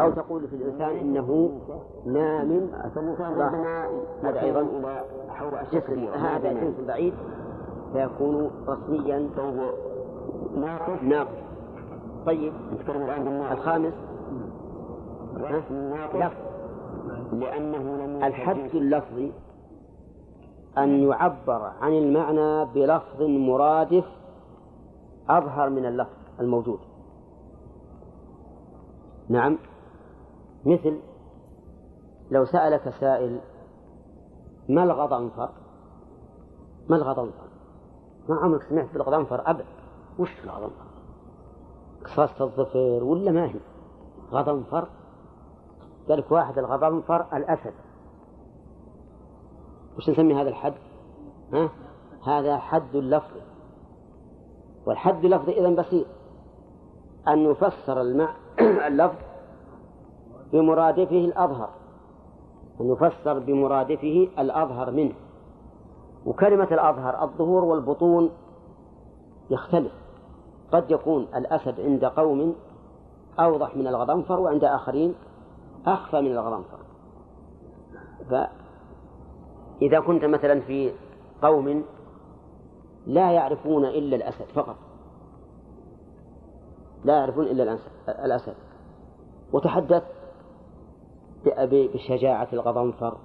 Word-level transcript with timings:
أو 0.00 0.10
تقول 0.10 0.48
في 0.48 0.56
الإنسان 0.56 0.96
إنه 0.96 1.50
نام 2.06 2.70
هذا 4.22 4.40
أيضا 4.42 4.66
جسم 5.72 6.04
هذا 6.04 6.52
جنس 6.52 6.74
بعيد 6.86 7.14
فيكون 7.92 8.50
رسميا. 8.68 9.28
فهو 9.36 9.70
ناقص. 10.56 11.02
ناقص. 11.02 11.28
طيب. 12.26 12.52
الخامس. 13.52 13.94
لفظ 15.36 15.72
لأنه 17.32 18.26
الحد 18.26 18.74
اللفظي 18.74 19.32
أن 20.78 20.88
يعبر 20.88 21.72
عن 21.80 21.92
المعنى 21.92 22.64
بلفظ 22.64 23.22
مرادف 23.22 24.04
أظهر 25.28 25.70
من 25.70 25.86
اللفظ 25.86 26.16
الموجود. 26.40 26.78
نعم. 29.28 29.58
مثل 30.64 30.98
لو 32.30 32.44
سألك 32.44 32.94
سائل 33.00 33.40
ما 34.68 34.84
الغضنفر 34.84 35.50
ما 36.88 36.96
الغضنفر 36.96 37.50
ما 38.28 38.36
عمرك 38.36 38.62
سمعت 38.62 38.92
بالغضنفر 38.92 39.50
أبد؟ 39.50 39.64
وش 40.18 40.30
الغضنفر 40.44 40.90
قصاصة 42.04 42.44
الظفر 42.44 43.04
ولا 43.04 43.32
ما 43.32 43.46
هي؟ 43.46 43.60
غضنفر 44.30 44.88
قال 46.08 46.18
لك 46.18 46.32
واحد 46.32 46.58
الغضنفر 46.58 47.26
الأسد. 47.32 47.74
وش 49.96 50.10
نسمي 50.10 50.34
هذا 50.34 50.48
الحد؟ 50.48 50.74
ها؟ 51.52 51.70
هذا 52.26 52.58
حد 52.58 52.94
اللفظ. 52.94 53.36
والحد 54.86 55.24
اللفظي 55.24 55.52
إذا 55.52 55.82
بسيط. 55.82 56.06
أن 57.28 57.38
يفسر. 57.38 58.00
اللفظ 58.86 59.29
بمرادفه 60.52 61.24
الأظهر 61.24 61.70
أن 62.80 62.90
يفسر 62.90 63.38
بمرادفه 63.38 64.28
الأظهر 64.38 64.90
منه. 64.90 65.14
وكلمة 66.26 66.64
الأظهر 66.64 67.24
الظهور 67.24 67.64
والبطون 67.64 68.30
يختلف. 69.50 69.92
قد 70.72 70.90
يكون 70.90 71.26
الأسد 71.34 71.80
عند 71.80 72.04
قوم 72.04 72.54
أوضح 73.40 73.76
من 73.76 73.86
الغضنفر 73.86 74.40
وعند 74.40 74.64
آخرين 74.64 75.14
أخفى 75.86 76.20
من 76.20 76.30
الغضنفر. 76.32 76.78
فإذا 78.30 80.00
كنت 80.00 80.24
مثلا 80.24 80.60
في 80.60 80.92
قوم 81.42 81.84
لا 83.06 83.32
يعرفون 83.32 83.84
إلا 83.84 84.16
الأسد 84.16 84.44
فقط. 84.54 84.76
لا 87.04 87.16
يعرفون 87.16 87.46
إلا 87.46 87.78
الأسد. 88.08 88.54
وتحدث 89.52 90.02
بشجاعة 91.46 92.48
الغضنفر 92.52 93.16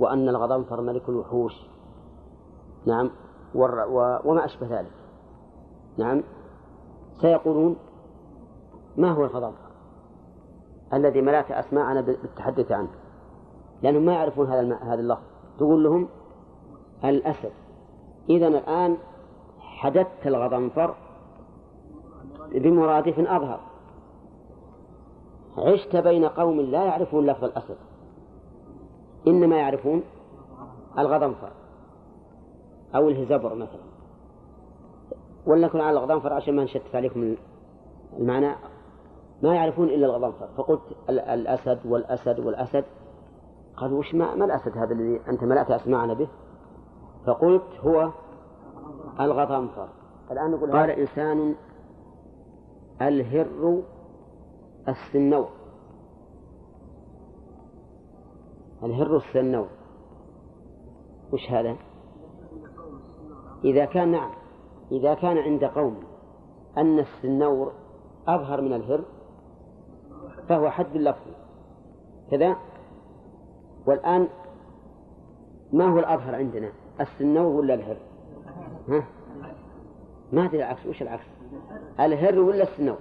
وأن 0.00 0.28
الغضنفر 0.28 0.80
ملك 0.80 1.08
الوحوش. 1.08 1.52
نعم 2.86 3.10
وما 3.54 4.44
أشبه 4.44 4.80
ذلك. 4.80 4.92
نعم 5.98 6.22
سيقولون 7.20 7.76
ما 8.96 9.12
هو 9.12 9.24
الغضنفر؟ 9.24 9.68
الذي 10.92 11.20
ملأت 11.20 11.50
أسماعنا 11.50 12.00
بالتحدث 12.00 12.72
عنه. 12.72 12.90
لأنهم 13.82 14.02
ما 14.02 14.12
يعرفون 14.12 14.46
هذا 14.46 14.78
هذا 14.82 15.00
اللفظ. 15.00 15.22
تقول 15.58 15.84
لهم 15.84 16.08
الأسد. 17.04 17.52
إذا 18.30 18.48
الآن 18.48 18.96
حدثت 19.60 20.26
الغضنفر 20.26 20.94
بمرادف 22.52 23.18
أظهر. 23.18 23.60
عشت 25.58 25.96
بين 25.96 26.24
قوم 26.24 26.60
لا 26.60 26.84
يعرفون 26.84 27.26
لفظ 27.26 27.44
الأسد 27.44 27.76
إنما 29.26 29.56
يعرفون 29.56 30.02
الغضنفر 30.98 31.50
أو 32.94 33.08
الهزبر 33.08 33.54
مثلا. 33.54 33.88
ولنكن 35.46 35.80
على 35.80 35.98
الغضنفر 35.98 36.32
عشان 36.32 36.56
ما 36.56 36.64
نشتت 36.64 36.94
عليكم 36.94 37.36
المعنى. 38.18 38.54
ما 39.42 39.54
يعرفون 39.54 39.88
إلا 39.88 40.06
الغضنفر. 40.06 40.48
فقلت 40.56 40.82
الأسد 41.08 41.86
والأسد 41.86 42.40
والأسد. 42.40 42.84
قالوا 43.76 43.98
وش 43.98 44.14
ما, 44.14 44.34
ما 44.34 44.44
الأسد 44.44 44.78
هذا 44.78 44.92
الذي 44.92 45.20
أنت 45.28 45.44
ملأت 45.44 45.70
أسماعنا 45.70 46.14
به؟ 46.14 46.28
فقلت 47.26 47.80
هو 47.80 48.10
الغضنفر. 49.20 49.88
الآن 50.30 50.50
نقول 50.50 50.72
قال 50.72 50.90
إنسان 50.90 51.54
الهر 53.02 53.82
السنور 54.88 55.48
الهر 58.82 59.16
السنور 59.16 59.68
وش 61.32 61.50
هذا؟ 61.50 61.76
إذا 63.64 63.84
كان 63.84 64.08
نعم 64.12 64.30
إذا 64.92 65.14
كان 65.14 65.38
عند 65.38 65.64
قوم 65.64 66.00
أن 66.78 66.98
السنور 66.98 67.72
أظهر 68.28 68.60
من 68.60 68.72
الهر 68.72 69.04
فهو 70.48 70.70
حد 70.70 70.96
اللفظ. 70.96 71.30
كذا؟ 72.30 72.56
والآن 73.86 74.28
ما 75.72 75.92
هو 75.92 75.98
الأظهر 75.98 76.34
عندنا؟ 76.34 76.72
السنور 77.00 77.46
ولا 77.46 77.74
الهر؟ 77.74 77.96
ها؟ 78.88 79.04
ما 80.32 80.44
أدري 80.44 80.58
العكس 80.58 80.86
وش 80.86 81.02
العكس؟ 81.02 81.26
الهر 82.00 82.38
ولا 82.38 82.62
السنور 82.62 82.98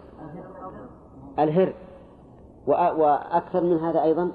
الهر. 1.40 1.74
وأكثر 2.68 3.64
من 3.64 3.78
هذا 3.78 4.04
أيضا؟ 4.04 4.32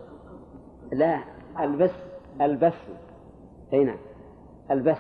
لا 0.93 1.21
البس 1.61 1.91
البس. 2.41 2.75
أي 3.73 3.85
نعم 3.85 3.99
البس. 4.71 4.99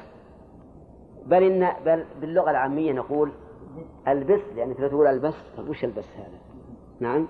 بل 1.26 1.42
إن 1.42 1.72
بل 1.86 2.04
باللغة 2.20 2.50
العامية 2.50 2.92
نقول 2.92 3.32
البس 4.08 4.40
يعني 4.56 4.74
تبغى 4.74 4.88
تقول 4.88 5.06
البس. 5.06 5.34
وش 5.68 5.84
البس 5.84 6.04
هذا؟ 6.16 6.38
نعم. 7.00 7.26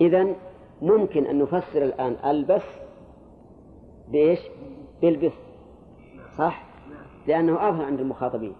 إذا 0.00 0.26
ممكن 0.82 1.26
أن 1.26 1.38
نفسر 1.38 1.82
الآن 1.82 2.16
البس 2.30 2.62
بإيش؟ 4.08 4.40
بالبس. 5.02 5.32
صح؟ 6.38 6.66
لأنه 7.26 7.68
أظهر 7.68 7.84
عند 7.84 8.00
المخاطبين. 8.00 8.54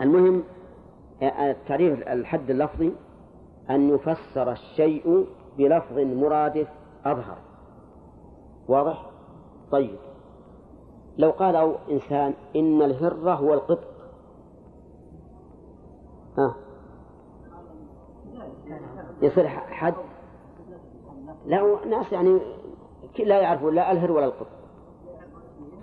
المهم 0.00 0.42
التعريف 1.22 2.08
الحد 2.08 2.50
اللفظي. 2.50 2.92
أن 3.70 3.88
يفسر 3.88 4.52
الشيء 4.52 5.26
بلفظ 5.58 5.98
مرادف 5.98 6.68
أظهر. 7.04 7.38
واضح؟ 8.68 9.10
طيب. 9.70 9.98
لو 11.18 11.30
قال 11.30 11.56
أو 11.56 11.74
إنسان 11.90 12.34
إن 12.56 12.82
الهرة 12.82 13.34
هو 13.34 13.54
القط 13.54 13.80
ها؟ 16.38 16.54
يصير 19.22 19.48
حد؟ 19.48 19.94
لا 21.46 21.86
ناس 21.86 22.12
يعني 22.12 22.40
لا 23.18 23.40
يعرفون 23.40 23.74
لا 23.74 23.92
الهر 23.92 24.12
ولا 24.12 24.24
القط 24.24 24.46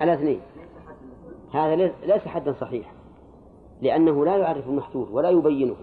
الاثنين. 0.02 0.42
هذا 1.54 1.76
ليس 1.76 2.28
حدا 2.28 2.54
صحيحا 2.54 2.94
لأنه 3.82 4.26
لا 4.26 4.38
يعرف 4.38 4.68
المحدود 4.68 5.12
ولا 5.12 5.30
يبينه. 5.30 5.76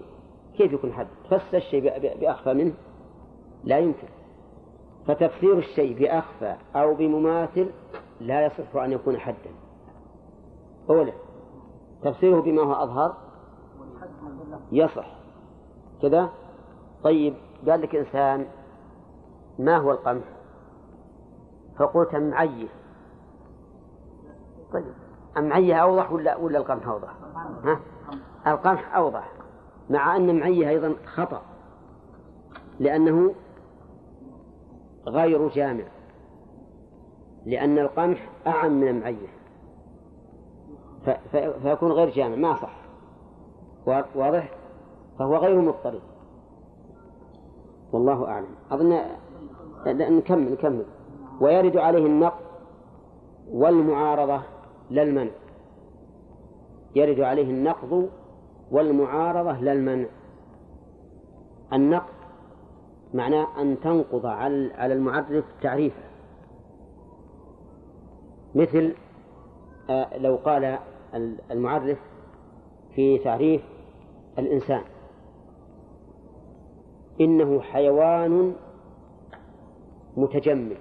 كيف 0.60 0.72
يكون 0.72 0.92
حد؟ 0.92 1.06
فسر 1.26 1.56
الشيء 1.56 1.98
بأخفى 2.20 2.54
منه؟ 2.54 2.72
لا 3.64 3.78
يمكن. 3.78 4.08
فتفسير 5.06 5.58
الشيء 5.58 5.98
بأخفى 5.98 6.56
أو 6.76 6.94
بمماثل 6.94 7.70
لا 8.20 8.46
يصح 8.46 8.76
أن 8.76 8.92
يكون 8.92 9.18
حدا. 9.18 9.50
أولا 10.90 11.12
تفسيره 12.02 12.40
بما 12.40 12.62
هو 12.62 12.72
أظهر 12.72 13.16
يصح. 14.72 15.16
كذا؟ 16.02 16.30
طيب 17.04 17.34
قال 17.68 17.80
لك 17.80 17.96
إنسان 17.96 18.46
ما 19.58 19.76
هو 19.76 19.90
القمح؟ 19.90 20.24
فقلت 21.78 22.14
معيه 22.14 22.68
طيب 24.72 24.94
أمعيه 25.36 25.74
أوضح 25.74 26.12
ولا 26.12 26.36
ولا 26.36 26.58
القمح 26.58 26.88
أوضح؟ 26.88 27.14
ها؟ 27.64 27.80
القمح 28.46 28.96
أوضح. 28.96 29.39
مع 29.90 30.16
أن 30.16 30.38
معيه 30.38 30.68
أيضا 30.68 30.94
خطأ 31.04 31.42
لأنه 32.80 33.34
غير 35.06 35.48
جامع 35.48 35.84
لأن 37.46 37.78
القمح 37.78 38.30
أعم 38.46 38.80
من 38.80 38.88
المعيه 38.88 39.28
فيكون 41.62 41.92
غير 41.92 42.10
جامع 42.10 42.36
ما 42.36 42.54
صح. 42.54 42.80
واضح؟ 44.14 44.50
فهو 45.18 45.36
غير 45.36 45.60
مضطرد 45.60 46.00
والله 47.92 48.28
أعلم. 48.28 48.54
أظن 48.70 49.00
نكمل 49.86 50.52
نكمل 50.52 50.84
ويرد 51.40 51.76
عليه 51.76 52.06
النقد 52.06 52.44
والمعارضة 53.50 54.42
لا 54.90 55.02
المنع. 55.02 55.30
يرد 56.94 57.20
عليه 57.20 57.50
النقض 57.50 58.08
والمعارضة 58.70 59.60
لا 59.60 59.72
المنع. 59.72 60.08
النقض 61.72 62.14
معناه 63.14 63.62
أن 63.62 63.80
تنقض 63.80 64.26
على 64.26 64.92
المعرف 64.92 65.44
تعريفه. 65.62 66.02
مثل 68.54 68.94
آه، 69.90 70.18
لو 70.18 70.36
قال 70.36 70.78
المعرف 71.50 71.98
في 72.94 73.18
تعريف 73.18 73.62
الإنسان. 74.38 74.82
إنه 77.20 77.60
حيوان 77.60 78.54
متجمل. 80.16 80.76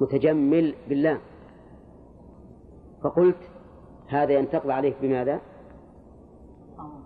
متجمل 0.00 0.74
بالله. 0.88 1.20
فقلت 3.04 3.50
هذا 4.08 4.32
ينتقض 4.32 4.70
عليك 4.70 4.96
بماذا؟ 5.02 5.40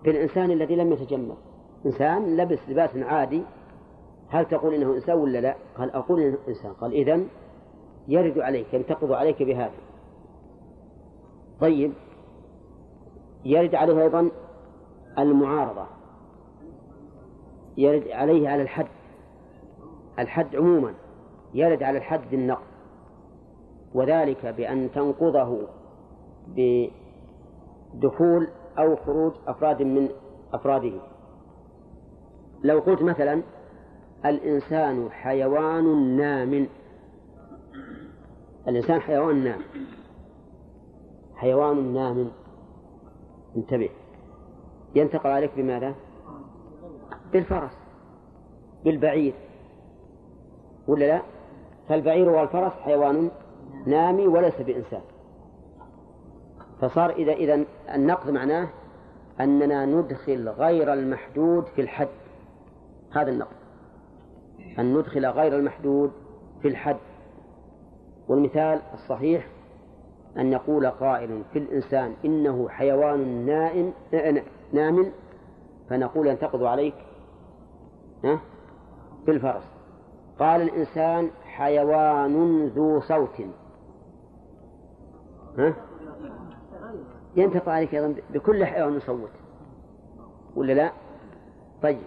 بالإنسان 0.05 0.51
الذي 0.51 0.77
لم 0.77 0.93
يتجمل 0.93 1.37
إنسان 1.87 2.37
لبس 2.37 2.59
لباس 2.69 2.97
عادي. 2.97 3.43
هل 4.29 4.45
تقول 4.45 4.75
إنه 4.75 4.95
إنسان 4.95 5.19
ولا 5.19 5.39
لا؟ 5.39 5.55
قال 5.79 5.91
أقول 5.91 6.21
إنه 6.21 6.39
إنسان. 6.49 6.73
قال 6.73 6.93
إذن 6.93 7.29
يرد 8.09 8.39
عليك 8.39 8.75
ينتقض 8.75 9.13
عليك 9.13 9.43
بهذا. 9.43 9.75
طيب. 11.61 11.93
يرد 13.45 13.75
عليه 13.75 14.03
أيضا 14.03 14.31
المعارضة. 15.19 15.87
يرد 17.77 18.09
عليه 18.09 18.49
على 18.49 18.63
الحد. 18.63 18.87
الحد 20.19 20.57
عموما. 20.57 20.95
يرد 21.55 21.83
على 21.83 21.99
الحد 21.99 22.35
النقض 22.35 22.71
وذلك 23.95 24.47
بأن 24.47 24.91
تنقضه 24.91 25.59
بدخول 27.95 28.49
أو 28.81 28.97
خروج 28.97 29.33
أفراد 29.47 29.83
من 29.83 30.09
أفراده. 30.53 30.93
لو 32.65 32.79
قلت 32.79 33.03
مثلا 33.03 33.43
الإنسان 34.25 35.11
حيوان 35.11 36.17
نام. 36.17 36.67
الإنسان 38.69 39.01
حيوان 39.01 39.45
نام. 39.45 39.61
حيوان 41.35 41.93
نام. 41.95 42.31
انتبه. 43.57 43.91
ينتقل 44.95 45.31
عليك 45.31 45.51
بماذا؟ 45.57 45.95
بالفرس. 47.33 47.73
بالبعير. 48.85 49.35
ولا 50.89 51.05
لا؟ 51.05 51.23
فالبعير 51.89 52.29
والفرس 52.29 52.73
حيوان 52.73 53.31
نامي 53.87 54.27
وليس 54.27 54.61
بإنسان. 54.61 55.03
فصار 56.81 57.11
إذا 57.11 57.33
إذا 57.33 57.65
النقد 57.95 58.31
معناه 58.31 58.69
أننا 59.41 59.87
ندخل 59.87 60.49
غير 60.49 60.93
المحدود 60.93 61.65
في 61.65 61.81
الحد. 61.81 62.09
هذا 63.13 63.31
النقد. 63.31 63.57
أن 64.79 64.95
ندخل 64.99 65.27
غير 65.27 65.57
المحدود 65.57 66.13
في 66.63 66.69
الحد. 66.69 66.97
والمثال 68.29 68.81
الصحيح 68.95 69.47
أن 70.37 70.53
يقول 70.53 70.87
قائل 70.87 71.43
في 71.53 71.59
الإنسان 71.59 72.15
إنه 72.25 72.69
حيوان 72.69 73.47
نائم 73.47 73.93
نام 74.73 75.13
فنقول 75.91 76.27
ينتقض 76.27 76.63
عليك. 76.63 76.95
بالفرس 79.27 79.65
قال 80.39 80.63
الإنسان 80.63 81.31
حيوان 81.45 82.67
ذو 82.67 83.01
صوت. 83.01 83.41
ها؟ 85.59 85.75
ينتقض 87.37 87.69
عليك 87.69 87.95
أيضا 87.95 88.15
بكل 88.31 88.65
حيوان 88.65 88.97
يصوت 88.97 89.31
ولا 90.57 90.73
لا؟ 90.73 90.93
طيب. 91.83 92.03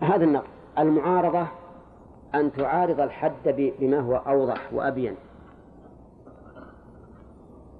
هذا 0.00 0.24
النقد 0.24 0.48
المعارضة 0.78 1.46
أن 2.34 2.52
تعارض 2.52 3.00
الحد 3.00 3.72
بما 3.80 4.00
هو 4.00 4.16
أوضح 4.16 4.72
وأبين. 4.72 5.16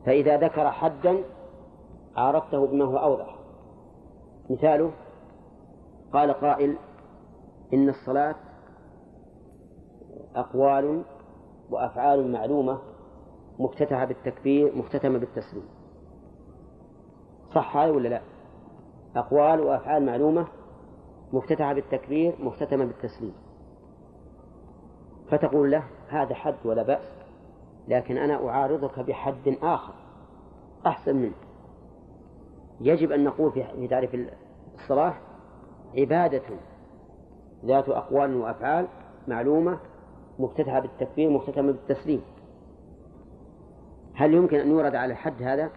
فإذا 0.06 0.36
ذكر 0.36 0.70
حدا 0.70 1.22
عارضته 2.16 2.66
بما 2.66 2.84
هو 2.84 2.96
أوضح. 2.96 3.38
مثاله 4.50 4.90
قال 6.12 6.32
قائل 6.32 6.76
إن 7.74 7.88
الصلاة 7.88 8.34
أقوال 10.36 11.02
وأفعال 11.70 12.32
معلومة 12.32 12.78
مفتتحة 13.58 14.04
بالتكبير 14.04 14.76
مختتمة 14.76 15.18
بالتسليم. 15.18 15.79
صح 17.54 17.76
هذا 17.76 17.90
ولا 17.90 18.08
لا؟ 18.08 18.20
أقوال 19.16 19.60
وأفعال 19.60 20.06
معلومة 20.06 20.46
مفتتحة 21.32 21.72
بالتكبير 21.72 22.34
مختتمة 22.40 22.84
بالتسليم 22.84 23.32
فتقول 25.30 25.70
له 25.70 25.84
هذا 26.08 26.34
حد 26.34 26.54
ولا 26.64 26.82
بأس 26.82 27.20
لكن 27.88 28.16
أنا 28.16 28.48
أعارضك 28.48 29.00
بحد 29.00 29.56
آخر 29.62 29.94
أحسن 30.86 31.16
منه 31.16 31.34
يجب 32.80 33.12
أن 33.12 33.24
نقول 33.24 33.52
في 33.52 33.88
تعريف 33.88 34.16
الصلاة 34.74 35.14
عبادة 35.98 36.42
ذات 37.64 37.88
أقوال 37.88 38.36
وأفعال 38.36 38.86
معلومة 39.28 39.78
مفتتحة 40.38 40.80
بالتكبير 40.80 41.30
مختتمة 41.30 41.72
بالتسليم 41.72 42.22
هل 44.14 44.34
يمكن 44.34 44.56
أن 44.56 44.68
يورد 44.70 44.94
على 44.94 45.12
الحد 45.12 45.42
هذا؟ 45.42 45.70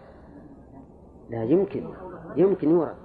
لا 1.30 1.44
يمكن 1.44 1.84
يمكن 2.36 2.70
يورد 2.70 2.96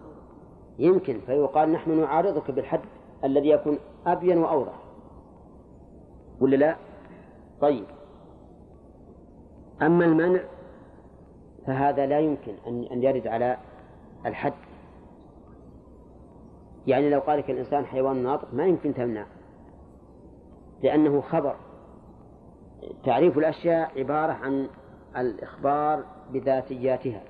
يمكن 0.80 1.20
فيقال 1.20 1.72
نحن 1.72 2.00
نعارضك 2.00 2.52
بالحد 2.52 2.82
الذي 3.24 3.50
يكون 3.50 3.78
أبين 4.06 4.38
وأوضح. 4.38 4.80
ولا 6.42 6.56
لا؟ 6.56 6.76
طيب. 7.62 7.86
أما 9.82 10.06
المنع 10.06 10.42
فهذا 11.68 12.06
لا 12.06 12.20
يمكن 12.20 12.54
أن 12.68 12.84
أن 12.84 13.04
يرد 13.04 13.28
على 13.28 13.58
الحد. 14.26 14.54
يعني 16.88 17.10
لو 17.10 17.20
قال 17.20 17.40
لك 17.40 17.50
الإنسان 17.50 17.86
حيوان 17.86 18.24
ناطق 18.24 18.54
ما 18.54 18.66
يمكن 18.66 18.94
تمنع. 18.94 19.26
لأنه 20.84 21.22
خبر. 21.22 21.56
تعريف 23.04 23.38
الأشياء 23.38 24.00
عبارة 24.00 24.32
عن 24.32 24.68
الإخبار 25.18 26.04
بذاتياتها. 26.34 27.22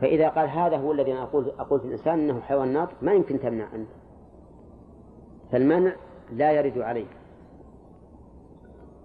فإذا 0.00 0.28
قال 0.28 0.48
هذا 0.48 0.76
هو 0.76 0.92
الذي 0.92 1.12
أنا 1.12 1.22
أقول 1.22 1.52
أقول 1.58 1.80
في 1.80 1.86
الإنسان 1.86 2.18
أنه 2.18 2.40
حيوان 2.40 2.72
ناطق 2.72 3.02
ما 3.02 3.12
يمكن 3.12 3.40
تمنع 3.40 3.74
أنت 3.74 3.88
فالمنع 5.52 5.92
لا 6.32 6.52
يرد 6.52 6.78
عليه 6.78 7.06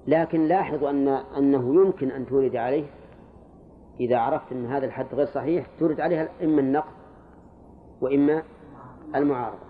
لكن 0.07 0.47
لاحظوا 0.47 0.89
أن 0.89 1.07
أنه 1.07 1.75
يمكن 1.75 2.11
أن 2.11 2.25
تورد 2.25 2.55
عليه 2.55 2.85
إذا 3.99 4.17
عرفت 4.17 4.51
أن 4.51 4.65
هذا 4.65 4.85
الحد 4.85 5.05
غير 5.13 5.25
صحيح 5.25 5.67
تورد 5.79 5.99
عليه 5.99 6.29
إما 6.43 6.61
النقد 6.61 6.93
وإما 8.01 8.43
المعارضة 9.15 9.63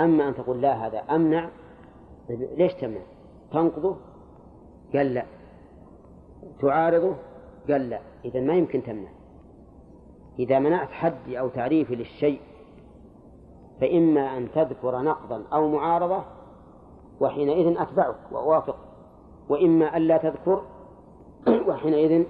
أما 0.00 0.28
أن 0.28 0.34
تقول 0.34 0.60
لا 0.60 0.86
هذا 0.86 0.98
أمنع 0.98 1.48
طيب 2.28 2.48
ليش 2.56 2.74
تمنع؟ 2.74 3.00
تنقضه؟ 3.52 3.96
قال 4.94 5.14
لا 5.14 5.24
تعارضه؟ 6.60 7.14
قال 7.68 7.90
لا 7.90 8.00
إذا 8.24 8.40
ما 8.40 8.54
يمكن 8.54 8.82
تمنع. 8.82 9.08
إذا 10.38 10.58
منعت 10.58 10.90
حدي 10.90 11.38
أو 11.38 11.48
تعريفي 11.48 11.94
للشيء 11.96 12.40
فإما 13.80 14.36
أن 14.36 14.48
تذكر 14.54 15.02
نقضا 15.02 15.44
أو 15.52 15.68
معارضة 15.68 16.24
وحينئذ 17.20 17.78
أتبعك 17.78 18.16
وأوافق. 18.32 18.76
وإما 19.48 19.96
أن 19.96 20.02
لا 20.02 20.16
تذكر 20.16 20.62
وحينئذ 21.68 22.24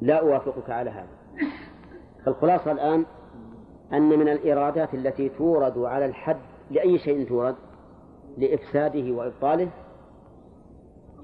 لا 0.00 0.14
أوافقك 0.14 0.70
على 0.70 0.90
هذا. 0.90 1.08
فالخلاصة 2.24 2.72
الآن 2.72 3.04
أن 3.92 4.08
من 4.08 4.28
الإرادات 4.28 4.94
التي 4.94 5.28
تورد 5.28 5.78
على 5.78 6.06
الحد 6.06 6.40
لأي 6.70 6.98
شيء 6.98 7.28
تورد 7.28 7.54
لإفساده 8.38 9.12
وإبطاله 9.12 9.70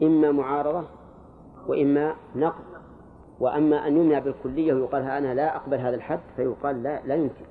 إما 0.02 0.32
معارضة 0.32 0.84
وإما 1.68 2.14
نقض. 2.36 2.64
وأما 3.40 3.86
أن 3.86 3.96
يمنع 3.96 4.18
بالكلية 4.18 4.74
ويقال 4.74 5.02
أنا 5.02 5.34
لا 5.34 5.56
أقبل 5.56 5.78
هذا 5.78 5.96
الحد 5.96 6.20
فيقال 6.36 6.82
لا 6.82 7.06
لا 7.06 7.14
يمكن. 7.14 7.44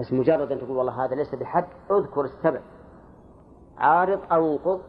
بس 0.00 0.12
مجرد 0.12 0.52
أن 0.52 0.58
تقول 0.58 0.76
والله 0.76 1.04
هذا 1.04 1.14
ليس 1.14 1.34
بحد 1.34 1.64
اذكر 1.90 2.24
السبب. 2.24 2.60
عارض 3.78 4.20
أو 4.32 4.52
انقض 4.52 4.80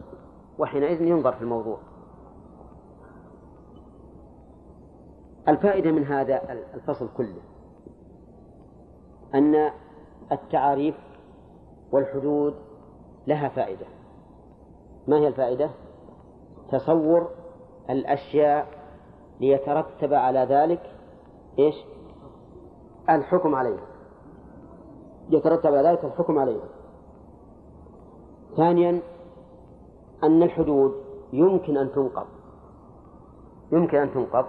وحينئذ 0.60 1.02
ينظر 1.02 1.32
في 1.32 1.42
الموضوع. 1.42 1.78
الفائدة 5.48 5.92
من 5.92 6.04
هذا 6.04 6.42
الفصل 6.74 7.10
كله 7.18 7.42
أن 9.36 9.72
التعاريف 10.32 10.96
والحدود 11.92 12.56
لها 13.28 13.50
فائدة. 13.50 13.86
ما 15.08 15.18
هي 15.18 15.28
الفائدة؟ 15.28 15.70
تصور 16.72 17.30
الأشياء 17.90 18.77
ليترتب 19.40 20.14
على 20.14 20.40
ذلك 20.40 20.82
إيش؟ 21.60 21.76
الحكم 23.10 23.56
عليها 23.56 23.88
يترتب 25.30 25.76
على 25.76 25.90
ذلك 25.90 26.06
الحكم 26.06 26.40
عليه. 26.40 26.60
ثانيا 28.58 29.02
أن 30.24 30.44
الحدود 30.44 30.96
يمكن 31.34 31.78
أن 31.78 31.92
تنقض. 31.92 32.28
يمكن 33.72 33.98
أن 33.98 34.14
تنقض. 34.14 34.46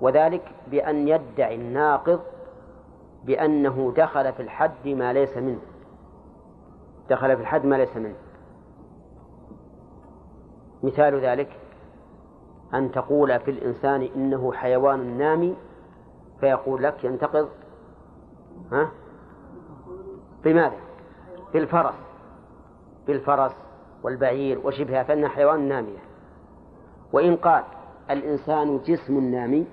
وذلك 0.00 0.52
بأن 0.70 1.08
يدعي 1.08 1.54
الناقض 1.54 2.20
بأنه 3.24 3.92
دخل 3.96 4.32
في 4.32 4.42
الحد 4.42 4.88
ما 4.88 5.12
ليس 5.12 5.36
منه. 5.36 5.60
دخل 7.10 7.36
في 7.36 7.42
الحد 7.42 7.64
ما 7.64 7.76
ليس 7.76 7.96
منه. 7.96 8.16
مثال 10.82 11.20
ذلك 11.20 11.61
أن 12.74 12.92
تقول 12.92 13.40
في 13.40 13.50
الإنسان 13.50 14.02
إنه 14.02 14.52
حيوان 14.52 15.18
نامي 15.18 15.56
فيقول 16.40 16.82
لك 16.82 17.04
ينتقض. 17.04 17.48
ها؟ 18.72 18.90
بماذا؟ 20.44 20.76
بالفرس 21.52 21.94
بالفرس 23.06 23.52
والبعير 24.02 24.66
وشبهها 24.66 25.02
فإنها 25.02 25.28
حيوان 25.28 25.68
نامية. 25.68 25.98
وإن 27.12 27.36
قال 27.36 27.64
الإنسان 28.10 28.78
جسم 28.78 29.20
نامي 29.30 29.66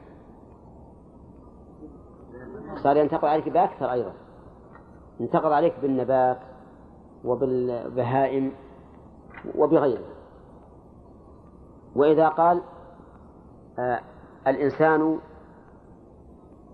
صار 2.84 2.98
ينتقد 2.98 3.26
عليك 3.26 3.50
بأكثر 3.50 3.92
أيضا. 3.92 4.14
ينتقد 5.20 5.52
عليك 5.52 5.74
بالنبات 5.82 6.40
وبالبهائم 7.26 8.52
وبغيره. 9.56 10.06
وإذا 11.96 12.28
قال 12.28 12.62
آه 13.80 14.02
الإنسان 14.48 15.20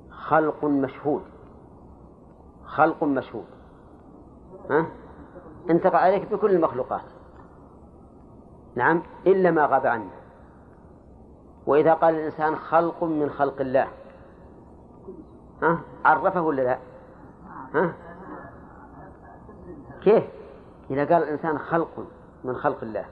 خلق 0.09 0.65
مشهود 0.65 1.21
خلق 2.65 3.03
مشهود 3.03 3.45
ها؟ 4.69 4.85
انتقى 5.69 6.03
عليك 6.03 6.31
بكل 6.33 6.51
المخلوقات 6.51 7.01
نعم 8.75 9.03
إلا 9.27 9.51
ما 9.51 9.65
غاب 9.65 9.85
عنه 9.85 10.09
وإذا 11.67 11.93
قال 11.93 12.15
الإنسان 12.15 12.55
خلق 12.55 13.03
من 13.03 13.29
خلق 13.29 13.61
الله 13.61 13.87
ها؟ 15.61 15.79
عرفه 16.05 16.41
ولا 16.41 16.61
لا؟ 16.61 16.77
ها؟ 17.73 17.93
كيف؟ 20.01 20.23
إذا 20.89 21.05
قال 21.05 21.23
الإنسان 21.23 21.57
خلق 21.57 22.07
من 22.43 22.55
خلق 22.55 22.83
الله 22.83 23.05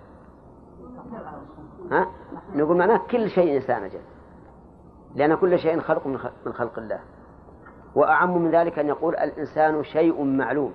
ها؟ 1.92 2.08
نقول 2.56 2.78
معناه 2.78 2.98
كل 3.12 3.30
شيء 3.30 3.56
إنسان 3.56 3.84
أجل. 3.84 4.02
لأن 5.16 5.36
كل 5.36 5.60
شيء 5.60 5.80
خلق 5.80 6.08
من 6.46 6.54
خلق 6.54 6.80
الله. 6.80 7.00
وأعم 7.96 8.38
من 8.38 8.52
ذلك 8.52 8.80
أن 8.80 8.88
يقول 8.88 9.16
الإنسان 9.16 9.84
شيء 9.84 10.24
معلوم. 10.24 10.74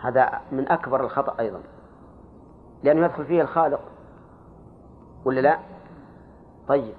هذا 0.00 0.40
من 0.52 0.68
أكبر 0.68 1.04
الخطأ 1.04 1.40
أيضا. 1.40 1.60
لأنه 2.82 3.04
يدخل 3.04 3.24
فيه 3.24 3.42
الخالق. 3.42 3.80
ولا 5.24 5.40
لا؟ 5.40 5.58
طيب. 6.68 6.94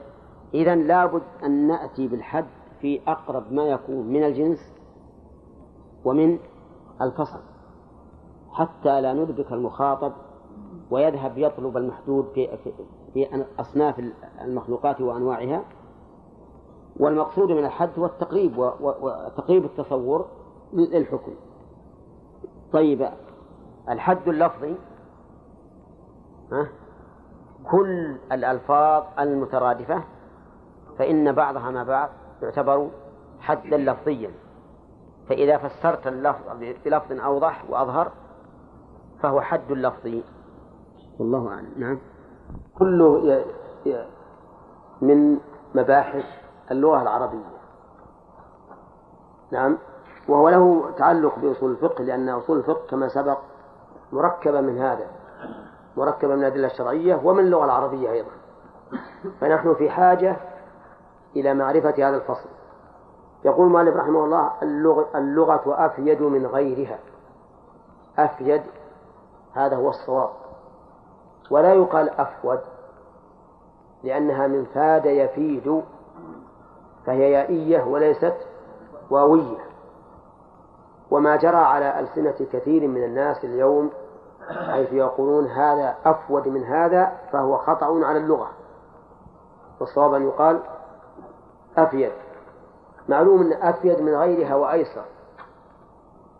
إذا 0.53 0.75
لابد 0.75 1.21
أن 1.43 1.67
نأتي 1.67 2.07
بالحد 2.07 2.45
في 2.81 3.01
أقرب 3.07 3.53
ما 3.53 3.63
يكون 3.63 4.07
من 4.07 4.23
الجنس 4.23 4.73
ومن 6.05 6.39
الفصل. 7.01 7.39
حتى 8.51 9.01
لا 9.01 9.13
ندرك 9.13 9.51
المخاطب 9.51 10.13
ويذهب 10.91 11.37
يطلب 11.37 11.77
المحدود 11.77 12.25
في 12.33 12.49
في 13.13 13.45
أصناف 13.59 14.03
المخلوقات 14.41 15.01
وأنواعها. 15.01 15.63
والمقصود 16.99 17.51
من 17.51 17.65
الحد 17.65 17.89
هو 17.99 18.05
التقريب 18.05 18.57
وتقريب 18.57 19.65
التصور 19.65 20.25
للحكم. 20.73 21.31
طيب 22.71 23.09
الحد 23.89 24.27
اللفظي 24.27 24.75
ها 26.51 26.67
كل 27.71 28.17
الألفاظ 28.31 29.03
المترادفة 29.19 30.03
فإن 30.97 31.31
بعضها 31.31 31.71
مع 31.71 31.83
بعض 31.83 32.09
يعتبر 32.41 32.89
حدا 33.39 33.77
لفظيا. 33.77 34.31
فإذا 35.29 35.57
فسرت 35.57 36.07
اللفظ 36.07 36.43
بلفظ 36.85 37.11
أوضح 37.11 37.63
وأظهر 37.69 38.11
فهو 39.21 39.41
حد 39.41 39.71
لفظي. 39.71 40.23
والله 41.19 41.49
أعلم. 41.49 41.71
نعم. 41.77 41.99
كله 42.79 43.43
من 45.01 45.37
مباحث 45.75 46.25
اللغة 46.71 47.01
العربية. 47.01 47.53
نعم. 49.51 49.77
وهو 50.27 50.49
له 50.49 50.91
تعلق 50.97 51.39
بأصول 51.39 51.71
الفقه 51.71 52.03
لأن 52.03 52.29
أصول 52.29 52.57
الفقه 52.57 52.87
كما 52.89 53.07
سبق 53.07 53.37
مركبة 54.11 54.61
من 54.61 54.77
هذا 54.77 55.07
مركبة 55.97 56.35
من 56.35 56.39
الأدلة 56.39 56.67
الشرعية 56.67 57.21
ومن 57.23 57.39
اللغة 57.39 57.65
العربية 57.65 58.11
أيضا. 58.11 58.31
فنحن 59.41 59.73
في 59.73 59.89
حاجة 59.89 60.37
إلى 61.35 61.53
معرفة 61.53 62.09
هذا 62.09 62.17
الفصل. 62.17 62.49
يقول 63.45 63.69
مالك 63.69 63.95
رحمه 63.95 64.25
الله 64.25 64.51
اللغة, 64.61 65.07
اللغة 65.15 65.85
أفيد 65.85 66.21
من 66.21 66.45
غيرها. 66.45 66.99
أفيد. 68.17 68.61
هذا 69.53 69.75
هو 69.75 69.89
الصواب. 69.89 70.42
ولا 71.51 71.73
يقال 71.73 72.09
أفود 72.09 72.59
لأنها 74.03 74.47
من 74.47 74.65
فاد 74.65 75.05
يفيد 75.05 75.83
فهي 77.05 77.31
يائية 77.31 77.83
وليست 77.83 78.35
واوية. 79.09 79.57
وما 81.11 81.35
جرى 81.35 81.57
على 81.57 81.99
ألسنة 81.99 82.47
كثير 82.51 82.87
من 82.87 83.03
الناس 83.03 83.43
اليوم 83.43 83.91
حيث 84.67 84.93
يقولون 84.93 85.47
هذا 85.47 85.95
أفود 86.05 86.47
من 86.47 86.63
هذا 86.63 87.17
فهو 87.31 87.57
خطأ 87.57 88.05
على 88.05 88.17
اللغة. 88.17 88.49
والصواب 89.79 90.13
أن 90.13 90.23
يقال 90.23 90.63
أفيد. 91.77 92.11
معلوم 93.09 93.41
أن 93.41 93.53
أفيد 93.53 94.01
من 94.01 94.15
غيرها 94.15 94.55
وأيسر. 94.55 95.05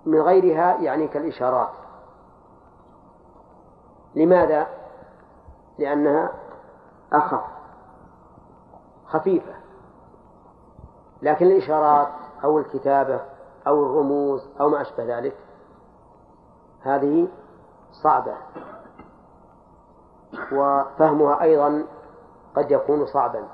من 0.05 0.22
غيرها 0.22 0.81
يعني 0.81 1.07
كالإشارات. 1.07 1.69
لماذا؟ 4.15 4.67
لأنها 5.77 6.32
أخف 7.13 7.44
خفيفة. 9.08 9.53
لكن 11.22 11.46
الإشارات 11.46 12.08
أو 12.44 12.60
الكتابة 12.60 13.22
أو 13.68 13.86
الرموز 13.86 14.50
أو 14.60 14.70
ما 14.70 14.82
أشبه 14.82 15.18
ذلك 15.18 15.38
هذه 16.82 17.27
صعبة. 17.92 18.36
وفهمها 20.51 21.42
أيضا 21.42 21.86
قد 22.56 22.72
يكون 22.72 23.06
صعبا. 23.06 23.48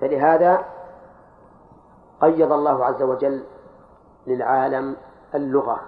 فلهذا 0.00 0.64
قيض 2.20 2.52
الله 2.52 2.84
عز 2.84 3.02
وجل 3.02 3.44
للعالم 4.26 4.96
اللغة 5.34 5.80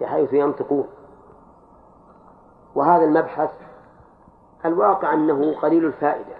بحيث 0.00 0.32
ينطقون 0.32 0.88
وهذا 2.74 3.04
المبحث 3.04 3.50
الواقع 4.64 5.14
أنه 5.14 5.60
قليل 5.60 5.84
الفائدة 5.84 6.36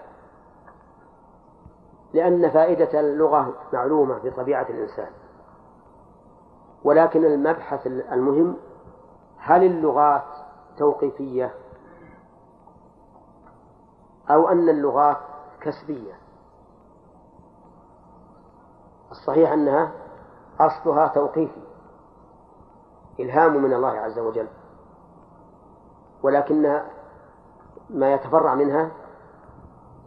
لأن 2.13 2.51
فائدة 2.51 3.01
اللغة 3.01 3.55
معلومة 3.73 4.19
بطبيعة 4.19 4.67
الإنسان. 4.71 5.11
ولكن 6.85 7.25
المبحث 7.25 7.87
المهم 7.87 8.57
هل 9.39 9.65
اللغات 9.65 10.25
توقيفية 10.79 11.55
أو 14.31 14.49
أن 14.49 14.69
اللغات 14.69 15.17
كسبية؟ 15.61 16.13
الصحيح 19.11 19.53
أنها 19.53 19.93
أصلها 20.61 21.07
توقيفي 21.07 21.63
إلهام 23.21 23.63
من 23.63 23.75
الله 23.75 23.91
عز 23.91 24.19
وجل. 24.19 24.49
ولكن 26.23 26.81
ما 27.91 28.13
يتفرع 28.15 28.55
منها 28.55 28.91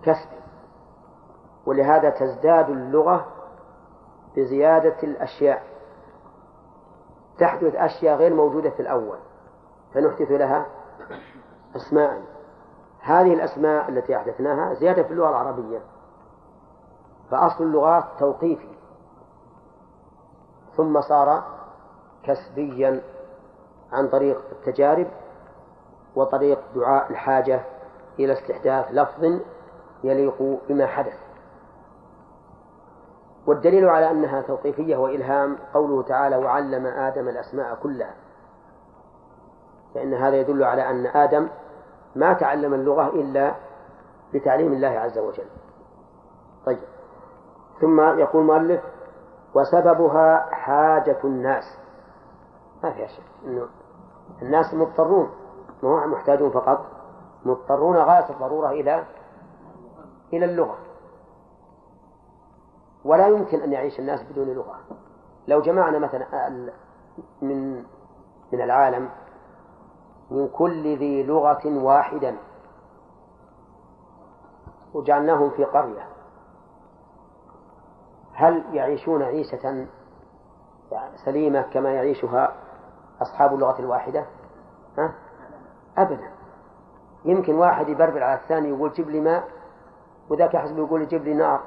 كسب. 0.03 0.29
ولهذا 1.65 2.09
تزداد 2.09 2.69
اللغة 2.69 3.25
بزيادة 4.37 4.95
الأشياء. 5.03 5.63
تحدث 7.39 7.75
أشياء 7.75 8.17
غير 8.17 8.33
موجودة 8.33 8.69
في 8.69 8.79
الأول 8.79 9.17
فنحدث 9.93 10.31
لها 10.31 10.65
أسماء. 11.75 12.21
هذه 13.01 13.33
الأسماء 13.33 13.89
التي 13.89 14.15
أحدثناها 14.17 14.73
زيادة 14.73 15.03
في 15.03 15.11
اللغة 15.11 15.29
العربية 15.29 15.81
فأصل 17.31 17.63
اللغات 17.63 18.03
توقيفي. 18.19 18.75
ثم 20.77 21.01
صار 21.01 21.43
كسبيا 22.23 23.01
عن 23.91 24.07
طريق 24.07 24.41
التجارب 24.51 25.07
وطريق 26.15 26.59
دعاء 26.75 27.11
الحاجة 27.11 27.61
إلى 28.19 28.33
استحداث 28.33 28.85
لفظ 28.91 29.39
يليق 30.03 30.59
بما 30.69 30.87
حدث. 30.87 31.17
والدليل 33.47 33.89
على 33.89 34.11
أنها 34.11 34.41
توقيفية 34.41 34.97
وإلهام 34.97 35.57
قوله 35.73 36.03
تعالى 36.03 36.37
وعلم 36.37 36.85
آدم 36.85 37.27
الأسماء 37.27 37.75
كلها 37.75 38.15
فإن 39.95 40.13
هذا 40.13 40.35
يدل 40.35 40.63
على 40.63 40.89
أن 40.89 41.05
آدم 41.05 41.49
ما 42.15 42.33
تعلم 42.33 42.73
اللغة 42.73 43.07
إلا 43.09 43.55
بتعليم 44.33 44.73
الله 44.73 44.87
عز 44.87 45.17
وجل. 45.17 45.47
طيب. 46.65 46.79
ثم 47.81 48.01
يقول 48.01 48.41
المؤلف 48.41 48.81
وسببها 49.55 50.45
حاجة 50.51 51.17
الناس 51.23 51.63
ما 52.83 52.91
فيها 52.91 53.07
شك 53.07 53.23
إنه 53.45 53.67
الناس 54.41 54.73
مضطرون. 54.73 55.29
ما 55.85 56.05
محتاجون 56.05 56.49
فقط 56.49 56.85
مضطرون 57.45 57.97
غاية 57.97 58.29
الضرورة 58.29 58.69
إلى 58.69 59.05
إلى 60.33 60.45
اللغة 60.45 60.77
ولا 63.05 63.27
يمكن 63.27 63.61
أن 63.61 63.73
يعيش 63.73 63.99
الناس 63.99 64.23
بدون 64.23 64.47
لغة 64.49 64.79
لو 65.47 65.61
جمعنا 65.61 65.99
مثلا 65.99 66.49
من 67.41 67.83
من 68.53 68.61
العالم 68.61 69.09
من 70.31 70.47
كل 70.47 70.97
ذي 70.97 71.23
لغة 71.23 71.83
واحدا 71.83 72.37
وجعلناهم 74.93 75.49
في 75.49 75.63
قرية 75.63 76.07
هل 78.33 78.75
يعيشون 78.75 79.23
عيشة 79.23 79.87
سليمة 81.25 81.61
كما 81.61 81.93
يعيشها 81.93 82.55
أصحاب 83.21 83.53
اللغة 83.53 83.79
الواحدة؟ 83.79 84.25
ها؟ 84.97 85.15
أبدا. 85.97 86.29
يمكن 87.25 87.55
واحد 87.55 87.89
يبربر 87.89 88.23
على 88.23 88.39
الثاني 88.39 88.69
يقول 88.69 88.91
جيب 88.91 89.09
لي 89.09 89.19
ماء 89.21 89.47
وذاك 90.29 90.53
يحسب 90.53 90.77
يقول 90.77 91.01
يجيب 91.01 91.23
لي 91.23 91.33
نار. 91.33 91.59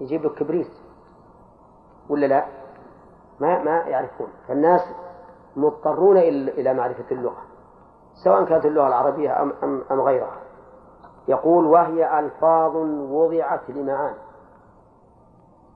يجيب 0.00 0.22
له 0.22 0.30
كبريت. 0.30 0.70
ولا 2.08 2.26
لا؟ 2.26 2.46
ما 3.40 3.62
ما 3.62 3.78
يعرفون. 3.78 4.28
فالناس 4.48 4.80
مضطرون 5.56 6.16
إلى 6.18 6.74
معرفة 6.74 7.04
اللغة. 7.12 7.42
سواء 8.24 8.44
كانت 8.44 8.66
اللغة 8.66 8.86
العربية 8.86 9.42
أم, 9.42 9.52
أم, 9.62 9.82
أم 9.90 10.00
غيرها. 10.00 10.36
يقول 11.28 11.66
وهي 11.66 12.18
ألفاظ 12.18 12.76
وضعت 13.10 13.70
لمعاني. 13.70 14.18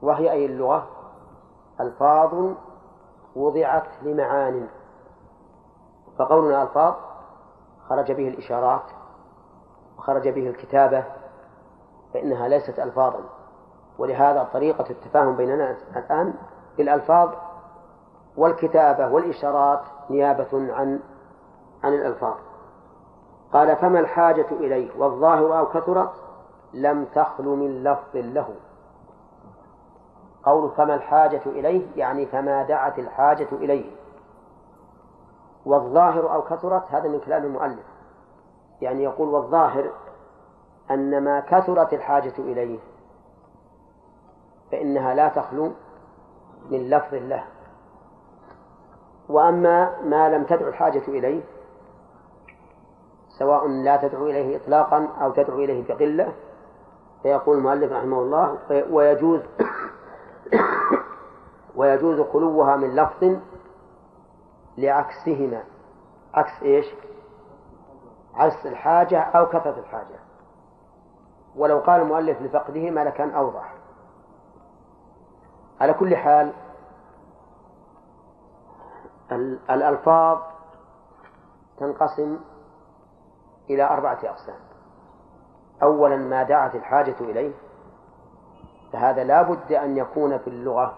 وهي 0.02 0.30
أي 0.30 0.46
اللغة؟ 0.46 0.86
ألفاظ 1.80 2.52
وضعت 3.36 3.88
لمعان 4.02 4.68
فقولنا 6.18 6.62
ألفاظ 6.62 6.94
خرج 7.88 8.12
به 8.12 8.28
الإشارات 8.28 8.83
وخرج 9.99 10.28
به 10.28 10.49
الكتابة 10.49 11.05
فإنها 12.14 12.49
ليست 12.49 12.78
ألفاظا. 12.78 13.21
ولهذا 13.99 14.49
طريقة 14.52 14.90
التفاهم 14.90 15.37
بيننا 15.37 15.76
الآن 15.97 16.35
بالألفاظ 16.78 17.31
والكتابة 18.37 19.09
والإشارات 19.09 19.81
نيابة 20.11 20.49
عن 20.52 21.00
عن 21.85 21.95
الألفاظ. 21.95 22.37
قال 23.52 23.76
فما 23.76 24.00
الحاجة 24.00 24.47
إليه؟ 24.50 24.90
والظاهر 24.99 25.59
أو 25.59 25.66
كثرت 25.66 26.11
لم 26.75 27.05
تخل 27.05 27.45
من 27.45 27.85
لفظ 27.85 28.16
له. 28.16 28.55
قول 30.43 30.71
فما 30.71 30.95
الحاجة 30.95 31.43
إليه؟ 31.47 31.87
يعني 31.97 32.26
فما 32.26 32.62
دعت 32.62 32.99
الحاجة 32.99 33.49
إليه؟ 33.52 33.90
والظاهر 35.66 36.35
أو 36.35 36.42
كثرت 36.42 36.82
هذا 36.90 37.08
من 37.08 37.20
كلام 37.20 37.44
المؤلف. 37.44 37.87
يعني 38.80 39.02
يقول 39.02 39.28
والظاهر 39.28 39.90
أن 40.90 41.25
ما 41.25 41.40
كثرت 41.40 41.92
الحاجة 41.92 42.35
إليه 42.38 42.78
فإنها 44.73 45.14
لا 45.14 45.28
تخلو 45.28 45.73
من 46.70 46.90
لفظ 46.90 47.14
له 47.14 47.44
وأما 49.28 50.02
ما 50.02 50.28
لم 50.28 50.44
تدع 50.44 50.68
الحاجة 50.68 51.02
إليه 51.08 51.42
سواء 53.38 53.68
لا 53.68 53.96
تدعو 53.96 54.26
إليه 54.26 54.57
إطلاقا 54.57 55.09
أو 55.20 55.31
تدعو 55.31 55.59
إليه 55.59 55.88
بقلة 55.88 56.33
فيقول 57.22 57.59
المؤلف 57.59 57.92
رحمه 57.92 58.18
الله 58.18 58.59
ويجوز 58.90 59.40
ويجوز 61.76 62.20
خلوها 62.20 62.76
من 62.76 62.96
لفظ 62.96 63.37
لعكسهما. 64.78 65.64
عكس 66.34 66.62
إيش؟ 66.62 66.86
عكس 68.34 68.66
الحاجة 68.66 69.20
أو 69.20 69.46
كثرة 69.46 69.78
الحاجة. 69.80 70.18
ولو 71.56 71.78
قال 71.78 72.00
المؤلف 72.00 72.42
لفقدهما 72.42 73.04
لكان 73.04 73.30
أوضح. 73.30 73.74
على 75.80 75.94
كل 75.94 76.16
حال 76.16 76.52
الألفاظ 79.70 80.38
تنقسم 81.78 82.38
إلى 83.70 83.82
أربعة 83.82 84.18
أقسام. 84.24 84.58
أولا 85.82 86.16
ما 86.16 86.42
دعت 86.42 86.74
الحاجة 86.74 87.16
إليه 87.20 87.52
فهذا 88.92 89.24
لا 89.24 89.42
بد 89.42 89.72
أن 89.72 89.96
يكون 89.96 90.38
في 90.38 90.48
اللغة 90.48 90.94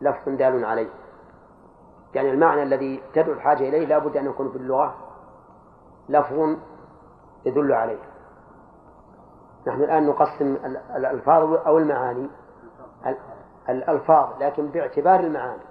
لفظ 0.00 0.28
دال 0.28 0.64
عليه. 0.64 1.01
يعني 2.14 2.30
المعنى 2.30 2.62
الذي 2.62 3.02
تدعو 3.14 3.32
الحاجة 3.32 3.68
إليه 3.68 3.86
لا 3.86 3.98
بد 3.98 4.16
أن 4.16 4.26
يكون 4.26 4.50
في 4.50 4.56
اللغة 4.56 4.94
لفظ 6.08 6.56
يدل 7.44 7.72
عليه. 7.72 8.02
نحن 9.66 9.82
الآن 9.82 10.06
نقسم 10.06 10.56
الألفاظ 10.96 11.52
أو 11.52 11.78
المعاني. 11.78 12.30
الألفاظ 13.68 14.42
لكن 14.42 14.66
باعتبار 14.66 15.20
المعاني. 15.20 15.62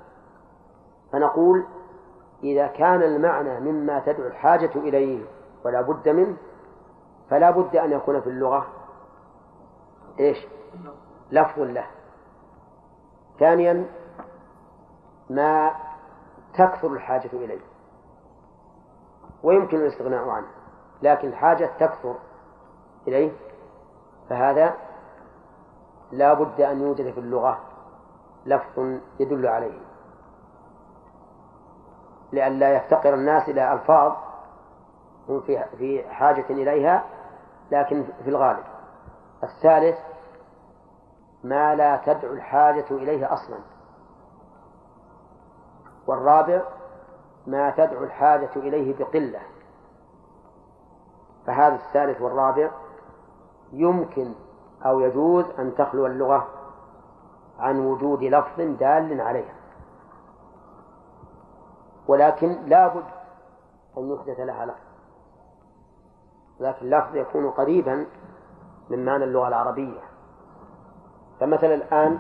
فنقول 1.11 1.65
إذا 2.43 2.67
كان 2.67 3.03
المعنى 3.03 3.59
مما 3.59 3.99
تدعو 3.99 4.27
الحاجة 4.27 4.71
إليه 4.75 5.25
ولا 5.65 5.81
بد 5.81 6.09
منه 6.09 6.37
فلا 7.29 7.51
بد 7.51 7.75
أن 7.75 7.91
يكون 7.91 8.21
في 8.21 8.27
اللغة 8.27 8.67
إيش؟ 10.19 10.37
لفظ 11.31 11.59
له. 11.59 11.85
ثانيا 13.39 13.85
ما 15.29 15.71
تكثر 16.53 16.87
الحاجة 16.87 17.29
إليه. 17.33 17.61
ويمكن 19.43 19.77
الاستغناء 19.77 20.29
عنه 20.29 20.47
لكن 21.01 21.27
الحاجة 21.27 21.69
تكثر 21.79 22.15
إليه. 23.07 23.31
فهذا 24.29 24.75
لا 26.11 26.33
بد 26.33 26.61
أن 26.61 26.81
يوجد 26.81 27.13
في 27.13 27.19
اللغة 27.19 27.59
لفظ 28.45 28.99
يدل 29.19 29.47
عليه. 29.47 29.79
لئلا 32.31 32.75
يفتقر 32.75 33.13
الناس 33.13 33.49
إلى 33.49 33.73
ألفاظ 33.73 34.11
هم 35.29 35.41
في 35.77 36.03
حاجة 36.09 36.45
إليها 36.49 37.05
لكن 37.71 38.03
في 38.23 38.29
الغالب. 38.29 38.63
الثالث 39.43 39.97
ما 41.43 41.75
لا 41.75 41.97
تدعو 42.05 42.33
الحاجة 42.33 42.85
إليه 42.91 43.33
أصلا. 43.33 43.59
والرابع 46.07 46.61
ما 47.47 47.69
تدعو 47.69 48.03
الحاجة 48.03 48.49
إليه 48.55 48.97
بقلة. 48.97 49.39
فهذا 51.45 51.75
الثالث 51.75 52.21
والرابع 52.21 52.71
يمكن 53.71 54.33
أو 54.85 54.99
يجوز 54.99 55.45
أن 55.59 55.75
تخلو 55.75 56.05
اللغة 56.05 56.47
عن 57.59 57.79
وجود 57.79 58.23
لفظ 58.23 58.61
دال 58.61 59.21
عليها. 59.21 59.55
ولكن 62.07 62.57
لا 62.65 62.87
بد 62.87 63.03
أن 63.97 64.11
يحدث 64.11 64.39
لها 64.39 64.65
لفظ. 64.65 64.91
لكن 66.59 66.85
اللفظ 66.85 67.15
يكون 67.15 67.49
قريبا 67.49 68.05
من 68.89 69.05
معنى 69.05 69.23
اللغة 69.23 69.47
العربية. 69.47 70.01
فمثلا 71.39 71.75
الآن 71.75 72.19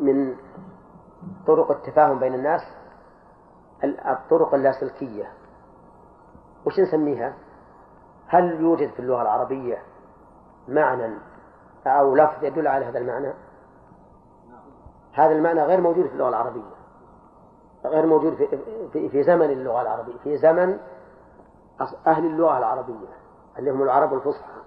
من 0.00 0.36
طرق 1.46 1.70
التفاهم 1.70 2.18
بين 2.18 2.34
الناس 2.34 2.60
الطرق 3.84 4.54
اللاسلكية 4.54 5.32
وش 6.66 6.80
نسميها؟ 6.80 7.34
هل 8.26 8.60
يوجد 8.60 8.90
في 8.90 9.00
اللغة 9.00 9.22
العربية 9.22 9.82
معنى 10.68 11.18
أو 11.86 12.14
لفظ 12.16 12.44
يدل 12.44 12.68
على 12.68 12.84
هذا 12.84 12.98
المعنى؟ 12.98 13.32
هذا 15.12 15.32
المعنى 15.32 15.62
غير 15.62 15.80
موجود 15.80 16.06
في 16.06 16.12
اللغة 16.12 16.28
العربية 16.28 16.76
غير 17.84 18.06
موجود 18.06 18.34
في, 18.34 18.58
في, 18.92 19.08
في 19.08 19.22
زمن 19.22 19.50
اللغة 19.50 19.82
العربية 19.82 20.18
في 20.18 20.36
زمن 20.36 20.78
أهل 22.06 22.26
اللغة 22.26 22.58
العربية 22.58 23.08
اللي 23.58 23.70
هم 23.70 23.82
العرب 23.82 24.14
الفصحى 24.14 24.60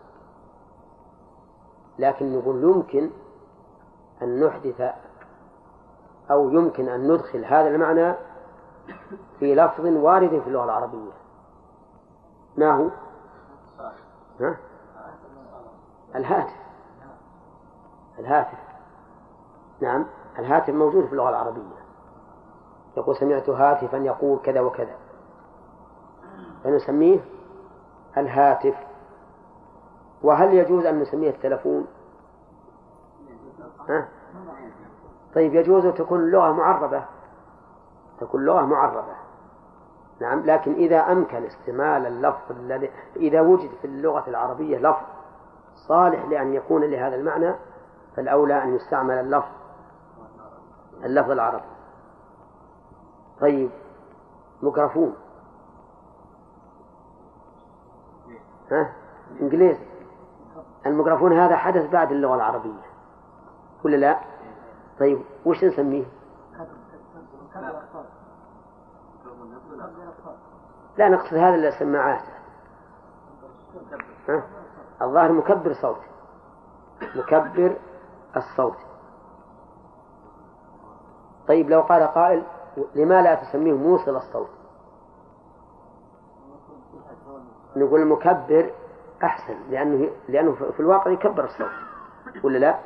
لكن 1.99 2.37
نقول 2.37 2.63
يمكن 2.63 3.09
أن 4.21 4.45
نحدث 4.45 4.81
أو 6.31 6.49
يمكن 6.49 6.89
أن 6.89 7.11
ندخل 7.11 7.45
هذا 7.45 7.67
المعنى 7.67 8.13
في 9.39 9.55
لفظ 9.55 9.85
وارد 9.85 10.29
في 10.29 10.47
اللغة 10.47 10.63
العربية. 10.63 11.11
ما 12.57 12.71
هو؟ 12.71 12.89
ها؟ 14.39 14.57
الهاتف. 16.15 16.59
الهاتف. 18.19 18.59
نعم 19.81 20.05
الهاتف 20.39 20.69
موجود 20.69 21.05
في 21.05 21.11
اللغة 21.11 21.29
العربية. 21.29 21.79
يقول 22.97 23.15
سمعت 23.15 23.49
هاتفا 23.49 23.97
يقول 23.97 24.39
كذا 24.39 24.61
وكذا. 24.61 24.95
فنسميه 26.63 27.19
الهاتف. 28.17 28.75
وهل 30.23 30.53
يجوز 30.53 30.85
أن 30.85 30.99
نسميه 30.99 31.29
التلفون؟ 31.29 31.87
ها؟ 33.89 34.07
طيب 35.35 35.55
يجوز 35.55 35.87
تكون 35.87 36.19
اللغة 36.19 36.51
معربة؟ 36.51 37.03
تكون 38.19 38.45
لغة 38.45 38.61
معربة. 38.61 39.15
نعم 40.21 40.39
لكن 40.39 40.73
إذا 40.73 41.11
أمكن 41.11 41.45
استعمال 41.45 42.05
اللفظ 42.05 42.51
الذي 42.51 42.91
إذا 43.15 43.41
وجد 43.41 43.69
في 43.81 43.87
اللغة 43.87 44.23
العربية 44.27 44.77
لفظ 44.77 45.05
صالح 45.75 46.25
لأن 46.25 46.53
يكون 46.53 46.83
لهذا 46.83 47.15
المعنى 47.15 47.55
فالأولى 48.15 48.63
أن 48.63 48.75
يستعمل 48.75 49.13
اللفظ 49.13 49.51
اللفظ 51.03 51.31
العربي. 51.31 51.63
طيب 53.41 53.69
ميكروفون. 54.61 55.15
ها؟ 58.71 58.93
إنجليزي. 59.41 59.85
الميكروفون 60.85 61.33
هذا 61.33 61.55
حدث 61.55 61.89
بعد 61.89 62.11
اللغة 62.11 62.35
العربية 62.35 62.89
ولا 63.83 63.95
لا؟ 63.95 64.19
طيب 64.99 65.21
وش 65.45 65.63
نسميه؟ 65.63 66.05
لا 70.97 71.09
نقصد 71.09 71.33
هذا 71.33 71.55
السماعات 71.55 72.21
ها؟ 74.29 74.43
الظاهر 75.01 75.31
مكبر 75.31 75.73
صوت 75.73 76.01
مكبر 77.15 77.75
الصوت 78.37 78.77
طيب 81.47 81.69
لو 81.69 81.81
قال 81.81 82.03
قائل 82.03 82.43
لما 82.95 83.21
لا 83.21 83.35
تسميه 83.35 83.73
موصل 83.73 84.15
الصوت 84.15 84.49
نقول 87.75 88.01
المكبر 88.01 88.71
أحسن 89.23 89.55
لأنه 89.69 90.09
لأنه 90.29 90.51
في 90.53 90.79
الواقع 90.79 91.11
يكبر 91.11 91.43
الصوت 91.45 91.69
ولا 92.43 92.57
لا؟ 92.57 92.79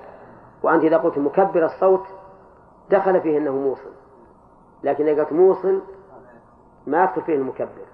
وأنت 0.64 0.84
إذا 0.84 0.98
قلت 0.98 1.18
مكبر 1.18 1.66
الصوت 1.66 2.06
دخل 2.90 3.22
فيه 3.22 3.38
أنه 3.38 3.52
موصل. 3.52 3.92
لكن 4.84 5.08
إذا 5.08 5.24
قلت 5.24 5.34
موصل 5.34 5.82
ما 6.88 7.04
يدخل 7.04 7.22
فيه 7.22 7.36
المكبر. 7.36 7.86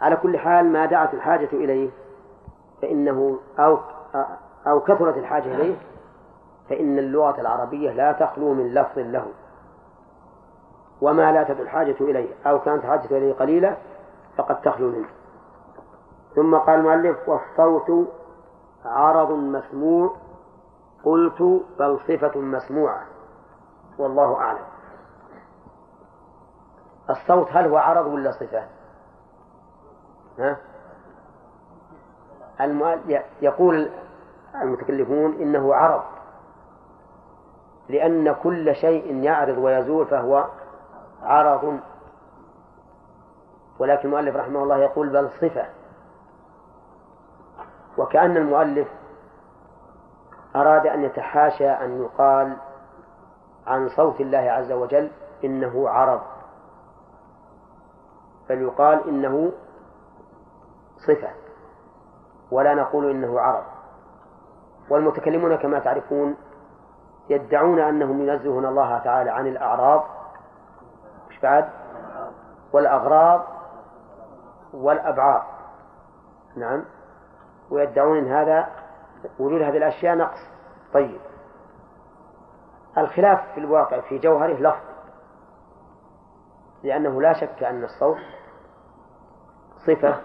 على 0.00 0.16
كل 0.16 0.38
حال 0.38 0.72
ما 0.72 0.86
دعت 0.86 1.14
الحاجة 1.14 1.48
إليه 1.52 1.90
فإنه 2.82 3.38
أو 3.58 3.78
أو 4.66 4.80
كثرت 4.80 5.16
الحاجة 5.16 5.54
إليه 5.54 5.76
فإن 6.68 6.98
اللغة 6.98 7.40
العربية 7.40 7.90
لا 7.90 8.12
تخلو 8.12 8.54
من 8.54 8.74
لفظ 8.74 8.98
له. 8.98 9.26
وما 11.00 11.32
لا 11.32 11.42
تدعو 11.42 11.62
الحاجة 11.62 11.96
إليه. 12.00 12.28
أو 12.46 12.60
كانت 12.60 12.84
حاجة 12.84 13.06
إليه 13.10 13.32
قليلة 13.32 13.76
فقد 14.36 14.60
تخلو 14.60 14.90
منه. 14.90 15.08
ثم 16.34 16.54
قال 16.54 16.78
المؤلف 16.78 17.28
والصوت 17.28 18.08
عرض 18.84 19.30
مسموع 19.30 20.14
قلت 21.08 21.42
بل 21.78 21.98
صفة 22.08 22.40
مسموعة 22.40 23.06
والله 23.98 24.36
أعلم 24.36 24.64
الصوت 27.10 27.48
هل 27.50 27.66
هو 27.66 27.76
عرض 27.76 28.06
ولا 28.06 28.30
صفة؟ 28.30 28.62
ها؟ 30.38 30.56
يقول 33.42 33.90
المتكلفون 34.54 35.32
إنه 35.32 35.74
عرض 35.74 36.02
لأن 37.88 38.32
كل 38.32 38.74
شيء 38.74 39.14
يعرض 39.14 39.58
ويزول 39.58 40.06
فهو 40.06 40.44
عرض 41.22 41.80
ولكن 43.78 44.08
المؤلف 44.08 44.36
رحمه 44.36 44.62
الله 44.62 44.76
يقول 44.76 45.08
بل 45.08 45.30
صفة 45.30 45.66
وكأن 47.98 48.36
المؤلف 48.36 48.88
أراد 50.60 50.86
أن 50.86 51.04
يتحاشى 51.04 51.70
أن 51.70 52.02
يقال 52.02 52.56
عن 53.66 53.88
صوت 53.88 54.20
الله 54.20 54.38
عز 54.38 54.72
وجل 54.72 55.10
إنه 55.44 55.88
عرض 55.88 56.20
بل 58.48 58.62
يقال 58.62 59.08
إنه 59.08 59.52
صفة 61.06 61.28
ولا 62.50 62.74
نقول 62.74 63.10
إنه 63.10 63.40
عرض. 63.40 63.64
والمتكلمون 64.90 65.56
كما 65.56 65.78
تعرفون 65.78 66.36
يدعون 67.30 67.78
أنهم 67.78 68.28
ينزهون 68.28 68.66
الله 68.66 68.98
تعالى 68.98 69.30
عن 69.30 69.46
الأعراض 69.46 70.04
مش 71.30 71.40
بعد؟ 71.40 71.68
والأغراض 72.72 73.44
والأبعاد. 74.74 75.42
نعم. 76.56 76.84
ويدعون 77.70 78.18
أن 78.18 78.32
هذا 78.32 78.68
وجود 79.38 79.62
هذه 79.62 79.76
الأشياء 79.76 80.16
نقص. 80.16 80.38
طيب. 80.94 81.20
الخلاف 82.98 83.52
في 83.54 83.60
الواقع 83.60 84.00
في 84.00 84.18
جوهره 84.18 84.54
لفظ. 84.54 84.88
لأنه 86.82 87.22
لا 87.22 87.32
شك 87.32 87.62
أن 87.62 87.84
الصوت 87.84 88.18
صفة 89.86 90.20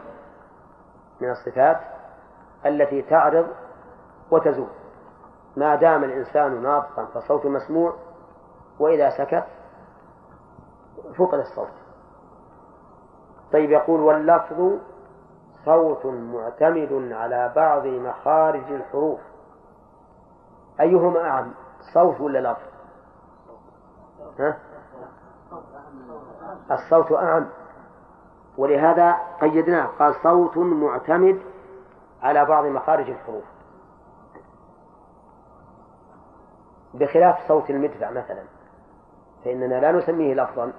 من 1.22 1.30
الصفات 1.30 1.80
التي 2.66 3.02
تعرض 3.02 3.48
وتزول. 4.32 4.70
ما 5.58 5.76
دام 5.76 6.04
الإنسان 6.04 6.64
ناطقا 6.64 7.06
فصوته 7.06 7.50
مسموع 7.50 7.96
وإذا 8.80 9.10
سكت 9.10 9.44
فقد 11.18 11.40
الصوت. 11.40 11.84
طيب 13.54 13.72
يقول 13.72 14.00
واللفظ 14.00 14.80
صوت 15.66 16.06
معتمد 16.06 17.12
على 17.12 17.54
بعض 17.56 17.86
مخارج 17.86 18.72
الحروف. 18.72 19.20
أيهما 20.80 21.20
أعم؟ 21.30 21.54
صوت 21.94 22.22
ولا 22.22 22.52
لفظ 22.52 22.74
ها؟ 24.40 24.58
الصوت 26.72 27.12
أعم. 27.12 27.50
ولهذا 28.58 29.18
قيدناه 29.42 29.86
قال 29.86 30.16
صوت 30.24 30.58
معتمد 30.58 31.42
على 32.22 32.46
بعض 32.46 32.66
مخارج 32.66 33.10
الحروف. 33.10 33.44
بخلاف 36.94 37.48
صوت 37.48 37.70
المدفع 37.70 38.12
مثلا 38.12 38.44
فإننا 39.46 39.76
لا 39.80 39.92
نسميه 39.92 40.34
لفظا. 40.34 40.74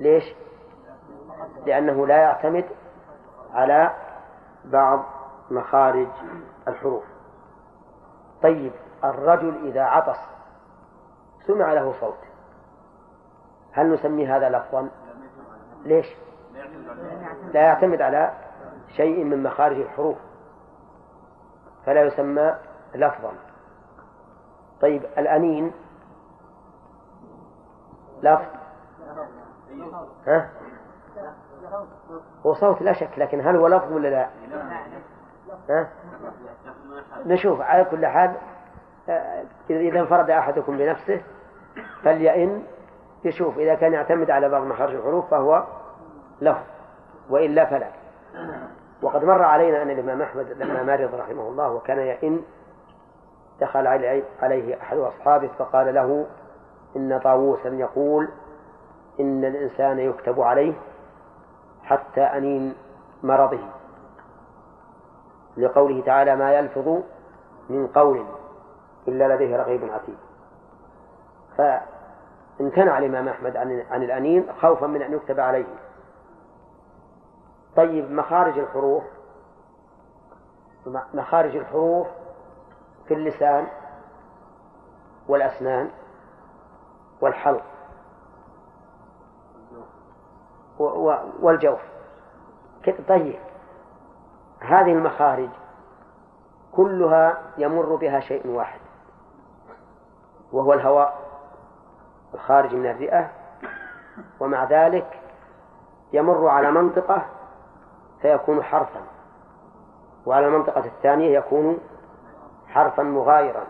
ليش؟ 0.00 0.24
لأنه 1.66 2.06
لا 2.06 2.16
يعتمد 2.16 2.64
على 3.56 3.90
بعض 4.64 5.04
مخارج 5.50 6.08
الحروف. 6.68 7.04
طيب 8.42 8.72
الرجل 9.04 9.66
إذا 9.68 9.82
عطس 9.82 10.18
سمع 11.46 11.72
له 11.72 11.94
صوت. 12.00 12.18
هل 13.72 13.92
نسمي 13.92 14.26
هذا 14.26 14.48
لفظا؟ 14.48 14.88
ليش؟ 15.84 16.06
لا 17.52 17.60
يعتمد 17.60 18.02
على 18.02 18.32
شيء 18.96 19.24
من 19.24 19.42
مخارج 19.42 19.80
الحروف 19.80 20.16
فلا 21.86 22.02
يسمى 22.02 22.54
لفظا. 22.94 23.32
طيب 24.80 25.04
الأنين 25.04 25.72
لفظ؟ 28.22 28.46
ها؟ 30.26 30.50
هو 32.46 32.54
صوت 32.54 32.82
لا 32.82 32.92
شك 32.92 33.18
لكن 33.18 33.40
هل 33.40 33.56
هو 33.56 33.66
لفظ 33.66 33.92
ولا 33.92 34.08
لا 34.08 34.28
ها؟ 35.70 35.88
نشوف 37.26 37.60
على 37.60 37.84
كل 37.84 38.06
حال 38.06 38.32
آه، 39.08 39.44
إذا 39.70 40.00
انفرد 40.00 40.30
أحدكم 40.30 40.78
بنفسه 40.78 41.22
فليئن 42.02 42.62
يشوف 43.24 43.58
إذا 43.58 43.74
كان 43.74 43.92
يعتمد 43.92 44.30
على 44.30 44.48
بعض 44.48 44.62
مخارج 44.62 44.94
الحروف 44.94 45.30
فهو 45.30 45.64
لفظ 46.40 46.62
وإلا 47.30 47.64
فلا 47.64 47.88
وقد 49.02 49.24
مر 49.24 49.42
علينا 49.42 49.82
أن 49.82 49.90
الإمام 49.90 50.22
أحمد 50.22 50.46
لما 50.50 50.82
مرض 50.82 51.14
رحمه 51.14 51.48
الله 51.48 51.70
وكان 51.72 51.98
يئن 51.98 52.42
دخل 53.60 53.86
عليه 54.42 54.82
أحد 54.82 54.96
أصحابه 54.96 55.50
فقال 55.58 55.94
له 55.94 56.26
إن 56.96 57.20
طاووسا 57.24 57.68
يقول 57.68 58.28
إن 59.20 59.44
الإنسان 59.44 59.98
يكتب 59.98 60.40
عليه 60.40 60.74
حتى 61.86 62.20
أنين 62.20 62.74
مرضه. 63.22 63.68
لقوله 65.56 66.02
تعالى 66.02 66.36
ما 66.36 66.52
يلفظ 66.52 67.02
من 67.68 67.86
قول 67.86 68.26
إلا 69.08 69.34
لديه 69.34 69.56
رغيب 69.56 69.90
عتيد. 69.92 70.18
فامتنع 71.56 72.98
الإمام 72.98 73.28
أحمد 73.28 73.56
عن, 73.56 73.84
عن 73.90 74.02
الأنين 74.02 74.52
خوفا 74.60 74.86
من 74.86 75.02
أن 75.02 75.12
يكتب 75.12 75.40
عليه. 75.40 75.66
طيب 77.76 78.10
مخارج 78.10 78.58
الحروف 78.58 79.04
مخارج 81.14 81.56
الحروف 81.56 82.06
في 83.08 83.14
اللسان 83.14 83.66
والأسنان 85.28 85.90
والحلق. 87.20 87.64
والجوف. 90.78 91.80
طيب. 93.08 93.38
هذه 94.60 94.92
المخارج 94.92 95.48
كلها 96.72 97.38
يمر 97.58 97.94
بها 97.94 98.20
شيء 98.20 98.46
واحد 98.46 98.80
وهو 100.52 100.72
الهواء. 100.72 101.26
الخارج 102.34 102.74
من 102.74 102.86
الرئة 102.86 103.30
ومع 104.40 104.64
ذلك 104.64 105.20
يمر 106.12 106.48
على 106.48 106.70
منطقة 106.70 107.26
فيكون 108.22 108.62
حرفا 108.62 109.00
وعلى 110.26 110.46
المنطقة 110.46 110.84
الثانية 110.84 111.38
يكون 111.38 111.78
حرفا 112.66 113.02
مغايرا 113.02 113.64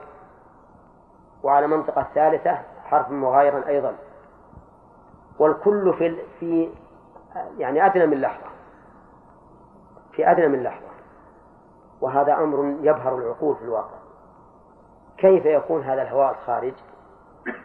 وعلى 1.43 1.65
المنطقة 1.65 2.01
الثالثة 2.01 2.59
حرفا 2.85 3.13
مغايرا 3.13 3.69
أيضا. 3.69 3.97
والكل 5.39 5.95
في 5.99 6.19
في 6.41 6.71
يعني 7.59 7.87
أدنى 7.87 8.07
من 8.07 8.21
لحظة. 8.21 8.47
في 10.13 10.31
أدنى 10.31 10.49
من 10.49 10.63
لحظة. 10.63 10.87
وهذا 12.01 12.35
أمر 12.35 12.77
يبهر 12.81 13.19
العقول 13.19 13.57
في 13.57 13.63
الواقع. 13.63 13.97
كيف 15.19 15.47
يكون 15.47 15.83
هذا 15.83 16.03
الهواء 16.03 16.31
الخارج؟ 16.31 16.75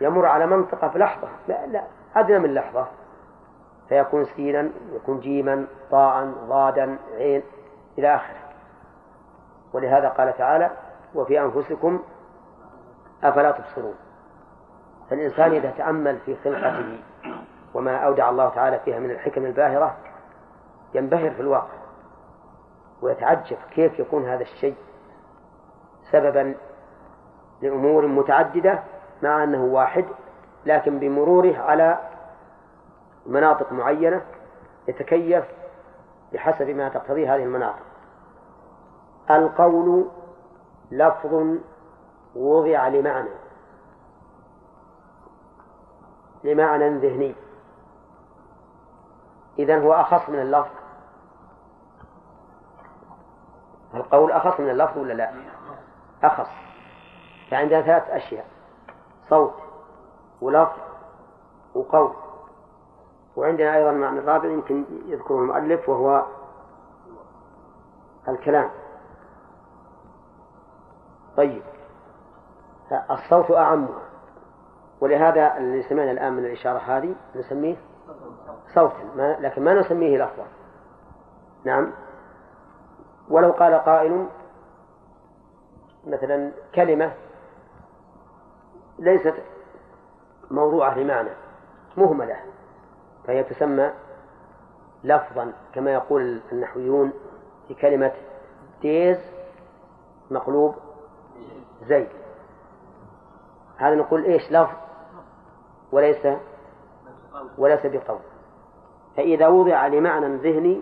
يمر 0.01 0.25
على 0.25 0.47
منطقة 0.47 0.89
في 0.89 0.99
لحظة. 0.99 1.27
لا 1.47 1.67
لا 1.67 1.83
أدنى 2.15 2.39
من 2.39 2.53
لحظة. 2.53 2.87
فيكون 3.89 4.25
سينا 4.25 4.69
يكون 4.93 5.19
جيما 5.19 5.67
طاء 5.91 6.25
ضادا 6.25 6.97
عين 7.17 7.43
إلى 7.97 8.15
آخره. 8.15 8.39
ولهذا 9.73 10.09
قال 10.09 10.37
تعالى 10.37 10.71
وفي 11.15 11.41
أنفسكم 11.41 11.99
أفلا 13.23 13.51
تبصرون. 13.51 13.95
فالإنسان 15.09 15.51
إذا 15.51 15.71
تأمل 15.71 16.19
في 16.19 16.35
خلقته 16.35 16.99
وما 17.73 17.97
أودع 17.97 18.29
الله 18.29 18.49
تعالى 18.49 18.79
فيها 18.79 18.99
من 18.99 19.11
الحكم 19.11 19.45
الباهرة 19.45 19.97
ينبهر 20.93 21.31
في 21.31 21.39
الواقع 21.39 21.81
ويتعجب 23.01 23.57
كيف 23.75 23.99
يكون 23.99 24.25
هذا 24.25 24.41
الشيء 24.41 24.75
سببا 26.11 26.55
لأمور 27.61 28.07
متعددة 28.07 28.79
مع 29.23 29.43
أنه 29.43 29.63
واحد 29.63 30.05
لكن 30.65 30.99
بمروره 30.99 31.57
على 31.57 31.99
مناطق 33.25 33.71
معينة 33.71 34.21
يتكيف 34.87 35.45
بحسب 36.33 36.69
ما 36.69 36.89
تقتضيه 36.89 37.35
هذه 37.35 37.43
المناطق. 37.43 37.83
القول 39.31 40.05
لفظ 40.91 41.57
وضع 42.35 42.87
لمعنى 42.87 43.29
لمعنى 46.43 46.89
ذهني. 46.97 47.35
إذن 49.59 49.83
هو 49.83 49.93
أخص 49.93 50.29
من 50.29 50.41
اللفظ. 50.41 50.71
القول 53.93 54.31
أخص 54.31 54.59
من 54.59 54.69
اللفظ 54.69 54.97
ولا 54.97 55.13
لا؟ 55.13 55.33
أخص. 56.23 56.49
فعندنا 57.51 57.81
ثلاث 57.81 58.09
أشياء. 58.09 58.45
صوت 59.29 59.53
ولفظ 60.41 60.77
وقول. 61.75 62.13
وعندنا 63.35 63.77
أيضا 63.77 63.91
معنى 63.91 64.19
رابع 64.19 64.49
يمكن 64.49 64.85
يذكره 65.05 65.37
المؤلف 65.37 65.89
وهو 65.89 66.25
الكلام. 68.27 68.69
طيب. 71.37 71.61
الصوت 73.11 73.51
أعمها. 73.51 74.01
ولهذا 75.01 75.57
اللي 75.57 75.83
سمعنا 75.83 76.11
الآن 76.11 76.33
من 76.33 76.45
الإشارة 76.45 76.77
هذه 76.77 77.15
نسميه 77.35 77.90
صوتا 78.67 79.03
ما 79.15 79.37
لكن 79.39 79.63
ما 79.63 79.73
نسميه 79.73 80.17
لفظا 80.17 80.45
نعم. 81.63 81.91
ولو 83.29 83.51
قال 83.51 83.73
قائل 83.73 84.27
مثلا 86.07 86.51
كلمة 86.75 87.13
ليست 88.99 89.35
موضوعة 90.51 90.97
لمعنى 90.97 91.29
مهملة 91.97 92.39
فهي 93.27 93.43
تسمى 93.43 93.91
لفظا 95.03 95.53
كما 95.73 95.91
يقول 95.93 96.41
النحويون 96.51 97.13
في 97.67 97.73
كلمة 97.73 98.11
ديز 98.81 99.17
مقلوب 100.31 100.75
زيد. 101.87 102.09
هذا 103.77 103.95
نقول 103.95 104.23
إيش؟ 104.23 104.51
لفظ 104.51 104.75
وليس 105.91 106.27
وليس 107.57 107.85
بقول. 107.85 108.30
فإذا 109.17 109.47
وضع 109.47 109.87
لمعنى 109.87 110.35
ذهني 110.35 110.81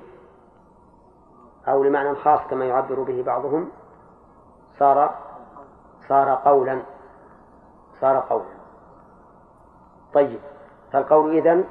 أو 1.67 1.83
لمعنى 1.83 2.15
خاص 2.15 2.39
كما 2.49 2.65
يعبر 2.65 3.03
به 3.03 3.23
بعضهم 3.23 3.69
صار 4.79 5.15
صار 6.09 6.35
قولا 6.45 6.81
صار 8.01 8.19
قولا. 8.19 8.59
طيب 10.13 10.39
فالقول 10.91 11.37
إذن 11.37 11.63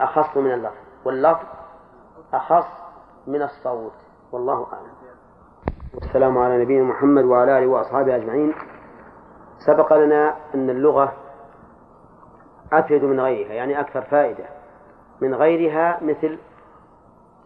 أخص 0.00 0.36
من 0.36 0.52
اللفظ 0.52 0.76
واللفظ 1.04 1.46
أخص 2.32 2.66
من 3.26 3.42
الصوت 3.42 3.92
والله 4.32 4.66
أعلم. 4.72 4.92
والسلام 5.94 6.38
على 6.38 6.62
نبينا 6.62 6.84
محمد 6.84 7.24
وعلى 7.24 7.58
آله 7.58 7.66
وأصحابه 7.66 8.16
أجمعين. 8.16 8.54
سبق 9.66 9.92
لنا 9.92 10.36
أن 10.54 10.70
اللغة 10.70 11.12
أفيد 12.72 13.04
من 13.04 13.20
غيرها 13.20 13.52
يعني 13.52 13.80
أكثر 13.80 14.02
فائدة. 14.02 14.59
من 15.20 15.34
غيرها 15.34 15.98
مثل 16.02 16.38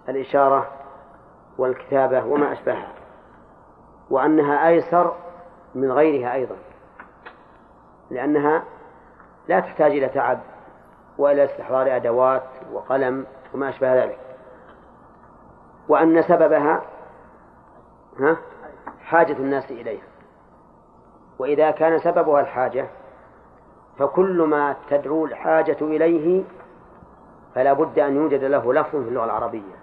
الإشارة 0.08 0.70
والكتابة 1.58 2.24
وما 2.24 2.52
أشبهها 2.52 2.92
وأنها 4.10 4.68
أيسر 4.68 5.14
من 5.74 5.92
غيرها 5.92 6.34
أيضا 6.34 6.56
لأنها 8.10 8.64
لا 9.48 9.60
تحتاج 9.60 9.90
إلى 9.90 10.08
تعب 10.08 10.40
وإلى 11.18 11.44
استحضار 11.44 11.96
أدوات 11.96 12.42
وقلم 12.72 13.26
وما 13.54 13.68
أشبه 13.68 14.04
ذلك. 14.04 14.18
وأن 15.88 16.22
سببها 16.22 16.82
ها 18.18 18.36
حاجة 19.04 19.32
الناس 19.32 19.70
إليها. 19.70 20.04
وإذا 21.38 21.70
كان 21.70 21.98
سببها 21.98 22.40
الحاجة 22.40 22.88
فكل 23.98 24.42
ما 24.42 24.76
تدعو 24.90 25.24
الحاجة 25.24 25.76
إليه 25.80 26.44
فلا 27.54 27.72
بد 27.72 27.98
أن 27.98 28.16
يوجد 28.16 28.44
له 28.44 28.74
لفظ 28.74 28.90
في 28.90 29.08
اللغة 29.08 29.24
العربية. 29.24 29.74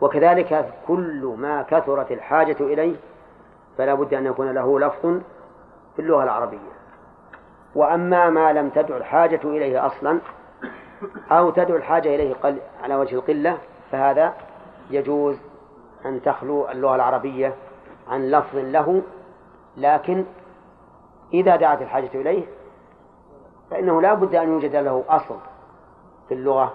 وكذلك 0.00 0.72
كل 0.86 1.34
ما 1.38 1.62
كثرت 1.62 2.12
الحاجة 2.12 2.56
إليه 2.60 2.96
فلا 3.78 3.94
بد 3.94 4.14
أن 4.14 4.26
يكون 4.26 4.50
له 4.50 4.80
لفظ 4.80 5.20
في 5.96 6.02
اللغة 6.02 6.24
العربية. 6.24 6.72
وأما 7.74 8.30
ما 8.30 8.52
لم 8.52 8.68
تدع 8.68 8.96
الحاجة 8.96 9.40
إليه 9.44 9.86
أصلا 9.86 10.18
أو 11.30 11.50
تدعو 11.50 11.76
الحاجة 11.76 12.14
إليه 12.14 12.34
قل 12.34 12.58
على 12.82 12.94
وجه 12.94 13.14
القلة 13.14 13.58
فهذا 13.90 14.34
يجوز 14.90 15.36
أن 16.06 16.22
تخلو 16.22 16.68
اللغة 16.70 16.94
العربية 16.94 17.54
عن 18.08 18.30
لفظ 18.30 18.56
له 18.56 19.02
لكن 19.76 20.24
إذا 21.34 21.56
دعت 21.56 21.82
الحاجة 21.82 22.10
إليه 22.14 22.44
فإنه 23.70 24.02
لا 24.02 24.14
بد 24.14 24.34
أن 24.34 24.48
يوجد 24.48 24.76
له 24.76 25.04
أصل. 25.08 25.36
في 26.28 26.34
اللغة 26.34 26.74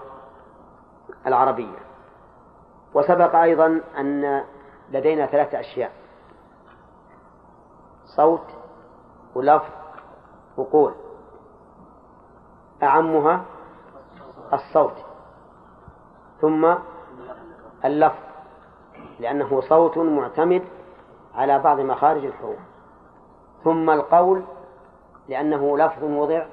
العربية. 1.26 1.78
وسبق 2.94 3.34
أيضا 3.34 3.80
أن 3.98 4.44
لدينا 4.90 5.26
ثلاثة 5.26 5.60
أشياء 5.60 5.92
صوت 8.16 8.46
ولفظ 9.34 9.72
وقول. 10.56 10.94
أعمها 12.82 13.44
الصوت 14.52 15.04
ثم 16.40 16.74
اللفظ 17.84 18.28
لأنه 19.20 19.60
صوت 19.60 19.98
معتمد 19.98 20.64
على 21.34 21.58
بعض 21.58 21.80
مخارج 21.80 22.24
الحروف. 22.24 22.58
ثم 23.64 23.90
القول 23.90 24.44
لأنه 25.28 25.78
لفظ 25.78 26.04
وضع 26.04 26.46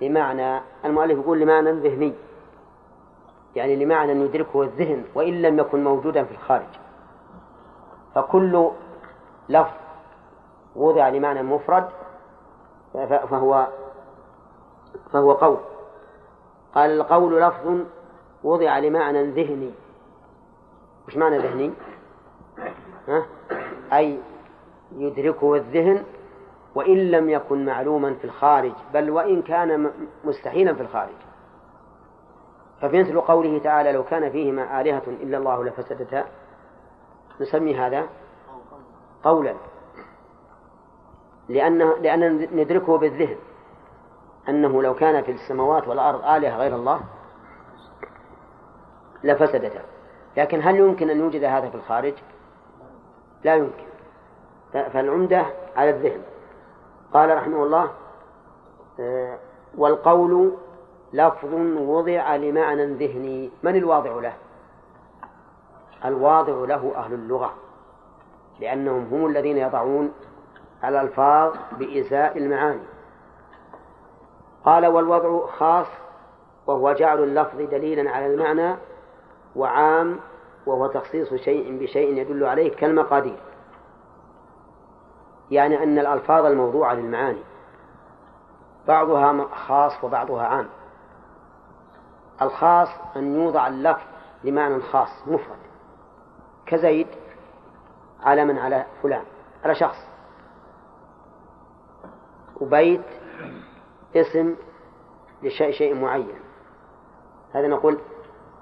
لمعنى 0.00 0.60
المؤلف 0.84 1.18
يقول 1.18 1.40
لمعنى 1.40 1.72
ذهني 1.72 2.14
يعني 3.56 3.84
لمعنى 3.84 4.12
يدركه 4.24 4.62
الذهن 4.62 5.04
وإن 5.14 5.42
لم 5.42 5.58
يكن 5.58 5.84
موجودا 5.84 6.24
في 6.24 6.30
الخارج 6.32 6.68
فكل 8.14 8.70
لفظ 9.48 9.74
وضع 10.76 11.08
لمعنى 11.08 11.42
مفرد 11.42 11.88
فهو 13.30 13.68
فهو 15.12 15.32
قول 15.32 15.58
قال 16.74 16.90
القول 16.90 17.42
لفظ 17.42 17.80
وضع 18.44 18.78
لمعنى 18.78 19.30
ذهني 19.30 19.70
وش 21.08 21.16
معنى 21.16 21.38
ذهني؟ 21.38 21.72
ها؟ 23.08 23.26
أي 23.92 24.18
يدركه 24.96 25.54
الذهن 25.54 26.04
وإن 26.74 27.10
لم 27.10 27.30
يكن 27.30 27.64
معلوما 27.64 28.14
في 28.14 28.24
الخارج 28.24 28.72
بل 28.94 29.10
وإن 29.10 29.42
كان 29.42 29.90
مستحيلا 30.24 30.74
في 30.74 30.80
الخارج. 30.80 31.16
فمثل 32.80 33.20
قوله 33.20 33.58
تعالى 33.58 33.92
لو 33.92 34.04
كان 34.04 34.30
فيهما 34.30 34.80
آلهة 34.80 35.02
إلا 35.06 35.38
الله 35.38 35.64
لفسدتا 35.64 36.24
نسمي 37.40 37.76
هذا 37.76 38.06
قولا. 39.24 39.54
لأنه 41.48 41.96
لأن 41.96 42.48
ندركه 42.52 42.98
بالذهن. 42.98 43.36
أنه 44.48 44.82
لو 44.82 44.94
كان 44.94 45.22
في 45.22 45.32
السماوات 45.32 45.88
والأرض 45.88 46.24
آلهة 46.24 46.56
غير 46.56 46.74
الله 46.74 47.00
لفسدتا. 49.24 49.82
لكن 50.36 50.62
هل 50.62 50.76
يمكن 50.76 51.10
أن 51.10 51.20
يوجد 51.20 51.44
هذا 51.44 51.68
في 51.68 51.74
الخارج؟ 51.74 52.14
لا 53.44 53.54
يمكن. 53.54 53.84
فالعمدة 54.72 55.46
على 55.76 55.90
الذهن. 55.90 56.20
قال 57.14 57.36
رحمه 57.36 57.62
الله 57.62 57.90
آه، 59.00 59.38
والقول 59.78 60.52
لفظ 61.12 61.54
وضع 61.78 62.36
لمعنى 62.36 62.86
ذهني 62.86 63.50
من 63.62 63.76
الواضع 63.76 64.10
له؟ 64.10 64.32
الواضع 66.04 66.52
له 66.52 66.92
أهل 66.96 67.14
اللغة 67.14 67.54
لأنهم 68.60 69.06
هم 69.12 69.26
الذين 69.26 69.56
يضعون 69.56 70.12
الألفاظ 70.84 71.54
بإزاء 71.78 72.38
المعاني. 72.38 72.82
قال 74.64 74.86
والوضع 74.86 75.46
خاص 75.46 75.86
وهو 76.66 76.92
جعل 76.92 77.22
اللفظ 77.22 77.60
دليلا 77.60 78.10
على 78.10 78.26
المعنى 78.26 78.76
وعام 79.56 80.18
وهو 80.66 80.86
تخصيص 80.86 81.34
شيء 81.34 81.78
بشيء 81.78 82.18
يدل 82.18 82.44
عليه 82.44 82.76
كالمقادير. 82.76 83.49
يعني 85.50 85.82
أن 85.82 85.98
الألفاظ 85.98 86.44
الموضوعة 86.44 86.94
للمعاني 86.94 87.42
بعضها 88.88 89.44
خاص 89.54 90.04
وبعضها 90.04 90.46
عام. 90.46 90.68
الخاص 92.42 92.88
أن 93.16 93.34
يوضع 93.34 93.66
اللفظ 93.66 94.02
لمعنى 94.44 94.82
خاص 94.82 95.08
مفرد. 95.26 95.58
كزيد 96.66 97.06
على 98.22 98.44
من؟ 98.44 98.58
على 98.58 98.86
فلان. 99.02 99.24
على 99.64 99.74
شخص. 99.74 99.98
وبيت 102.60 103.04
اسم 104.16 104.56
لشيء 105.42 105.72
شيء 105.72 105.94
معين. 105.94 106.40
هذا 107.52 107.68
نقول 107.68 107.98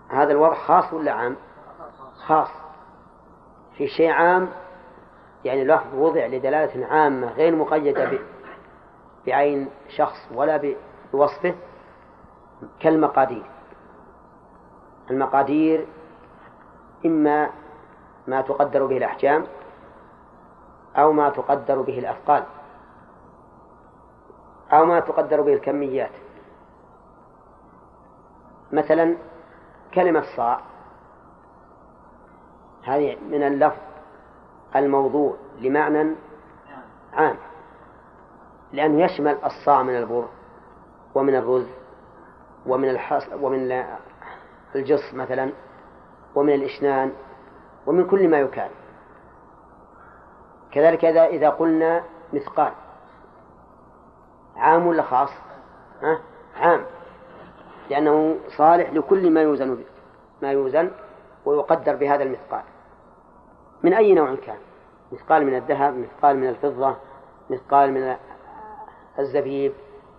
هذا 0.08 0.32
الوضع 0.32 0.54
خاص 0.54 0.92
ولا 0.92 1.12
عام؟ 1.12 1.36
خاص. 2.26 2.50
في 3.76 3.88
شيء 3.88 4.10
عام 4.10 4.48
يعني 5.44 5.64
لفظ 5.64 5.94
وضع 5.94 6.26
لدلالة 6.26 6.86
عامة 6.86 7.32
غير 7.32 7.56
مقيدة 7.56 8.18
بعين 9.26 9.68
شخص 9.88 10.28
ولا 10.34 10.74
بوصفه 11.12 11.54
كالمقادير. 12.80 13.50
المقادير 15.10 15.86
إما 17.06 17.50
ما 18.26 18.40
تقدر 18.40 18.86
به 18.86 18.96
الأحجام 18.96 19.46
أو 20.96 21.12
ما 21.12 21.30
تقدر 21.30 21.82
به 21.82 21.98
الأثقال 21.98 22.44
أو 24.72 24.84
ما 24.84 25.00
تقدر 25.00 25.40
به 25.40 25.54
الكميات. 25.54 26.10
مثلا 28.72 29.16
كلمة 29.94 30.24
صاع 30.36 30.60
هذه 32.82 33.16
من 33.30 33.42
اللفظ 33.42 33.87
الموضوع 34.76 35.34
لمعنى 35.60 36.14
عام 37.12 37.36
لأنه 38.72 39.04
يشمل 39.04 39.38
الصاع 39.44 39.82
من 39.82 39.96
البر 39.96 40.28
ومن 41.14 41.34
الرز 41.34 41.66
ومن 42.66 42.90
الحص 42.90 43.26
ومن 43.40 43.84
الجص 44.74 45.14
مثلا 45.14 45.52
ومن 46.34 46.54
الإشنان 46.54 47.12
ومن 47.86 48.06
كل 48.06 48.28
ما 48.28 48.40
يكال 48.40 48.70
كذلك 50.72 51.04
إذا 51.04 51.24
إذا 51.24 51.48
قلنا 51.48 52.02
مثقال 52.32 52.72
عام 54.56 54.86
ولا 54.86 55.02
خاص؟ 55.02 55.30
ها؟ 56.02 56.18
عام 56.56 56.84
لأنه 57.90 58.36
صالح 58.56 58.92
لكل 58.92 59.30
ما 59.30 59.42
يوزن 59.42 59.84
ما 60.42 60.52
يوزن 60.52 60.90
ويقدر 61.44 61.96
بهذا 61.96 62.22
المثقال 62.22 62.62
من 63.82 63.94
أي 63.94 64.14
نوع 64.14 64.34
كان؟ 64.34 64.58
مثقال 65.12 65.46
من 65.46 65.56
الذهب 65.56 65.94
مثقال 65.94 66.36
من 66.36 66.48
الفضة 66.48 66.96
مثقال 67.50 67.92
من 67.92 68.16
الزبيب 69.18 69.72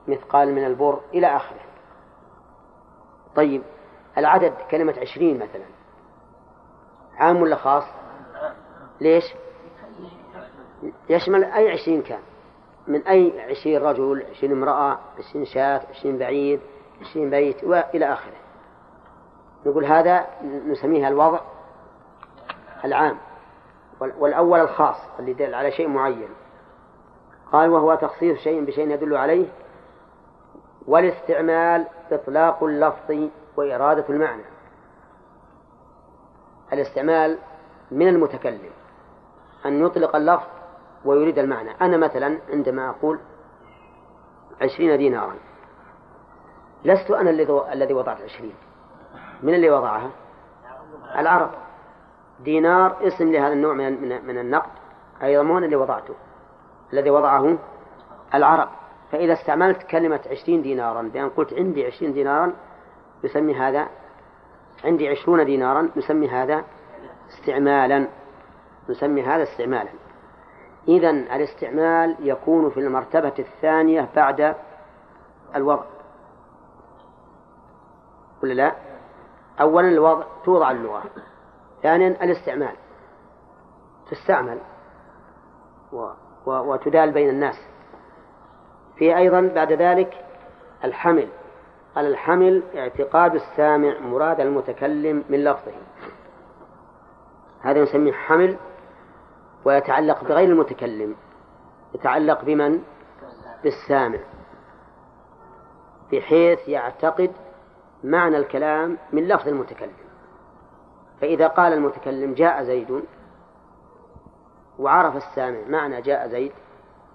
مثقال 0.08 0.56
من 0.56 0.66
البر 0.66 1.00
إلى 1.14 1.28
آخره. 1.28 1.60
طيب 3.36 3.62
العدد 4.18 4.54
كلمة 4.72 4.96
عشرين 5.02 5.36
مثلا. 5.36 5.66
عام 7.18 7.42
ولا 7.42 7.56
خاص؟ 7.56 7.84
ليش؟ 9.02 9.24
يشمل 11.10 11.44
أي 11.44 11.72
عشرين 11.72 12.02
كان؟ 12.02 12.20
من 12.88 13.08
أي 13.08 13.42
عشرين 13.42 13.82
رجل 13.82 14.26
عشرين 14.32 14.52
امرأة 14.52 15.00
عشرين 15.18 15.46
شاة 15.46 15.82
عشرين 15.90 16.18
بعيد 16.18 16.60
عشرين 17.02 17.30
بيت 17.30 17.64
وإلى 17.64 18.14
آخره. 18.14 18.38
نقول 19.66 19.86
هذا 19.86 20.28
نسميها 20.44 21.08
الوضع 21.08 21.40
العام. 22.86 23.18
والأول 24.00 24.60
الخاص 24.60 24.96
اللي 25.20 25.32
يدل 25.32 25.56
على 25.56 25.72
شيء 25.72 25.88
معين. 25.88 26.30
قال 27.52 27.70
وهو 27.70 27.96
تخصيص 27.96 28.38
شيء 28.38 28.66
بشيء 28.66 28.90
يدل 28.92 29.18
عليه 29.18 29.48
والاستعمال 30.88 31.88
إطلاق 32.12 32.64
اللفظ 32.64 33.30
وإرادة 33.58 34.06
المعنى. 34.10 34.44
الاستعمال 36.74 37.38
من 37.92 38.08
المتكلم 38.08 38.72
أن 39.66 39.86
يطلق 39.86 40.16
اللفظ 40.16 40.48
ويريد 41.06 41.40
المعنى. 41.40 41.72
أنا 41.82 41.98
مثلا 41.98 42.40
عندما 42.50 42.90
أقول 42.90 43.20
عشرين 44.62 44.98
دينارا 44.98 45.36
لست 46.86 47.12
أنا 47.12 47.30
الذي 47.74 47.94
وضعت 47.94 48.22
عشرين. 48.22 48.56
من 49.44 49.54
اللي 49.54 49.70
وضعها؟ 49.70 50.10
العرب. 51.18 51.52
دينار 52.44 53.08
اسم 53.08 53.32
لهذا 53.32 53.54
النوع 53.54 53.74
من 53.74 54.26
من 54.28 54.38
النقد 54.38 54.72
أيضا 55.24 55.44
مو 55.44 55.58
اللي 55.58 55.76
وضعته 55.76 56.16
الذي 56.94 57.10
وضعه 57.10 57.58
العرب. 58.34 58.70
فإذا 59.12 59.34
استعملت 59.34 59.84
كلمة 59.84 60.20
عشرين 60.32 60.62
دينارا 60.62 61.02
بأن 61.02 61.30
قلت 61.30 61.54
عندي 61.54 61.86
عشرين 61.86 62.14
دينارا 62.14 62.54
يسمي 63.24 63.56
هذا 63.56 63.88
عندي 64.86 65.10
عشرون 65.10 65.46
دينارا 65.46 65.90
نسمي 65.98 66.30
هذا 66.30 66.64
استعمالا 67.30 68.08
نسمي 68.90 69.22
هذا 69.24 69.44
استعمالا. 69.44 69.90
إذا 70.88 71.10
الاستعمال 71.10 72.16
يكون 72.20 72.70
في 72.70 72.80
المرتبة 72.80 73.34
الثانية 73.40 74.10
بعد 74.16 74.56
الوضع. 75.56 75.84
ولا 78.44 78.54
لا؟ 78.54 78.76
أولا 79.62 79.88
الوضع 79.88 80.24
توضع 80.46 80.72
اللغة. 80.72 81.04
ثانيا 81.84 82.08
الاستعمال. 82.08 82.76
تستعمل 84.12 84.60
و 85.92 86.10
و 86.46 86.52
وتدال 86.52 87.12
بين 87.12 87.30
الناس. 87.30 87.56
في 88.96 89.18
أيضا 89.18 89.42
بعد 89.42 89.74
ذلك 89.74 90.26
الحمل. 90.84 91.28
قال 91.96 92.06
الحمل 92.06 92.64
اعتقاد 92.76 93.36
السامع 93.36 94.00
مراد 94.00 94.40
المتكلم 94.40 95.24
من 95.30 95.44
لفظه. 95.44 95.72
هذا 97.62 97.84
نسميه 97.84 98.14
حمل 98.14 98.58
ويتعلق 99.66 100.24
بغير 100.24 100.50
المتكلم. 100.50 101.16
يتعلق 101.96 102.44
بمن؟ 102.44 102.84
بالسامع. 103.64 104.20
بحيث 106.12 106.68
يعتقد 106.68 107.32
معنى 108.04 108.38
الكلام 108.38 108.98
من 109.14 109.28
لفظ 109.28 109.48
المتكلم. 109.48 110.09
فإذا 111.22 111.48
قال 111.48 111.74
المتكلم 111.74 112.34
جاء 112.34 112.64
زيد 112.64 113.04
وعرف 114.80 115.16
السامع 115.16 115.60
معنى 115.68 116.02
جاء 116.02 116.28
زيد 116.28 116.52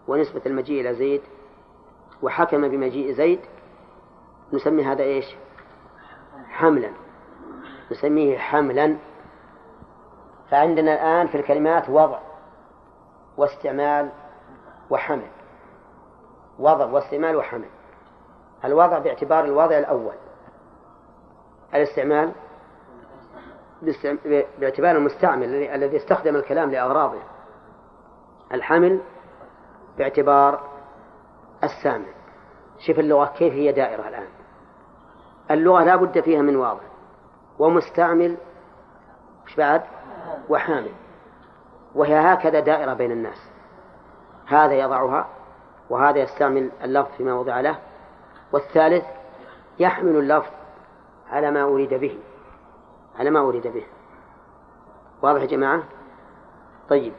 ونسبة 0.08 0.42
المجيء 0.46 0.80
إلى 0.80 0.94
زيد 0.94 1.22
وحكم 2.22 2.68
بمجيء 2.68 3.12
زيد 3.12 3.40
نسمي 4.52 4.84
هذا 4.84 5.02
إيش؟ 5.02 5.36
حملا. 6.48 6.90
نسميه 7.92 8.38
حملا. 8.38 8.96
فعندنا 10.50 10.94
الآن 10.94 11.26
في 11.26 11.36
الكلمات 11.36 11.88
وضع 11.88 12.18
واستعمال 13.36 14.10
وحمل. 14.90 15.30
وضع 16.58 16.84
واستعمال 16.84 17.36
وحمل. 17.36 17.68
الوضع 18.64 18.98
باعتبار 18.98 19.44
الوضع 19.44 19.78
الأول. 19.78 20.14
الاستعمال 21.74 22.32
باعتبار 24.58 24.96
المستعمل 24.96 25.54
الذي 25.54 25.96
استخدم 25.96 26.36
الكلام 26.36 26.70
لأغراضه. 26.70 27.18
الحمل 28.52 29.00
باعتبار 29.98 30.60
السامع. 31.64 32.06
شوف 32.78 32.98
اللغة 32.98 33.26
كيف 33.26 33.52
هي 33.52 33.72
دائرة 33.72 34.08
الآن. 34.08 34.28
اللغة 35.50 35.84
لا 35.84 35.96
بد 35.96 36.20
فيها 36.20 36.42
من 36.42 36.56
واضح. 36.56 36.84
ومستعمل 37.58 38.36
مش 39.46 39.56
بعد؟ 39.56 39.82
وحامل. 40.48 40.92
وهي 41.94 42.14
هكذا 42.14 42.60
دائرة 42.60 42.94
بين 42.94 43.12
الناس. 43.12 43.50
هذا 44.46 44.72
يضعها 44.72 45.28
وهذا 45.90 46.18
يستعمل 46.18 46.70
اللفظ 46.84 47.10
فيما 47.16 47.34
وضع 47.34 47.60
له. 47.60 47.78
والثالث 48.52 49.04
يحمل 49.78 50.16
اللفظ 50.16 50.50
على 51.30 51.50
ما 51.50 51.62
أريد 51.62 51.94
به. 51.94 52.18
على 53.18 53.30
ما 53.30 53.40
أريد 53.40 53.66
به. 53.66 53.86
واضح 55.22 55.40
يا 55.40 55.46
جماعة؟ 55.46 55.82
طيب. 56.88 57.12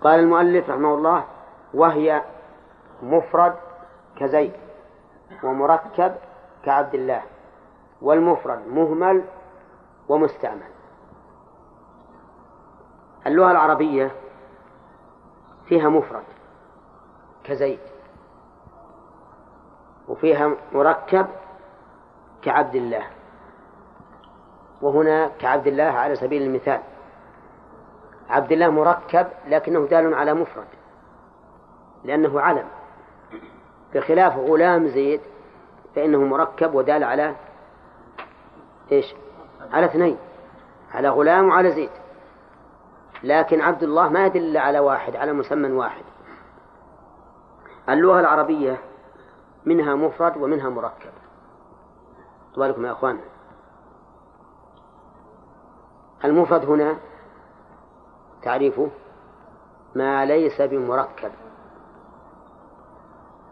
قال 0.00 0.20
المؤلف 0.20 0.70
رحمه 0.70 0.94
الله 0.94 1.24
وهي 1.74 2.22
مفرد 3.02 3.54
كزيد 4.16 4.52
ومركب 5.44 6.14
كعبد 6.64 6.94
الله 6.94 7.22
والمفرد 8.02 8.66
مهمل 8.66 9.24
ومستعمل. 10.08 10.70
اللغة 13.26 13.50
العربية 13.50 14.10
فيها 15.66 15.88
مفرد 15.88 16.24
كزيد 17.44 17.80
وفيها 20.08 20.50
مركب 20.72 21.26
كعبد 22.42 22.74
الله. 22.74 23.17
وهنا 24.82 25.28
كعبد 25.28 25.66
الله 25.66 25.84
على 25.84 26.16
سبيل 26.16 26.42
المثال. 26.42 26.80
عبد 28.28 28.52
الله 28.52 28.70
مركب 28.70 29.26
لكنه 29.46 29.86
دال 29.86 30.14
على 30.14 30.34
مفرد 30.34 30.66
لأنه 32.04 32.40
علم. 32.40 32.68
بخلاف 33.94 34.36
غلام 34.36 34.88
زيد 34.88 35.20
فإنه 35.94 36.18
مركب 36.18 36.74
ودال 36.74 37.04
على 37.04 37.34
إيش؟ 38.92 39.14
على 39.72 39.86
اثنين 39.86 40.18
على 40.94 41.08
غلام 41.08 41.48
وعلى 41.48 41.70
زيد. 41.70 41.90
لكن 43.22 43.60
عبد 43.60 43.82
الله 43.82 44.08
ما 44.08 44.26
يدل 44.26 44.56
على 44.56 44.78
واحد 44.78 45.16
على 45.16 45.32
مسمى 45.32 45.72
واحد. 45.72 46.04
اللغة 47.88 48.20
العربية 48.20 48.78
منها 49.66 49.94
مفرد 49.94 50.36
ومنها 50.36 50.68
مركب. 50.68 51.12
طوالكم 52.54 52.86
يا 52.86 52.92
أخوان. 52.92 53.20
المفرد 56.24 56.64
هنا 56.64 56.96
تعريفه 58.42 58.88
ما 59.94 60.24
ليس 60.24 60.60
بمركب. 60.60 61.30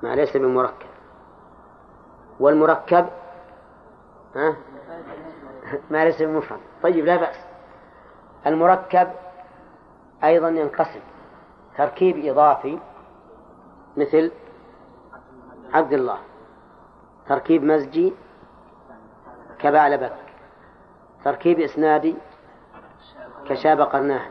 ما 0.02 0.14
ليس 0.14 0.36
بمركب. 0.36 0.86
والمركب 2.40 3.06
ها؟ 4.36 4.56
ما 5.90 6.04
ليس 6.04 6.22
بمفرد. 6.22 6.60
طيب 6.82 7.04
لا 7.04 7.16
بأس. 7.16 7.36
المركب 8.46 9.08
أيضا 10.24 10.48
ينقسم. 10.48 11.00
تركيب 11.78 12.24
إضافي 12.24 12.78
مثل 13.96 14.32
عبد 15.72 15.92
الله. 15.92 16.18
تركيب 17.28 17.64
مزجي 17.64 18.12
كبعلبك 19.58 20.12
تركيب 21.24 21.60
إسنادي 21.60 22.16
كشاب 23.48 23.80
قرناه 23.80 24.22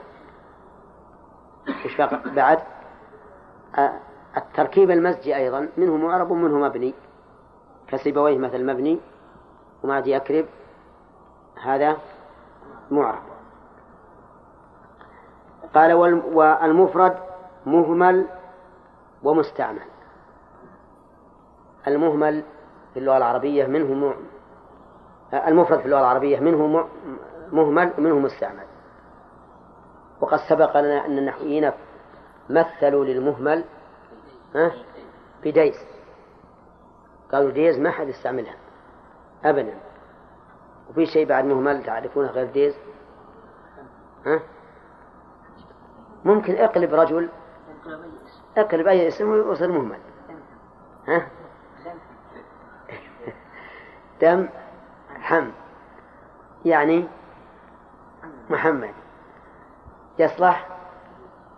إيش 1.85 2.01
بعد. 2.25 2.59
التركيب 4.37 4.91
المزجي 4.91 5.35
أيضا 5.35 5.69
منه 5.77 5.97
معرب 5.97 6.31
ومنه 6.31 6.59
مبني. 6.59 6.93
كسيبويه 7.87 8.37
مثل 8.37 8.65
مبني 8.65 8.99
ومعدي 9.83 10.11
يكرب 10.11 10.45
هذا 11.63 11.97
معرب. 12.91 13.23
قال 15.75 15.93
والمفرد 16.33 17.17
مهمل 17.65 18.25
ومستعمل. 19.23 19.85
المهمل 21.87 22.43
في 22.93 22.99
اللغة 22.99 23.17
العربية 23.17 23.65
منه 23.67 23.93
م... 23.93 24.13
المفرد 25.33 25.79
في 25.79 25.85
اللغة 25.85 25.99
العربية 25.99 26.39
منه 26.39 26.87
مهمل 27.51 27.93
ومنه 27.97 28.19
مستعمل. 28.19 28.65
وقد 30.21 30.39
سبق 30.49 30.77
لنا 30.77 31.05
أن 31.05 31.17
النحويين 31.17 31.71
مثلوا 32.49 33.05
للمهمل 33.05 33.63
بديس 35.43 35.75
قالوا 37.31 37.51
ديز 37.51 37.79
ما 37.79 37.91
حد 37.91 38.07
يستعملها. 38.07 38.55
أبدا. 39.45 39.77
وفي 40.89 41.05
شيء 41.05 41.27
بعد 41.27 41.45
مهمل 41.45 41.83
تعرفونه 41.83 42.27
غير 42.27 42.51
ديز؟ 42.51 42.75
ها؟ 44.25 44.39
ممكن 46.25 46.55
اقلب 46.55 46.93
رجل 46.93 47.29
اقلب 48.57 48.87
أي 48.87 49.07
اسم 49.07 49.29
ويصير 49.29 49.71
مهمل. 49.71 49.99
ها؟ 51.07 51.27
دم 54.21 54.47
حم. 55.09 55.51
يعني 56.65 57.07
محمد. 58.49 58.93
يصلح 60.19 60.67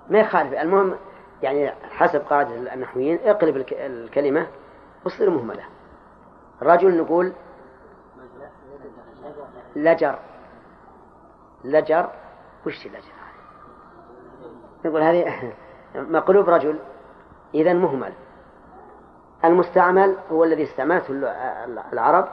ما 0.09 0.19
يخالف. 0.19 0.53
المهم 0.53 0.95
يعني 1.43 1.71
حسب 1.71 2.21
قاعدة 2.21 2.73
النحويين 2.73 3.19
اقلب 3.23 3.65
الكلمة 3.71 4.47
وتصير 5.05 5.29
مهملة. 5.29 5.63
رجل 6.61 6.97
نقول 6.97 7.33
لجر. 9.75 10.19
لجر؟ 11.63 12.09
وش 12.65 12.87
لجر 12.87 13.17
نقول 14.85 15.01
هذه 15.01 15.53
مقلوب 15.95 16.49
رجل 16.49 16.79
إذا 17.53 17.73
مهمل. 17.73 18.13
المستعمل 19.45 20.17
هو 20.31 20.43
الذي 20.43 20.63
استعملته 20.63 21.13
العرب 21.93 22.27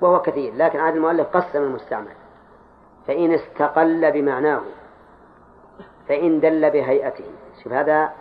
وهو 0.00 0.22
كثير 0.22 0.54
لكن 0.54 0.78
عاد 0.78 0.94
المؤلف 0.94 1.36
قسم 1.36 1.62
المستعمل. 1.62 2.14
فإن 3.06 3.32
استقل 3.32 4.12
بمعناه 4.12 4.60
فإن 6.08 6.40
دل 6.40 6.70
بهيئته. 6.70 7.24
شوف 7.62 7.72
هذا 7.72 8.12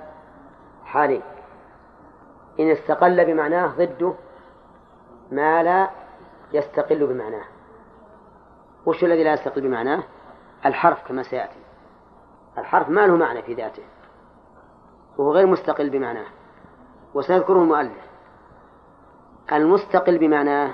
حالي. 0.85 1.21
إن 2.59 2.71
استقل 2.71 3.25
بمعناه 3.25 3.67
ضده 3.67 4.13
ما 5.31 5.63
لا 5.63 5.89
يستقل 6.53 7.07
بمعناه. 7.07 7.45
وش 8.85 9.03
الذي 9.03 9.23
لا 9.23 9.33
يستقل 9.33 9.61
بمعناه؟ 9.61 10.03
الحرف 10.65 11.07
كما 11.07 11.23
سيأتي. 11.23 11.59
الحرف 12.57 12.89
ما 12.89 13.07
له 13.07 13.15
معنى 13.15 13.41
في 13.41 13.53
ذاته. 13.53 13.83
وهو 15.17 15.31
غير 15.31 15.47
مستقل 15.47 15.89
بمعناه. 15.89 16.27
وسيذكره 17.13 17.61
المؤلف. 17.61 18.05
المستقل 19.51 20.17
بمعناه 20.17 20.73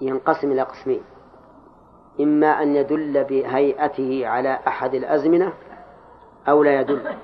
ينقسم 0.00 0.52
إلى 0.52 0.62
قسمين. 0.62 1.02
إما 2.20 2.62
أن 2.62 2.76
يدل 2.76 3.24
بهيئته 3.24 4.26
على 4.26 4.58
أحد 4.68 4.94
الأزمنة 4.94 5.52
أو 6.48 6.62
لا 6.62 6.80
يدل. 6.80 7.16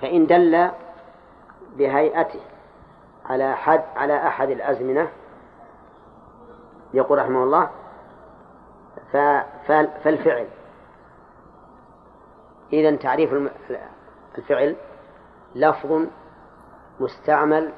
فإن 0.00 0.26
دل 0.26 0.70
بهيئته 1.76 2.40
على 3.26 3.56
حد 3.56 3.84
على 3.96 4.26
أحد 4.26 4.50
الأزمنة 4.50 5.08
يقول 6.94 7.18
رحمه 7.18 7.42
الله 7.42 7.70
فالفعل. 10.04 10.46
إذا 12.72 12.96
تعريف 12.96 13.50
الفعل 14.38 14.76
لفظ 15.54 16.06
مستعمل 17.00 17.72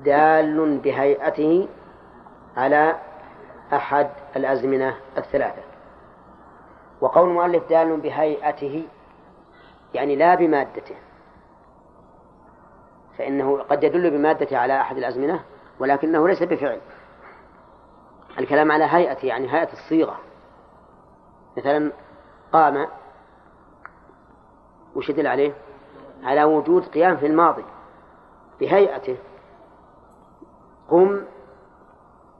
دال 0.00 0.78
بهيئته 0.78 1.68
على 2.56 2.96
أحد 3.72 4.10
الأزمنة 4.36 4.96
الثلاثة. 5.16 5.71
وقول 7.02 7.28
المؤلف 7.28 7.68
دال 7.68 8.00
بهيئته 8.00 8.88
يعني 9.94 10.16
لا 10.16 10.34
بمادته. 10.34 10.94
فإنه 13.18 13.62
قد 13.62 13.84
يدل 13.84 14.10
بمادته 14.10 14.58
على 14.58 14.80
أحد 14.80 14.96
الأزمنة 14.96 15.44
ولكنه 15.80 16.28
ليس 16.28 16.42
بفعل. 16.42 16.80
الكلام 18.38 18.72
على 18.72 18.84
هيئته 18.84 19.26
يعني 19.26 19.52
هيئة 19.52 19.72
الصيغة. 19.72 20.18
مثلا 21.56 21.92
قام 22.52 22.88
وش 24.96 25.08
يدل 25.08 25.26
عليه؟ 25.26 25.52
على 26.24 26.44
وجود 26.44 26.84
قيام 26.84 27.16
في 27.16 27.26
الماضي. 27.26 27.64
بهيئته 28.60 29.16
قم 30.88 31.24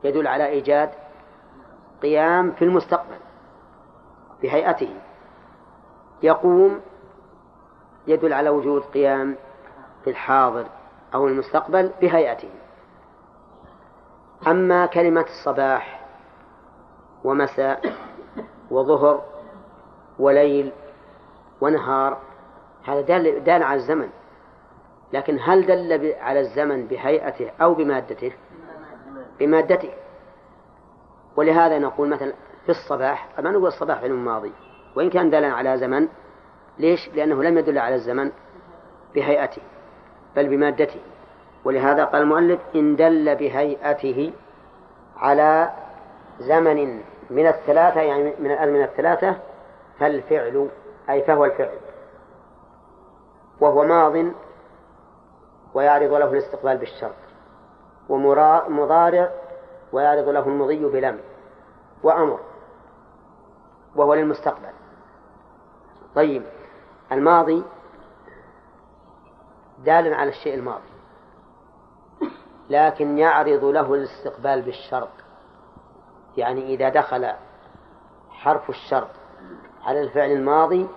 يدل 0.04 0.26
على 0.26 0.46
إيجاد 0.46 0.90
قيام 2.02 2.52
في 2.52 2.64
المستقبل. 2.64 3.32
بهيئته. 4.43 4.95
يقوم 6.22 6.80
يدل 8.07 8.32
على 8.32 8.49
وجود 8.49 8.82
قيام 8.82 9.36
في 10.05 10.11
الحاضر 10.11 10.66
أو 11.14 11.26
المستقبل 11.26 11.90
بهيئته. 12.01 12.51
أما 14.47 14.86
كلمة 14.86 15.24
الصباح 15.24 16.01
ومساء 17.24 17.93
وظهر 18.70 19.22
وليل 20.18 20.72
ونهار 21.61 22.18
هذا 22.84 23.01
دال, 23.01 23.45
دال 23.45 23.62
على 23.62 23.80
الزمن. 23.80 24.09
لكن 25.12 25.38
هل 25.43 25.66
دل 25.66 26.14
على 26.20 26.40
الزمن 26.40 26.86
بهيئته 26.86 27.51
أو 27.61 27.74
بمادته؟ 27.74 28.32
بمادته. 29.40 29.90
ولهذا 31.36 31.78
نقول 31.78 32.09
مثلا 32.09 32.32
في 32.64 32.68
الصباح 32.68 33.28
ما 33.38 33.50
نقول 33.50 33.66
الصباح 33.66 34.02
علم 34.02 34.24
ماضي 34.24 34.52
وإن 34.96 35.10
كان 35.10 35.30
دلا 35.30 35.52
على 35.52 35.78
زمن 35.78 36.08
ليش؟ 36.78 37.08
لأنه 37.14 37.42
لم 37.42 37.58
يدل 37.58 37.78
على 37.78 37.94
الزمن 37.94 38.30
بهيئته 39.14 39.62
بل 40.36 40.48
بمادته. 40.48 41.00
ولهذا 41.64 42.04
قال 42.04 42.22
المؤلف 42.22 42.60
إن 42.74 42.96
دل 42.96 43.34
بهيئته 43.36 44.32
على 45.16 45.70
زمن 46.38 47.00
من 47.30 47.46
الثلاثة 47.46 48.00
يعني 48.00 48.34
من 48.38 48.50
الأزمنة 48.50 48.84
الثلاثة 48.84 49.36
فالفعل 49.98 50.68
أي 51.10 51.22
فهو 51.22 51.44
الفعل. 51.44 51.78
وهو 53.60 53.84
ماض 53.84 54.32
ويعرض 55.74 56.12
له 56.12 56.32
الاستقبال 56.32 56.76
بالشرط. 56.76 57.14
ومضارع 58.08 59.30
ويعرض 59.92 60.28
له 60.28 60.48
المضي 60.48 60.84
بلم. 60.84 61.20
وأمر. 62.02 62.40
وهو 63.97 64.14
للمستقبل. 64.14 64.72
طيب 66.14 66.43
الماضي 67.12 67.64
دال 69.78 70.14
على 70.14 70.30
الشيء 70.30 70.55
الماضي. 70.55 70.93
لكن 72.70 73.18
يعرض 73.18 73.64
له 73.64 73.95
الاستقبال 73.95 74.62
بالشرط 74.62 75.09
يعني 76.36 76.74
إذا 76.74 76.88
دخل 76.88 77.32
حرف 78.30 78.70
الشرط 78.70 79.11
على 79.84 80.01
الفعل 80.01 80.30
الماضي 80.30 80.88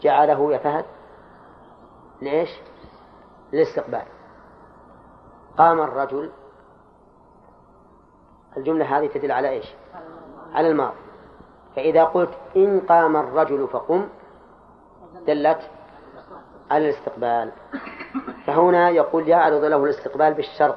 جعله 0.00 0.54
يفهد 0.54 0.84
ليش؟ 2.22 2.50
للاستقبال. 3.52 4.04
قام 5.58 5.80
الرجل. 5.80 6.30
الجملة 8.56 8.98
هذه 8.98 9.06
تدل 9.06 9.32
على 9.32 9.48
إيش؟ 9.48 9.74
على 10.52 10.68
الماضي. 10.68 11.09
فإذا 11.76 12.04
قلت 12.04 12.30
إن 12.56 12.80
قام 12.80 13.16
الرجل 13.16 13.68
فقم 13.68 14.08
دلت 15.26 15.70
على 16.70 16.88
الاستقبال. 16.88 17.52
فهنا 18.46 18.90
يقول 18.90 19.28
يعرض 19.28 19.64
له 19.64 19.84
الاستقبال 19.84 20.34
بالشرط. 20.34 20.76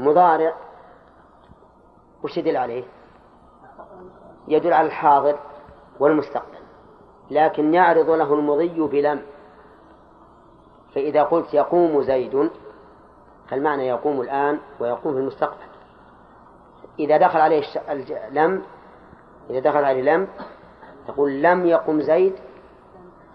مضارع 0.00 0.54
وش 2.24 2.36
يدل 2.36 2.56
عليه؟ 2.56 2.84
يدل 4.48 4.72
على 4.72 4.86
الحاضر 4.86 5.38
والمستقبل. 6.00 6.58
لكن 7.30 7.74
يعرض 7.74 8.10
له 8.10 8.34
المضي 8.34 8.80
بلم. 8.80 9.22
فإذا 10.94 11.22
قلت 11.22 11.54
يقوم 11.54 12.02
زيد 12.02 12.50
فالمعنى 13.48 13.86
يقوم 13.86 14.20
الآن 14.20 14.58
ويقوم 14.80 15.12
في 15.12 15.20
المستقبل. 15.20 15.68
إذا 16.98 17.16
دخل 17.16 17.40
عليه 17.40 17.62
لم 18.30 18.62
إذا 19.50 19.60
دخل 19.60 19.84
عليه 19.84 20.02
لم 20.02 20.28
تقول 21.08 21.42
لم 21.42 21.66
يقم 21.66 22.00
زيد 22.00 22.34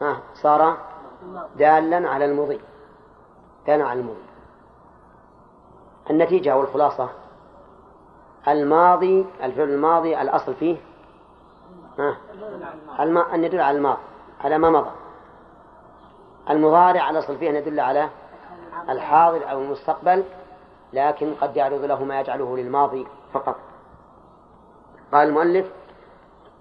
ها 0.02 0.18
صار 0.34 0.78
دالا 1.56 2.10
على 2.10 2.26
المضي 2.26 2.60
دالا 3.68 3.86
على 3.86 4.00
المضي 4.00 4.24
النتيجة 6.10 6.58
والخلاصة 6.58 7.10
الماضي 8.48 9.26
الفعل 9.44 9.70
الماضي 9.70 10.22
الأصل 10.22 10.54
فيه 10.54 10.78
ها. 12.00 12.18
أن 13.34 13.44
يدل 13.44 13.62
على 13.62 13.78
الماضي 13.78 14.00
على 14.42 14.58
ما 14.58 14.70
مضى 14.70 14.92
المضارع 16.50 17.10
الأصل 17.10 17.38
فيه 17.38 17.50
أن 17.50 17.56
يدل 17.56 17.80
على 17.80 18.10
الحاضر 18.90 19.52
أو 19.52 19.62
المستقبل 19.62 20.24
لكن 20.94 21.34
قد 21.42 21.58
يعرض 21.58 21.84
له 21.84 22.04
ما 22.04 22.20
يجعله 22.20 22.58
للماضي 22.58 23.08
فقط 23.34 23.56
قال 25.14 25.28
المؤلف 25.28 25.72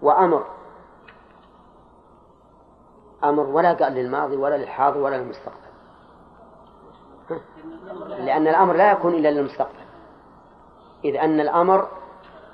وأمر. 0.02 0.44
أمر 3.24 3.42
ولا 3.42 3.72
قال 3.72 3.92
للماضي 3.92 4.36
ولا 4.36 4.56
للحاضر 4.56 4.98
ولا 4.98 5.16
للمستقبل. 5.16 5.56
لأن 8.08 8.48
الأمر 8.48 8.74
لا 8.74 8.92
يكون 8.92 9.14
إلا 9.14 9.28
للمستقبل. 9.28 9.82
إذ 11.04 11.16
أن 11.16 11.40
الأمر 11.40 11.88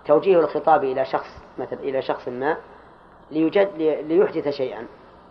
توجيه 0.05 0.41
الخطاب 0.41 0.85
إلى 0.85 1.05
شخص 1.05 1.31
مثل 1.59 1.77
إلى 1.77 2.03
شخص 2.03 2.29
ما 2.29 2.57
ليجد 3.31 3.69
ليحدث 3.79 4.49
شيئا 4.49 4.87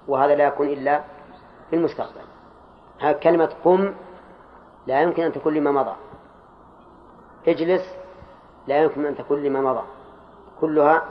وهذا 0.08 0.36
لا 0.36 0.48
يكون 0.48 0.68
إلا 0.68 1.04
في 1.70 1.76
المستقبل. 1.76 2.22
ها 3.02 3.12
كلمة 3.12 3.54
قم 3.64 3.96
لا 4.88 5.02
يمكن 5.02 5.24
أن 5.24 5.34
تكون 5.34 5.54
لما 5.54 5.72
مضى. 5.72 5.96
اجلس 7.48 7.96
لا 8.68 8.78
يمكن 8.78 9.06
أن 9.06 9.16
تكون 9.16 9.44
لما 9.44 9.62
مضى. 9.62 9.84
كلها 10.62 11.06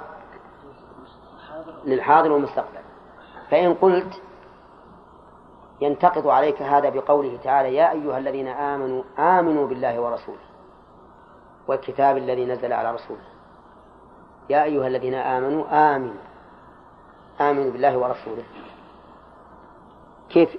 للحاضر 1.86 2.32
والمستقبل. 2.32 2.78
فإن 3.50 3.74
قلت 3.74 4.22
ينتقد 5.80 6.26
عليك 6.26 6.62
هذا 6.62 6.88
بقوله 6.88 7.38
تعالى 7.44 7.74
يا 7.74 7.92
أيها 7.92 8.18
الذين 8.18 8.48
آمنوا 8.48 9.02
آمنوا 9.18 9.66
بالله 9.66 10.00
ورسوله 10.00 10.46
والكتاب 11.68 12.16
الذي 12.16 12.46
نزل 12.46 12.72
على 12.72 12.94
رسوله. 12.94 13.24
يا 14.50 14.64
أيها 14.64 14.86
الذين 14.86 15.14
آمنوا 15.14 15.96
آمنوا 15.96 16.14
آمنوا 17.40 17.70
بالله 17.70 17.98
ورسوله. 17.98 18.44
كيف 20.28 20.56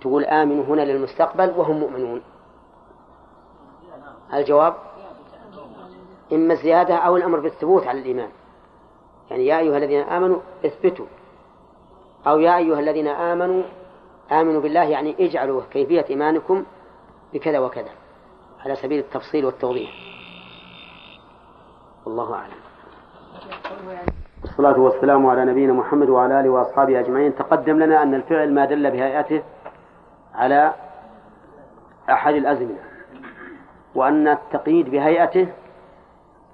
تقول 0.00 0.24
آمنوا 0.24 0.64
هنا 0.64 0.82
للمستقبل 0.82 1.50
وهم 1.56 1.80
مؤمنون؟ 1.80 2.22
الجواب 4.34 4.74
إما 6.32 6.52
الزيادة 6.54 6.96
أو 6.96 7.16
الأمر 7.16 7.40
بالثبوت 7.40 7.86
على 7.86 8.00
الإيمان. 8.00 8.30
يعني 9.30 9.46
يا 9.46 9.58
أيها 9.58 9.76
الذين 9.76 10.00
آمنوا 10.00 10.40
اثبتوا. 10.66 11.06
أو 12.26 12.38
يا 12.38 12.56
أيها 12.56 12.80
الذين 12.80 13.08
آمنوا 13.08 13.62
آمنوا 14.32 14.60
بالله 14.60 14.82
يعني 14.84 15.16
اجعلوا 15.20 15.62
كيفية 15.70 16.04
إيمانكم 16.10 16.64
بكذا 17.34 17.58
وكذا 17.58 17.90
على 18.64 18.76
سبيل 18.76 18.98
التفصيل 18.98 19.44
والتوضيح. 19.44 19.90
والله 22.06 22.34
أعلم. 22.34 22.54
والصلاة 24.42 24.80
والسلام 24.80 25.26
على 25.26 25.44
نبينا 25.44 25.72
محمد 25.72 26.08
وعلى 26.08 26.40
آله 26.40 26.50
وأصحابه 26.50 27.00
أجمعين. 27.00 27.34
تقدم 27.34 27.78
لنا 27.78 28.02
أن 28.02 28.14
الفعل 28.14 28.54
ما 28.54 28.64
دل 28.64 28.90
بهيئته 28.90 29.42
على 30.34 30.74
أحد 32.10 32.34
الأزمنة 32.34 32.78
وأن 33.94 34.28
التقييد 34.28 34.90
بهيئته 34.90 35.48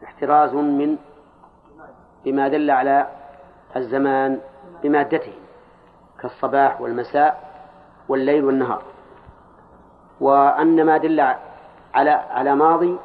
احتراز 0.05 0.55
من 0.55 0.97
بما 2.25 2.49
دل 2.49 2.71
على 2.71 3.07
الزمان 3.77 4.41
بمادته 4.83 5.33
كالصباح 6.21 6.81
والمساء 6.81 7.51
والليل 8.09 8.45
والنهار. 8.45 8.83
وأن 10.21 10.87
ما 10.87 10.97
دل 10.97 11.21
على 11.95 12.11
على 12.11 12.55
ماضي 12.55 12.99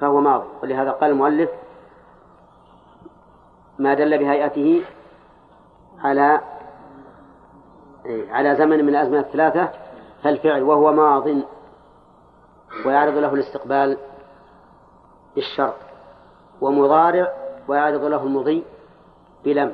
فهو 0.00 0.20
ماضي. 0.20 0.48
ولهذا 0.62 0.90
قال 0.90 1.10
المؤلف 1.10 1.50
ما 3.78 3.94
دل 3.94 4.18
بهيئته 4.18 4.84
على 5.98 6.40
على 8.06 8.56
زمن 8.56 8.84
من 8.84 8.88
الأزمنة 8.88 9.20
الثلاثة 9.20 9.70
فالفعل 10.22 10.62
وهو 10.62 10.92
ماض 10.92 11.26
ويعرض 12.86 13.14
له 13.14 13.34
الاستقبال 13.34 13.98
بالشرط. 15.34 15.74
ومضارع 16.60 17.32
ويعرض 17.68 18.04
له 18.04 18.22
المضي 18.22 18.64
بلم. 19.44 19.72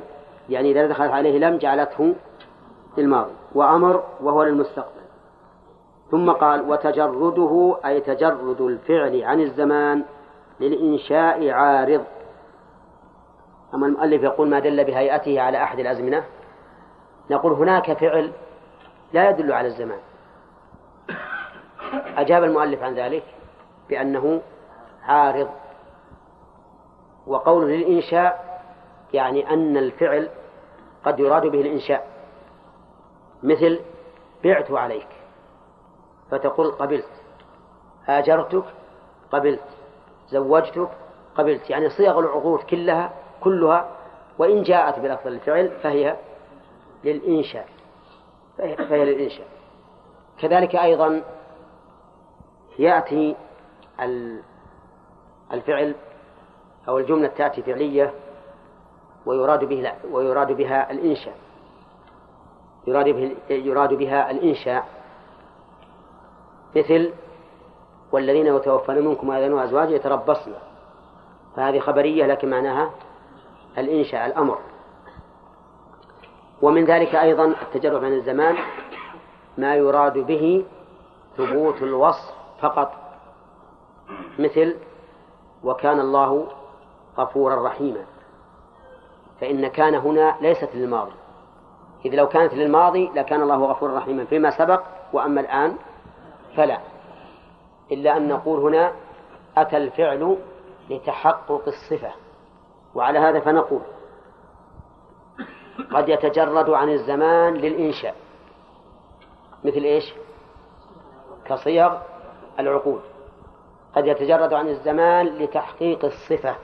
يعني 0.49 0.71
إذا 0.71 0.87
دخلت 0.87 1.11
عليه 1.11 1.39
لم 1.39 1.57
جعلته 1.57 2.15
للماضي. 2.97 3.33
وأمر 3.55 4.03
وهو 4.21 4.43
للمستقبل. 4.43 5.01
ثم 6.11 6.31
قال 6.31 6.69
وتجرده 6.69 7.77
أي 7.85 8.01
تجرد 8.01 8.61
الفعل 8.61 9.23
عن 9.23 9.41
الزمان 9.41 10.03
للإنشاء 10.59 11.49
عارض. 11.49 12.03
أما 13.73 13.87
المؤلف 13.87 14.23
يقول 14.23 14.49
ما 14.49 14.59
دل 14.59 14.83
بهيئته 14.83 15.41
على 15.41 15.63
أحد 15.63 15.79
الأزمنة. 15.79 16.23
نقول 17.31 17.53
هناك 17.53 17.93
فعل 17.93 18.31
لا 19.13 19.29
يدل 19.29 19.51
على 19.51 19.67
الزمان. 19.67 19.99
أجاب 22.17 22.43
المؤلف 22.43 22.83
عن 22.83 22.93
ذلك 22.93 23.23
بأنه 23.89 24.41
عارض. 25.03 25.49
وقوله 27.31 27.67
للإنشاء 27.67 28.61
يعني 29.13 29.49
أن 29.49 29.77
الفعل 29.77 30.29
قد 31.05 31.19
يراد 31.19 31.41
به 31.41 31.61
الإنشاء. 31.61 32.07
مثل 33.43 33.79
بعت 34.43 34.71
عليك 34.71 35.07
فتقول 36.31 36.71
قبلت. 36.71 37.09
آجرتك 38.07 38.63
قبلت 39.31 39.63
زوجتك 40.27 40.89
قبلت. 41.35 41.69
يعني 41.69 41.89
صيغ 41.89 42.19
العقود 42.19 42.59
كلها 42.59 43.13
كلها 43.41 43.91
وإن 44.37 44.63
جاءت 44.63 44.99
بلفظ 44.99 45.27
الفعل 45.27 45.71
فهي 45.83 46.17
للإنشاء. 47.03 47.67
فهي, 48.57 48.75
فهي 48.75 49.05
للإنشاء. 49.05 49.47
كذلك 50.39 50.75
أيضا 50.75 51.23
يأتي 52.79 53.35
الفعل 55.51 55.95
أو 56.87 56.97
الجملة 56.97 57.27
تأتي 57.27 57.61
فعلية 57.61 58.13
ويراد 59.25 59.63
به 59.63 59.93
ويراد 60.11 60.51
بها 60.51 60.91
الإنشاء. 60.91 61.35
يراد 62.87 63.09
به 63.09 63.35
يراد 63.49 63.93
بها 63.93 64.31
الإنشاء. 64.31 64.87
مثل 66.75 67.13
والذين 68.11 68.47
يتوفون 68.47 68.95
منكم 68.95 69.29
ويذرون 69.29 69.59
أزواج 69.59 69.91
يتربصن. 69.91 70.53
فهذه 71.55 71.79
خبرية 71.79 72.25
لكن 72.25 72.49
معناها 72.49 72.91
الإنشاء 73.77 74.25
الأمر. 74.25 74.57
ومن 76.61 76.85
ذلك 76.85 77.15
أيضا 77.15 77.45
التجرب 77.45 78.03
عن 78.03 78.13
الزمان 78.13 78.55
ما 79.57 79.75
يراد 79.75 80.17
به 80.17 80.65
ثبوت 81.37 81.81
الوصف 81.81 82.33
فقط. 82.61 82.93
مثل 84.39 84.75
وكان 85.63 85.99
الله 85.99 86.47
غفورا 87.17 87.67
رحيما. 87.67 88.05
فإن 89.41 89.67
كان 89.67 89.95
هنا 89.95 90.35
ليست 90.41 90.69
للماضي. 90.73 91.11
إذ 92.05 92.15
لو 92.15 92.27
كانت 92.27 92.53
للماضي 92.53 93.11
لكان 93.15 93.41
الله 93.41 93.65
غفورا 93.65 93.97
رحيما. 93.97 94.25
فيما 94.25 94.49
سبق 94.49 94.83
وأما 95.13 95.41
الآن 95.41 95.75
فلا. 96.55 96.79
إلا 97.91 98.17
أن 98.17 98.27
نقول 98.27 98.59
هنا 98.59 98.91
أتى 99.57 99.77
الفعل 99.77 100.37
لتحقق 100.89 101.63
الصفة. 101.67 102.11
وعلى 102.95 103.19
هذا 103.19 103.39
فنقول 103.39 103.81
قد 105.91 106.09
يتجرد 106.09 106.69
عن 106.69 106.89
الزمان 106.89 107.53
للإنشاء. 107.53 108.15
مثل 109.63 109.83
إيش؟ 109.83 110.13
كصيغ 111.45 111.97
العقود. 112.59 113.01
قد 113.95 114.07
يتجرد 114.07 114.53
عن 114.53 114.67
الزمان 114.67 115.25
لتحقيق 115.25 116.05
الصفة. 116.05 116.55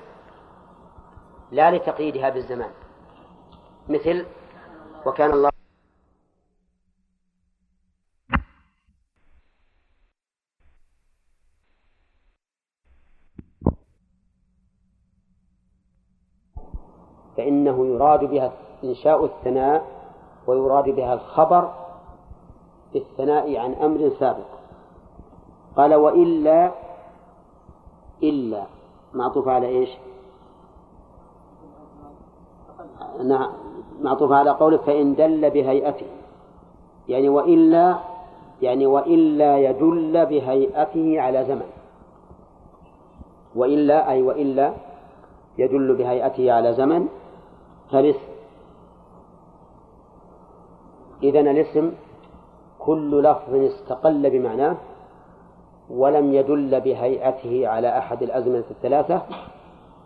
لا 1.51 1.71
لتقييدها 1.71 2.29
بالزمان. 2.29 2.71
مثل 3.89 4.25
وكان 5.05 5.31
الله 5.31 5.51
فإنه 17.37 17.87
يراد 17.87 18.23
بها 18.23 18.53
إنشاء 18.83 19.25
الثناء 19.25 19.87
ويراد 20.47 20.89
بها 20.89 21.13
الخبر 21.13 21.73
في 22.91 22.97
الثناء 22.97 23.57
عن 23.57 23.73
أمر 23.73 24.11
سابق. 24.19 24.47
قال 25.75 25.95
وإلا 25.95 26.71
إلا 28.23 28.65
معطوف 29.13 29.47
على 29.47 29.67
إيش؟ 29.67 29.89
معطوف 34.01 34.32
على 34.32 34.49
قوله 34.49 34.78
فإن 34.78 35.15
دل 35.15 35.49
بهيئته. 35.49 36.05
يعني 37.07 37.30
وإلا 37.30 37.99
يعني 38.61 38.86
وإلا 38.86 39.57
يدل 39.57 40.26
بهيئته 40.26 41.22
على 41.22 41.45
زمن. 41.45 41.70
وإلا 43.55 44.09
أي 44.09 44.22
وإلا 44.22 44.74
يدل 45.57 45.95
بهيئته 45.95 46.51
على 46.51 46.74
زمن. 46.74 47.07
فالاسم. 47.91 48.28
إذن 51.24 51.47
الاسم 51.47 51.91
كل 52.80 53.24
لفظ 53.24 53.53
استقل 53.53 54.30
بمعناه 54.30 54.78
ولم 55.89 56.34
يدل 56.34 56.82
بهيئته 56.82 57.68
على 57.68 57.97
أحد 57.97 58.24
الأزمنة 58.24 58.63
الثلاثة 58.72 59.22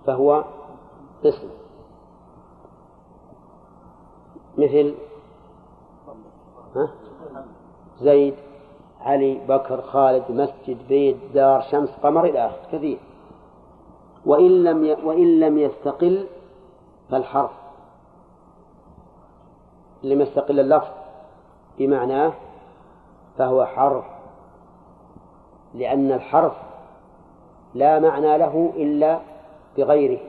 فهو 0.06 0.44
اسم. 1.26 1.61
مثل 4.58 4.96
ها؟ 6.76 6.90
زيد 8.02 8.36
علي 9.02 9.40
بكر 9.48 9.82
خالد 9.82 10.24
مسجد 10.30 10.88
بيت 10.88 11.18
دار 11.34 11.62
شمس 11.62 11.90
قمر 12.04 12.26
إلى 12.26 12.46
آخره 12.46 12.68
كثير. 12.72 13.00
وإن 14.26 14.64
لم 14.64 14.86
ي... 14.86 14.94
وإن 14.94 15.40
لم 15.40 15.58
يستقل 15.58 16.28
فالحرف. 17.10 17.52
لم 20.04 20.22
يستقل 20.22 20.60
اللفظ 20.60 20.92
بمعناه 21.78 22.34
فهو 23.38 23.66
حرف 23.66 24.06
لأن 25.74 26.12
الحرف 26.12 26.54
لا 27.74 28.00
معنى 28.00 28.38
له 28.38 28.74
إلا 28.76 29.20
بغيره. 29.78 30.20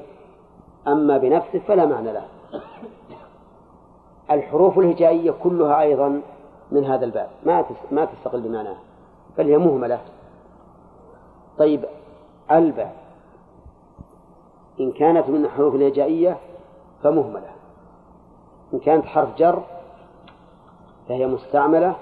أما 0.88 1.18
بنفسه 1.18 1.58
فلا 1.58 1.86
معنى 1.86 2.12
له. 2.12 2.28
الحروف 4.34 4.78
الهجائية 4.78 5.30
كلها 5.42 5.80
أيضا 5.80 6.22
من 6.70 6.84
هذا 6.84 7.04
الباب. 7.04 7.28
ما 7.46 7.64
ما 7.90 8.04
تستقل 8.04 8.40
بمعناه 8.40 8.76
بل 9.38 9.46
هي 9.46 9.58
مهملة 9.58 10.00
طيب 11.58 11.84
الباء 12.50 12.96
إن 14.80 14.92
كانت 14.92 15.28
من 15.28 15.44
الحروف 15.44 15.74
الهجائية 15.74 16.36
فمهملة 17.02 17.50
إن 18.74 18.78
كانت 18.78 19.06
حرف 19.06 19.36
جر 19.36 19.62
فهي 21.08 21.26
مستعملة 21.26 21.96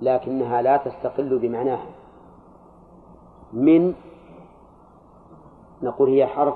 لكنها 0.00 0.62
لا 0.62 0.76
تستقل 0.76 1.38
بمعناها. 1.38 1.86
من 3.52 3.94
نقول 5.82 6.08
هي 6.08 6.26
حرف 6.26 6.54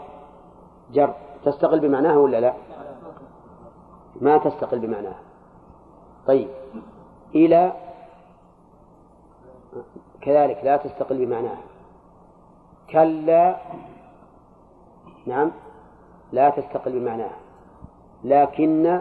جر. 0.93 1.15
تستقل 1.45 1.81
بمعناها 1.81 2.17
ولا 2.17 2.41
لا؟ 2.41 2.55
ما 4.21 4.39
تستقل 4.39 4.79
بمعناها. 4.79 5.21
طيب. 6.27 6.49
إلى 7.35 7.73
كذلك 10.21 10.61
لا 10.65 10.77
تستقل 10.77 11.27
بمعناها. 11.27 11.63
كلا. 12.91 13.57
نعم. 15.27 15.51
لا 16.33 16.51
تستقل 16.51 17.01
بمعناها. 17.01 17.37
لكن 18.25 19.01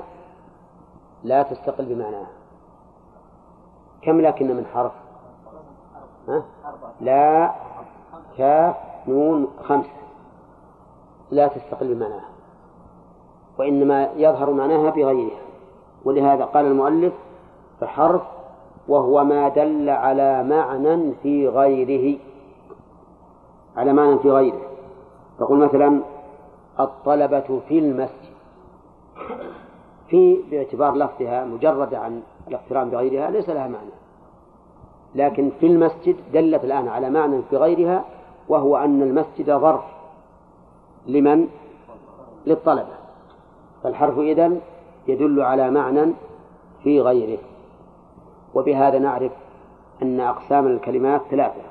لا 1.24 1.44
تستقل 1.44 1.86
بمعناها. 1.86 2.28
كم 4.02 4.22
لكن 4.22 4.48
من 4.48 4.66
حرف؟ 4.74 4.92
ها؟ 6.28 6.44
لا. 7.02 7.52
كاف 8.38 8.76
نون 9.08 9.48
خمس. 9.64 9.86
لا 11.32 11.48
تستقل 11.48 11.96
بمعناها. 11.96 12.31
وإنما 13.62 14.10
يظهر 14.16 14.52
معناها 14.52 14.90
بغيرها. 14.90 15.40
ولهذا 16.06 16.46
قال 16.46 16.66
المؤلف 16.66 17.14
فحرف 17.82 18.22
وهو 18.88 19.24
ما 19.24 19.50
دل 19.50 19.90
على 19.90 20.44
معنى 20.44 21.14
في 21.24 21.48
غيره. 21.48 22.20
على 23.78 23.94
معنى 23.94 24.20
في 24.20 24.32
غيره. 24.32 24.62
فقل 25.40 25.58
مثلا 25.58 26.02
الطلبة 26.80 27.60
في 27.68 27.80
المسجد. 27.80 28.32
في 30.08 30.42
باعتبار 30.52 30.96
لفظها 30.96 31.46
مجرد 31.46 31.94
عن 31.94 32.22
الاقتران 32.48 32.90
بغيرها 32.90 33.32
ليس 33.32 33.50
لها 33.50 33.68
معنى. 33.68 33.92
لكن 35.16 35.52
في 35.60 35.66
المسجد 35.68 36.16
دلت 36.34 36.64
الآن 36.64 36.88
على 36.88 37.10
معنى 37.10 37.42
في 37.50 37.58
غيرها 37.58 38.06
وهو 38.50 38.78
أن 38.78 39.02
المسجد 39.02 39.58
ظرف. 39.58 39.84
لمن؟ 41.08 41.48
للطلبة. 42.46 43.01
فالحرف 43.84 44.18
إذن 44.20 44.62
يدل 45.08 45.42
على 45.42 45.72
معنى 45.72 46.14
في 46.84 47.02
غيره. 47.02 47.40
وبهذا 48.56 49.00
نعرف 49.00 49.32
أن 50.02 50.20
أقسام 50.20 50.68
الكلمات 50.68 51.22
ثلاثة 51.32 51.62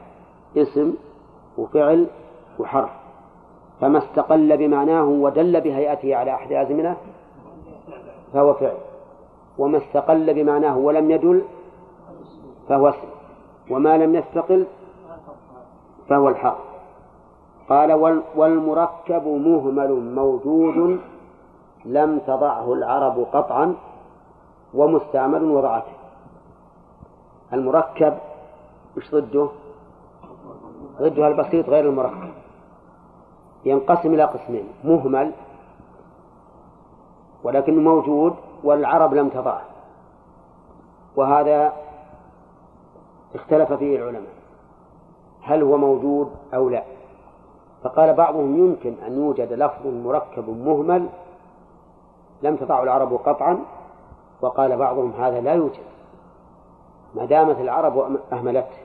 اسم 0.57 0.95
وفعل 1.59 2.07
وحرف. 2.59 2.91
فما 3.81 3.99
استقل 3.99 4.57
بمعناه 4.57 5.05
ودل 5.05 5.61
بهيئته 5.61 6.17
على 6.17 6.35
أحد 6.35 6.53
أزمنة 6.53 6.97
فهو 8.33 8.55
فعل. 8.55 8.77
وما 9.59 9.79
استقل 9.79 10.35
بمعناه 10.35 10.79
ولم 10.79 11.11
يدل 11.11 11.43
فهو 12.69 12.89
اسم. 12.89 13.09
وما 13.71 13.99
لم 13.99 14.15
يستقل 14.15 14.67
فهو 16.09 16.29
الحق 16.29 16.59
قال 17.69 17.93
والمركب 18.37 19.27
مهمل 19.27 20.15
موجود 20.15 21.01
لم 21.85 22.19
تضعه 22.19 22.73
العرب 22.73 23.27
قطعا 23.33 23.75
ومستعمل 24.75 25.45
وضعته. 25.45 25.93
المركب 27.53 28.15
وش 28.97 29.15
ضده؟ 29.15 29.49
ضدها 31.01 31.29
البسيط 31.29 31.69
غير 31.69 31.89
المركب. 31.89 32.31
ينقسم 33.65 34.15
إلى 34.15 34.25
قسمين 34.25 34.69
مهمل 34.85 35.33
ولكنه 37.45 37.81
موجود 37.81 38.35
والعرب 38.65 39.15
لم 39.15 39.29
تضعه. 39.29 39.63
وهذا 41.17 41.73
اختلف 43.35 43.73
فيه 43.73 43.97
العلماء 43.97 44.33
هل 45.43 45.63
هو 45.63 45.77
موجود 45.77 46.31
أو 46.55 46.69
لا. 46.69 46.83
فقال 47.83 48.15
بعضهم 48.15 48.57
يمكن 48.59 48.95
أن 49.07 49.17
يوجد 49.17 49.53
لفظ 49.53 49.87
مركب 49.87 50.49
مهمل 50.49 51.09
لم 52.43 52.57
تضعه 52.57 52.83
العرب 52.83 53.15
قطعا 53.15 53.59
وقال 54.41 54.77
بعضهم 54.77 55.13
هذا 55.13 55.41
لا 55.41 55.53
يوجد 55.53 55.83
ما 57.15 57.25
دامت 57.25 57.61
العرب 57.61 58.19
أهملته 58.33 58.77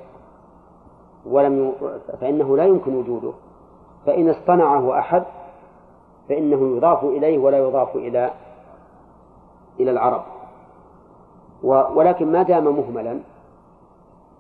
ولم. 1.26 1.74
فإنه 2.22 2.58
لا 2.58 2.66
يمكن 2.66 2.96
وجوده 2.96 3.32
فإن 4.06 4.30
اصطنعه 4.30 5.00
أحد 5.00 5.24
فإنه 6.30 6.78
يضاف 6.78 7.04
إليه 7.04 7.38
ولا 7.38 7.58
يضاف 7.58 7.96
إلى 7.96 8.32
إلى 9.80 9.92
العرب. 9.92 10.22
ولكن 11.96 12.32
ما 12.32 12.44
دام 12.44 12.64
مهملا 12.64 13.20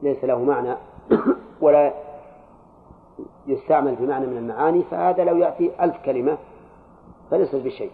ليس 0.01 0.23
له 0.23 0.43
معنى 0.43 0.75
ولا 1.61 1.93
يستعمل 3.47 3.95
في 3.97 4.05
معنى 4.05 4.27
من 4.27 4.37
المعاني 4.37 4.83
فهذا 4.83 5.23
لو 5.23 5.37
يأتي 5.37 5.71
ألف 5.81 5.95
كلمة 6.05 6.37
فليس 7.31 7.55
بشيء 7.55 7.91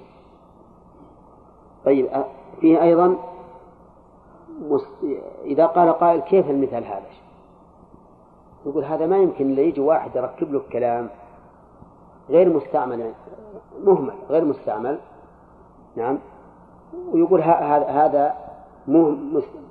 طيب 1.85 2.07
فيه 2.61 2.81
أيضا 2.81 3.15
إذا 5.43 5.65
قال 5.65 5.93
قائل 5.93 6.19
كيف 6.19 6.49
المثال 6.49 6.85
هذا؟ 6.85 7.05
يقول 8.65 8.85
هذا 8.85 9.05
ما 9.05 9.17
يمكن 9.17 9.45
اللي 9.45 9.67
يجي 9.67 9.81
واحد 9.81 10.15
يركب 10.15 10.53
له 10.53 10.61
كلام 10.71 11.09
غير 12.29 12.49
مستعمل 12.49 13.11
مهمل 13.83 14.13
غير 14.29 14.45
مستعمل. 14.45 14.99
نعم. 15.95 16.17
ويقول 17.11 17.41
هذا 17.41 18.35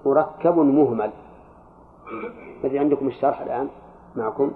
مركب 0.07 0.59
مهمل. 0.59 1.11
الذي 2.65 2.79
عندكم 2.79 3.09
الشرح 3.09 3.41
الآن 3.41 3.69
معكم؟ 4.17 4.51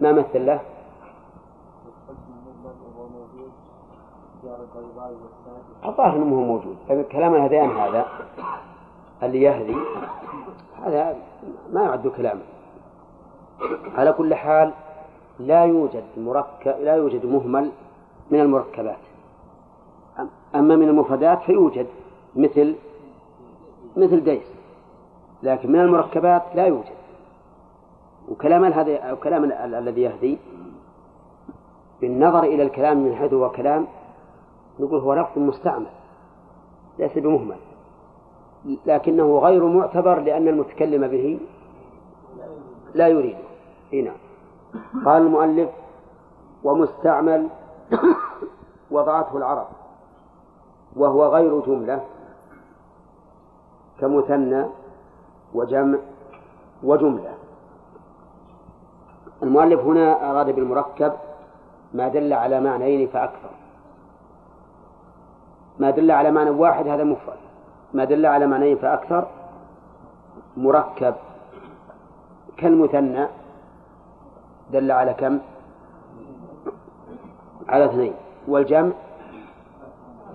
ما 0.00 0.12
مثل 0.12 0.46
له؟ 0.46 0.60
الظاهر 5.84 6.16
إنه 6.16 6.36
هو 6.36 6.40
موجود. 6.40 6.76
لكن 6.90 7.04
كلام 7.12 7.34
الهذيان 7.34 7.70
هذا 7.70 8.06
اللي 9.22 9.42
يهدي 9.42 9.76
هذا 10.84 11.16
ما 11.72 11.82
يعد 11.82 12.08
كلاما 12.08 12.42
على 13.94 14.12
كل 14.12 14.34
حال 14.34 14.72
لا 15.38 15.64
يوجد 15.64 16.04
مركب 16.16 16.74
لا 16.80 16.96
يوجد 16.96 17.26
مهمل 17.26 17.70
من 18.30 18.40
المركبات. 18.40 18.96
أما 20.54 20.76
من 20.76 20.88
المفردات 20.88 21.42
فيوجد 21.42 21.86
مثل 22.36 22.74
مثل 23.96 24.24
ديس. 24.24 24.42
لكن 25.42 25.72
من 25.72 25.80
المركبات 25.80 26.42
لا 26.54 26.66
يوجد. 26.66 27.02
وكلام 28.28 28.64
هذا 28.64 29.18
الذي 29.64 30.02
يهدي 30.02 30.38
بالنظر 32.00 32.42
إلى 32.44 32.62
الكلام 32.62 33.04
من 33.04 33.14
حيث 33.14 33.32
هو 33.32 33.50
كلام 33.50 33.86
نقول 34.82 35.00
هو 35.00 35.14
لفظ 35.14 35.38
مستعمل 35.38 35.86
ليس 36.98 37.18
بمهمل 37.18 37.56
لكنه 38.86 39.38
غير 39.38 39.66
معتبر 39.66 40.20
لأن 40.20 40.48
المتكلم 40.48 41.08
به 41.08 41.40
لا 42.94 43.08
يريده 43.08 43.38
هنا 43.92 44.12
قال 45.04 45.22
المؤلف 45.22 45.70
ومستعمل 46.64 47.48
وضعته 48.90 49.36
العرب 49.36 49.66
وهو 50.96 51.26
غير 51.26 51.60
جملة 51.60 52.04
كمثنى 54.00 54.66
وجمع 55.54 55.98
وجملة. 56.82 57.34
المؤلف 59.42 59.80
هنا 59.80 60.30
أراد 60.30 60.54
بالمركب 60.54 61.12
ما 61.94 62.08
دل 62.08 62.32
على 62.32 62.60
معنيين 62.60 63.08
فأكثر. 63.08 63.50
ما 65.82 65.90
دل 65.90 66.10
على 66.10 66.30
معنى 66.30 66.50
واحد 66.50 66.88
هذا 66.88 67.04
مفرد. 67.04 67.40
ما 67.94 68.04
دل 68.04 68.26
على 68.26 68.46
معنيين 68.46 68.76
فأكثر 68.76 69.26
مركب. 70.56 71.14
كالمثنى 72.56 73.26
دل 74.72 74.90
على 74.90 75.12
كم؟ 75.14 75.38
على 77.68 77.84
اثنين. 77.84 78.14
والجمع 78.48 78.92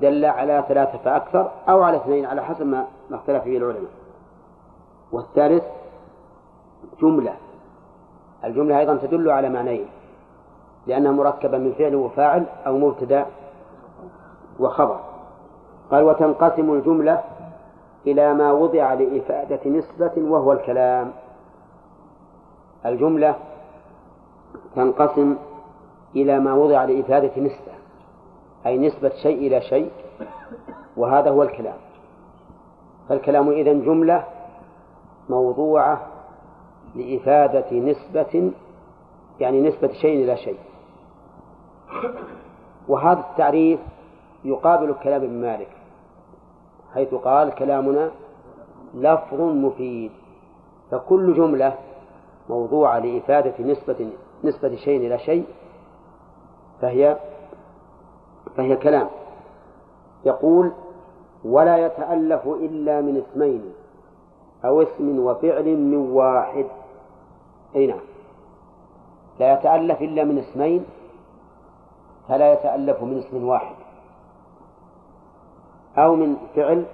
دل 0.01 0.25
على 0.25 0.63
ثلاثة 0.67 0.97
فأكثر 0.97 1.51
أو 1.69 1.83
على 1.83 1.97
اثنين 1.97 2.25
على 2.25 2.43
حسب 2.43 2.65
ما 2.65 2.87
اختلف 3.11 3.43
فيه 3.43 3.57
العلماء. 3.57 3.91
والثالث 5.11 5.63
جملة. 7.01 7.35
الجملة 8.43 8.79
أيضا 8.79 8.95
تدل 8.95 9.29
على 9.29 9.49
معنيين. 9.49 9.89
لأنها 10.87 11.11
مركبة 11.11 11.57
من 11.57 11.73
فعل 11.77 11.95
وفاعل 11.95 12.45
أو 12.67 12.77
مبتدأ 12.77 13.25
وخبر. 14.59 15.06
قال 15.91 16.03
وتنقسم 16.03 16.73
الجملة 16.73 17.23
إلى 18.07 18.33
ما 18.33 18.51
وضع 18.51 18.93
لإفادة 18.93 19.69
نسبة 19.69 20.11
وهو 20.17 20.53
الكلام. 20.53 21.11
الجملة 22.85 23.35
تنقسم 24.75 25.35
إلى 26.15 26.39
ما 26.39 26.53
وضع 26.53 26.83
لإفادة 26.83 27.41
نسبة 27.41 27.73
أي 28.65 28.77
نسبة 28.77 29.09
شيء 29.09 29.47
إلى 29.47 29.61
شيء 29.61 29.91
وهذا 30.97 31.29
هو 31.29 31.43
الكلام. 31.43 31.77
فالكلام 33.09 33.49
إذن 33.49 33.85
جملة 33.85 34.23
موضوعة 35.29 36.01
لإفادة 36.95 37.79
نسبة 37.79 38.51
يعني 39.39 39.61
نسبة 39.61 39.93
شيء 39.93 40.23
إلى 40.23 40.37
شيء. 40.37 40.59
وهذا 42.87 43.19
التعريف 43.19 43.79
يقابل 44.45 44.89
الكلام 44.89 45.23
ابن 45.23 45.41
مالك. 45.41 45.76
حيث 46.97 47.13
قال 47.13 47.55
كلامنا 47.55 48.11
لفظ 48.93 49.41
مفيد 49.41 50.11
فكل 50.91 51.33
جملة 51.33 51.73
موضوعة 52.49 52.99
لإفادة 52.99 53.53
نسبة 53.59 54.09
نسبة 54.43 54.75
شيء 54.75 55.07
إلى 55.07 55.19
شيء 55.19 55.45
فهي 56.81 57.17
فهي 58.55 58.75
كلام. 58.75 59.07
يقول 60.25 60.71
ولا 61.45 61.77
يتألف 61.77 62.47
إلا 62.47 63.01
من 63.01 63.17
اسمين 63.17 63.73
أو 64.65 64.81
اسم 64.81 65.19
وفعل 65.19 65.77
من 65.77 66.11
واحد. 66.11 66.65
أي 67.75 67.87
نعم. 67.87 67.99
لا 69.39 69.53
يتألف 69.53 70.01
إلا 70.01 70.23
من 70.23 70.37
اسمين 70.37 70.85
فلا 72.27 72.53
يتألف 72.53 73.03
من 73.03 73.17
اسم 73.17 73.47
واحد. 73.47 73.76
أو 75.97 76.15
من 76.15 76.37
فعل 76.55 76.85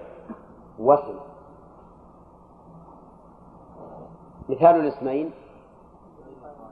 واسم 0.79 1.15
مثال 4.49 4.75
الاسمين. 4.75 5.31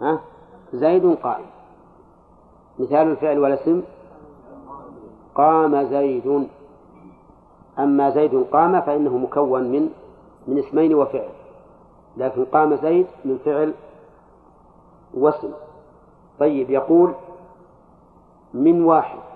ها؟ 0.01 0.21
زيد 0.73 1.15
قائم. 1.15 1.45
مثال 2.79 3.07
الفعل 3.07 3.39
والاسم. 3.39 3.81
قام 5.35 5.83
زيد. 5.83 6.47
أما 7.79 8.09
زيد 8.09 8.43
قام 8.51 8.81
فإنه 8.81 9.17
مكون 9.17 9.63
من 9.71 9.89
من 10.47 10.57
اسمين 10.59 10.95
وفعل. 10.95 11.29
لكن 12.17 12.45
قام 12.45 12.75
زيد 12.75 13.07
من 13.25 13.37
فعل 13.37 13.73
واسم 15.13 15.51
طيب 16.39 16.69
يقول 16.69 17.13
من 18.53 18.83
واحد. 18.83 19.30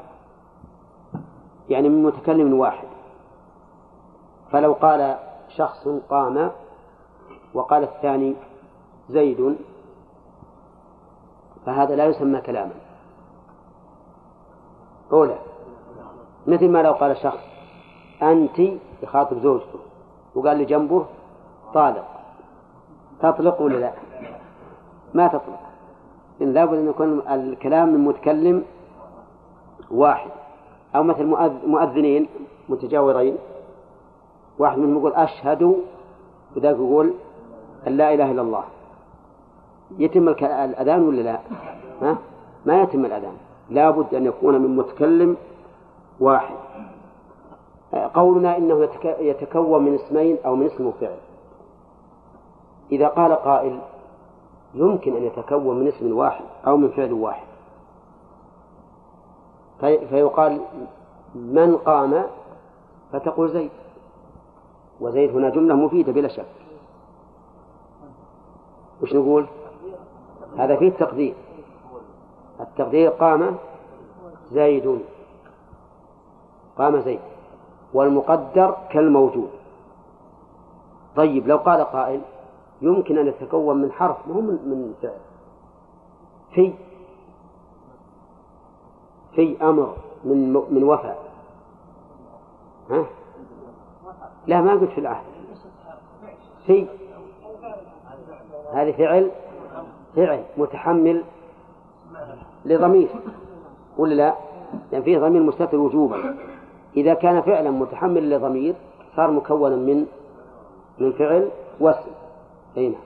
يعني 1.69 1.89
من 1.89 2.03
متكلم 2.03 2.59
واحد. 2.59 2.87
فلو 4.51 4.73
قال 4.73 5.17
شخص 5.49 5.87
قام 6.09 6.51
وقال 7.53 7.83
الثاني 7.83 8.35
زيد 9.09 9.55
فهذا 11.65 11.95
لا 11.95 12.05
يسمى 12.05 12.41
كلاما. 12.41 12.73
أولى. 15.11 15.37
مثل 16.47 16.69
ما 16.69 16.83
لو 16.83 16.91
قال 16.91 17.17
شخص 17.17 17.43
أنت 18.21 18.59
يخاطب 19.03 19.39
زوجته 19.39 19.79
وقال 20.35 20.57
لي 20.57 20.65
جنبه 20.65 21.05
طالق. 21.73 22.07
تطلق 23.19 23.61
ولا 23.61 23.77
لا؟ 23.77 23.91
ما 25.13 25.27
تطلق. 25.27 25.59
إن 26.41 26.53
لابد 26.53 26.77
أن 26.77 26.89
يكون 26.89 27.21
الكلام 27.27 27.89
من 27.89 27.99
متكلم 27.99 28.63
واحد. 29.91 30.31
أو 30.95 31.03
مثل 31.03 31.25
مؤذنين 31.67 32.27
متجاورين. 32.69 33.37
واحد 34.59 34.77
منهم 34.77 34.97
يقول 34.97 35.13
أشهد 35.13 35.75
وذاك 36.55 36.75
يقول 36.75 37.13
لا 37.87 38.13
إله 38.13 38.31
إلا 38.31 38.41
الله. 38.41 38.63
يتم 39.97 40.29
الأذان 40.29 41.07
ولا 41.07 41.21
لا؟ 41.21 41.39
ها؟ 42.01 42.17
ما 42.65 42.81
يتم 42.81 43.05
الأذان. 43.05 43.35
لا 43.69 43.89
بد 43.89 44.15
أن 44.15 44.25
يكون 44.25 44.61
من 44.61 44.75
متكلم 44.75 45.37
واحد. 46.19 46.55
قولنا 48.13 48.57
إنه 48.57 48.89
يتكون 49.19 49.83
من 49.83 49.95
اسمين 49.95 50.37
أو 50.45 50.55
من 50.55 50.65
اسم 50.65 50.87
وفعل 50.87 51.17
إذا 52.91 53.07
قال 53.07 53.31
قائل 53.33 53.79
يمكن 54.73 55.15
أن 55.15 55.23
يتكون 55.23 55.79
من 55.79 55.87
اسم 55.87 56.17
واحد 56.17 56.45
أو 56.67 56.77
من 56.77 56.89
فعل 56.89 57.13
واحد. 57.13 57.47
فيقال 59.79 60.61
من 61.35 61.77
قام 61.77 62.23
فتقول 63.11 63.49
زيد. 63.49 63.71
وزيد 65.01 65.29
هنا 65.29 65.49
جملة 65.49 65.75
مفيدة 65.75 66.11
بلا 66.11 66.27
شك. 66.27 66.45
وش 69.01 69.13
نقول؟ 69.13 69.45
هذا 70.57 70.75
فيه 70.75 70.87
التقدير. 70.87 71.33
التقدير 72.59 73.09
قام 73.09 73.55
زيد. 74.51 74.99
قام 76.77 76.99
زيد. 76.99 77.19
والمقدر 77.93 78.77
كالموجود. 78.89 79.49
طيب 81.15 81.47
لو 81.47 81.57
قال 81.57 81.81
قائل 81.81 82.21
يمكن 82.81 83.17
أن 83.17 83.27
يتكون 83.27 83.77
من 83.77 83.91
حرف 83.91 84.27
مو 84.27 84.41
من 84.41 84.93
فعل. 85.01 85.17
في 86.51 86.73
في 89.35 89.57
أمر 89.61 89.95
من 90.23 90.53
من 90.53 90.83
وفاء. 90.83 91.17
ها؟ 92.89 93.05
لا 94.47 94.61
ما 94.61 94.71
قلت 94.71 94.89
في 94.89 94.97
العهد. 94.97 95.25
في 96.65 96.87
هذه 98.73 98.91
فعل 98.91 99.31
فعل 100.15 100.43
متحمل 100.57 101.23
لضمير 102.65 103.07
ولا 103.97 104.13
لا؟ 104.13 104.35
يعني 104.91 105.03
فيه 105.03 105.19
ضمير 105.19 105.43
مستتر 105.43 105.77
وجوبا. 105.77 106.35
إذا 106.97 107.13
كان 107.13 107.41
فعلا 107.41 107.71
متحمل 107.71 108.29
لضمير 108.29 108.75
صار 109.15 109.31
مكونا 109.31 109.75
من 109.75 110.05
من 110.99 111.11
فعل 111.11 111.49
واسم. 111.79 112.11
أي 112.77 112.89
نعم. 112.89 113.01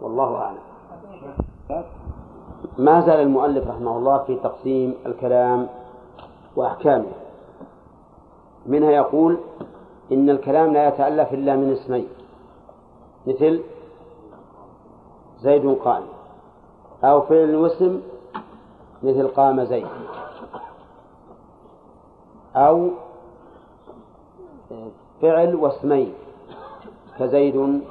والله 0.00 0.36
أعلم. 0.36 1.86
ما 2.78 3.00
زال 3.00 3.20
المؤلف 3.20 3.68
رحمه 3.68 3.98
الله 3.98 4.18
في 4.18 4.36
تقسيم 4.36 4.94
الكلام 5.06 5.68
وأحكامه. 6.56 7.12
منها 8.66 8.90
يقول 8.90 9.38
إن 10.12 10.30
الكلام 10.30 10.72
لا 10.72 10.88
يتألف 10.88 11.32
إلا 11.32 11.56
من 11.56 11.72
اسمين 11.72 12.08
مثل 13.26 13.62
زيد 15.40 15.76
قائم 15.84 16.06
أو 17.04 17.20
فعل 17.20 17.54
واسم 17.54 18.00
مثل 19.02 19.28
قام 19.28 19.64
زيد 19.64 19.86
أو 22.56 22.90
فعل 25.22 25.54
واسمين 25.54 26.14
كزيد 27.18 27.82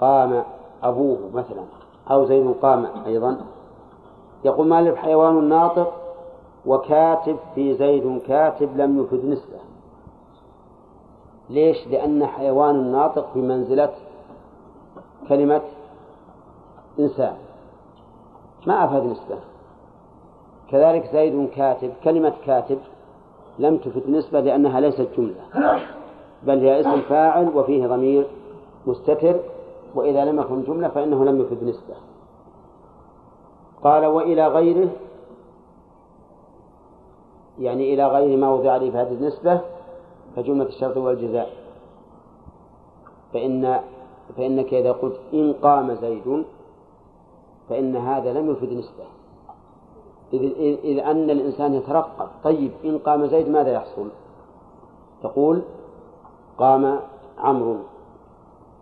قام 0.00 0.44
أبوه 0.82 1.18
مثلا 1.34 1.64
أو 2.10 2.24
زيد 2.26 2.54
قام 2.62 2.86
أيضا. 3.06 3.40
يقول 4.44 4.66
مالك 4.66 4.96
حيوان 4.96 5.44
ناطق 5.48 5.92
وكاتب 6.66 7.36
في 7.54 7.74
زيد 7.74 8.20
كاتب 8.26 8.76
لم 8.76 9.00
يفد 9.00 9.24
نسبة. 9.24 9.58
ليش؟ 11.50 11.88
لأن 11.88 12.26
حيوان 12.26 12.92
ناطق 12.92 13.32
في 13.32 13.38
منزلة 13.38 13.90
كلمة 15.28 15.62
إنسان. 16.98 17.36
ما 18.66 18.84
أفاد 18.84 19.04
نسبة. 19.04 19.38
كذلك 20.70 21.10
زيد 21.12 21.48
كاتب 21.48 21.92
كلمة 22.04 22.32
كاتب 22.46 22.78
لم 23.58 23.76
تفد 23.76 24.10
نسبة 24.10 24.40
لأنها 24.40 24.80
ليست 24.80 25.08
جملة. 25.16 25.44
بل 26.42 26.58
هي 26.58 26.80
اسم 26.80 27.00
فاعل 27.00 27.56
وفيه 27.56 27.86
ضمير 27.86 28.26
مستتر 28.86 29.36
وإذا 29.94 30.24
لم 30.24 30.40
يكن 30.40 30.62
جملة 30.62 30.88
فإنه 30.88 31.24
لم 31.24 31.40
يفد 31.40 31.64
نسبة. 31.64 31.94
قال 33.84 34.06
وإلى 34.06 34.48
غيره 34.48 34.88
يعني 37.58 37.94
إلى 37.94 38.06
غير 38.06 38.36
ما 38.38 38.50
وضع 38.50 38.72
عليه 38.72 38.90
في 38.90 38.96
هذه 38.96 39.12
النسبة 39.12 39.60
كجملة 40.36 40.68
الشرط 40.68 40.96
والجزاء 40.96 41.50
فإن 43.32 43.80
فإنك 44.36 44.74
إذا 44.74 44.92
قلت 44.92 45.20
إن 45.34 45.52
قام 45.52 45.94
زيد 45.94 46.44
فإن 47.68 47.96
هذا 47.96 48.32
لم 48.32 48.50
يفد 48.50 48.72
نسبة. 48.72 49.04
إذ, 50.32 50.42
إذ 50.84 50.98
أن 50.98 51.30
الإنسان 51.30 51.74
يترقب 51.74 52.28
طيب 52.44 52.72
إن 52.84 52.98
قام 52.98 53.26
زيد 53.26 53.48
ماذا 53.48 53.72
يحصل؟ 53.72 54.08
تقول 55.22 55.62
قام 56.58 57.00
عمرو. 57.38 57.76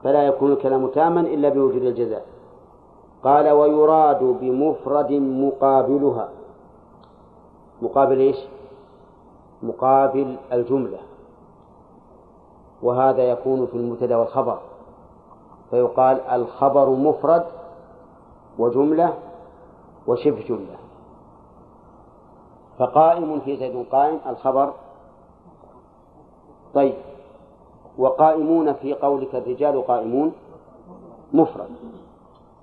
فلا 0.03 0.23
يكون 0.27 0.53
الكلام 0.53 0.87
تاما 0.87 1.21
إلا 1.21 1.49
بوجود 1.49 1.83
الجزاء. 1.83 2.27
قال 3.25 3.51
ويراد 3.51 4.23
بمفرد 4.23 5.13
مقابلها. 5.13 6.29
مقابل 7.83 8.19
إيش؟ 8.19 8.37
مقابل 9.63 10.37
الجملة. 10.53 10.99
وهذا 12.83 13.23
يكون 13.23 13.67
في 13.67 13.75
المبتدأ 13.75 14.17
والخبر. 14.17 14.59
فيقال 15.71 16.21
الخبر 16.21 16.91
مفرد 16.91 17.47
وجملة 18.59 19.15
وشبه 20.07 20.45
جملة. 20.49 20.77
فقائم 22.79 23.41
في 23.41 23.57
زيد 23.57 23.87
قائم 23.93 24.19
الخبر. 24.27 24.73
طيب. 26.75 26.95
وقائمون 27.99 28.73
في 28.73 28.95
قولك 28.95 29.35
الرجال 29.35 29.87
قائمون؟ 29.87 30.33
مفرد. 31.33 31.71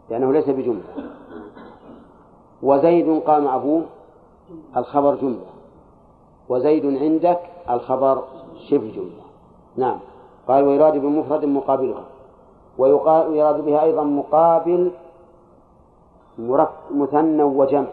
لأنه 0.09 0.33
ليس 0.33 0.49
بجملة. 0.49 0.83
وزيد 2.63 3.21
قام 3.21 3.47
أبوه 3.47 3.85
الخبر 4.77 5.15
جملة. 5.15 5.45
وزيد 6.49 6.85
عندك 6.85 7.39
الخبر 7.69 8.23
شبه 8.69 8.91
جملة. 8.91 9.23
نعم. 9.77 9.99
قال 10.47 10.63
ويراد 10.63 10.97
بمفرد 10.97 11.45
مقابلها. 11.45 12.03
ويراد 12.77 13.65
بها 13.65 13.83
أيضا 13.83 14.03
مقابل 14.03 14.91
مثنى 16.91 17.43
وجمع. 17.43 17.87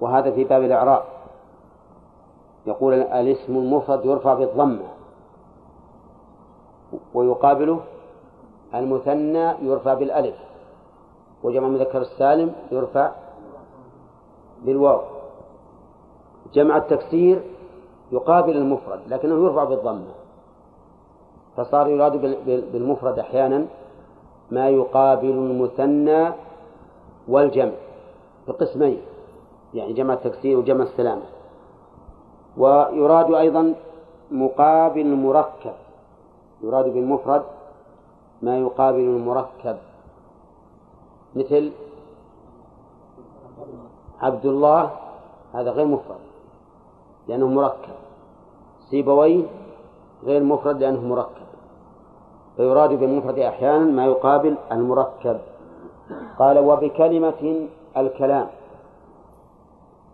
وهذا 0.00 0.30
في 0.30 0.44
باب 0.44 0.62
الإعراب. 0.62 1.02
يقول 2.66 2.94
الاسم 2.94 3.56
المفرد 3.56 4.04
يرفع 4.04 4.34
بالضمة. 4.34 4.88
ويقابله 7.14 7.80
المثنى 8.78 9.52
يرفع 9.62 9.94
بالألف 9.94 10.34
وجمع 11.42 11.66
المذكر 11.66 12.00
السالم 12.00 12.52
يرفع 12.72 13.12
بالواو. 14.64 15.00
جمع 16.54 16.76
التكسير 16.76 17.42
يقابل 18.12 18.56
المفرد 18.56 19.00
لكنه 19.08 19.44
يرفع 19.44 19.64
بالضمة. 19.64 20.14
فصار 21.56 21.88
يراد 21.88 22.20
بالمفرد 22.72 23.18
أحيانا 23.18 23.66
ما 24.50 24.68
يقابل 24.68 25.30
المثنى 25.30 26.32
والجمع 27.28 27.72
بقسمين 28.48 29.00
يعني 29.74 29.92
جمع 29.92 30.14
التكسير 30.14 30.58
وجمع 30.58 30.82
السلامة 30.84 31.22
ويراد 32.56 33.34
أيضا 33.34 33.74
مقابل 34.30 35.00
المركب 35.00 35.72
يراد 36.62 36.84
بالمفرد 36.84 37.42
ما 38.42 38.58
يقابل 38.58 39.00
المركب. 39.00 39.76
مثل 41.36 41.72
عبد 44.20 44.46
الله 44.46 44.90
هذا 45.54 45.70
غير 45.70 45.86
مفرد 45.86 46.18
لأنه 47.28 47.48
مركب. 47.48 47.96
سيبويه 48.90 49.44
غير 50.24 50.42
مفرد 50.42 50.80
لأنه 50.80 51.00
مركب. 51.00 51.46
فيراد 52.56 52.92
بالمفرد 52.92 53.38
أحيانا 53.38 53.84
ما 53.84 54.04
يقابل 54.06 54.56
المركب. 54.72 55.38
قال 56.38 56.58
وبكلمة 56.58 57.68
الكلام. 57.96 58.46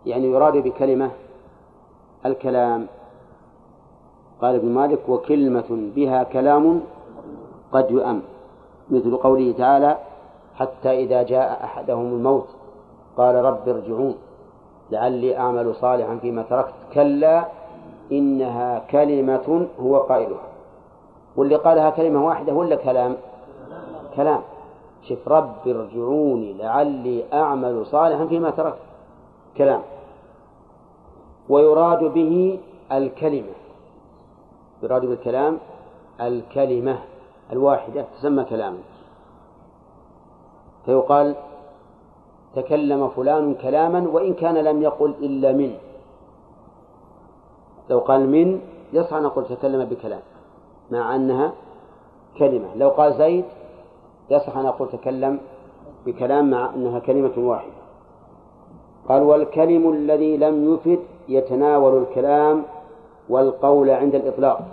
يعني 0.05 0.25
يراد 0.31 0.57
بكلمة 0.57 1.11
الكلام. 2.25 2.87
قال 4.41 4.55
ابن 4.55 4.69
مالك 4.69 5.09
وكلمة 5.09 5.91
بها 5.95 6.23
كلام 6.23 6.81
قد 7.73 7.91
يؤم 7.91 8.21
مثل 8.89 9.17
قوله 9.17 9.53
تعالى 9.57 9.97
حتى 10.55 11.03
إذا 11.03 11.23
جاء 11.23 11.63
أحدهم 11.63 12.05
الموت 12.05 12.47
قال 13.17 13.35
رب 13.35 13.69
ارجعون 13.69 14.15
لعلي 14.91 15.37
أعمل 15.37 15.75
صالحا 15.75 16.17
فيما 16.21 16.43
تركت 16.43 16.73
كلا 16.93 17.45
إنها 18.11 18.79
كلمة 18.79 19.67
هو 19.79 19.97
قائلها. 19.97 20.47
واللي 21.35 21.55
قالها 21.55 21.89
كلمة 21.89 22.25
واحدة 22.25 22.53
ولا 22.53 22.75
كلام؟ 22.75 23.15
كلام. 24.15 24.41
شوف 25.07 25.27
رب 25.27 25.67
ارجعوني 25.67 26.53
لعلي 26.53 27.23
أعمل 27.33 27.85
صالحا 27.85 28.25
فيما 28.25 28.49
تركت. 28.49 28.77
كلام. 29.57 29.81
ويراد 31.49 32.03
به 32.03 32.59
الكلمة. 32.91 33.53
يراد 34.83 35.05
بالكلام 35.05 35.57
الكلمة. 36.21 36.97
الواحدة 37.51 38.05
تسمى 38.19 38.43
كلاما 38.43 38.79
فيقال 40.85 41.35
تكلم 42.55 43.09
فلان 43.09 43.55
كلاما 43.55 44.09
وإن 44.13 44.33
كان 44.33 44.55
لم 44.55 44.81
يقل 44.81 45.09
إلا 45.09 45.51
من. 45.51 45.75
لو 47.89 47.99
قال 47.99 48.29
من 48.29 48.61
يصح 48.93 49.13
أن 49.13 49.23
نقول 49.23 49.45
تكلم 49.45 49.85
بكلام 49.85 50.21
مع 50.91 51.15
أنها 51.15 51.53
كلمة. 52.37 52.75
لو 52.75 52.89
قال 52.89 53.13
زيد 53.13 53.45
يصح 54.29 54.57
أن 54.57 54.65
أقول 54.65 54.89
تكلم 54.89 55.39
بكلام 56.05 56.49
مع 56.49 56.73
أنها 56.75 56.99
كلمة 56.99 57.33
واحدة. 57.37 57.83
قال 59.09 59.21
والكلم 59.21 59.91
الذي 59.91 60.37
لم 60.37 60.73
يفد 60.73 60.99
يتناول 61.29 62.03
الكلام 62.03 62.63
والقول 63.29 63.89
عند 63.89 64.15
الإطلاق. 64.15 64.72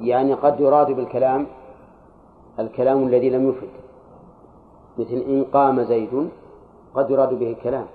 يعني 0.00 0.34
قد 0.34 0.60
يراد 0.60 0.92
بالكلام 0.92 1.46
الكلام 2.58 3.06
الذي 3.06 3.30
لم 3.30 3.48
يفد. 3.48 3.68
مثل 4.98 5.16
إن 5.16 5.44
قام 5.44 5.82
زيد 5.82 6.30
قد 6.94 7.10
يراد 7.10 7.34
به 7.34 7.50
الكلام 7.50 7.86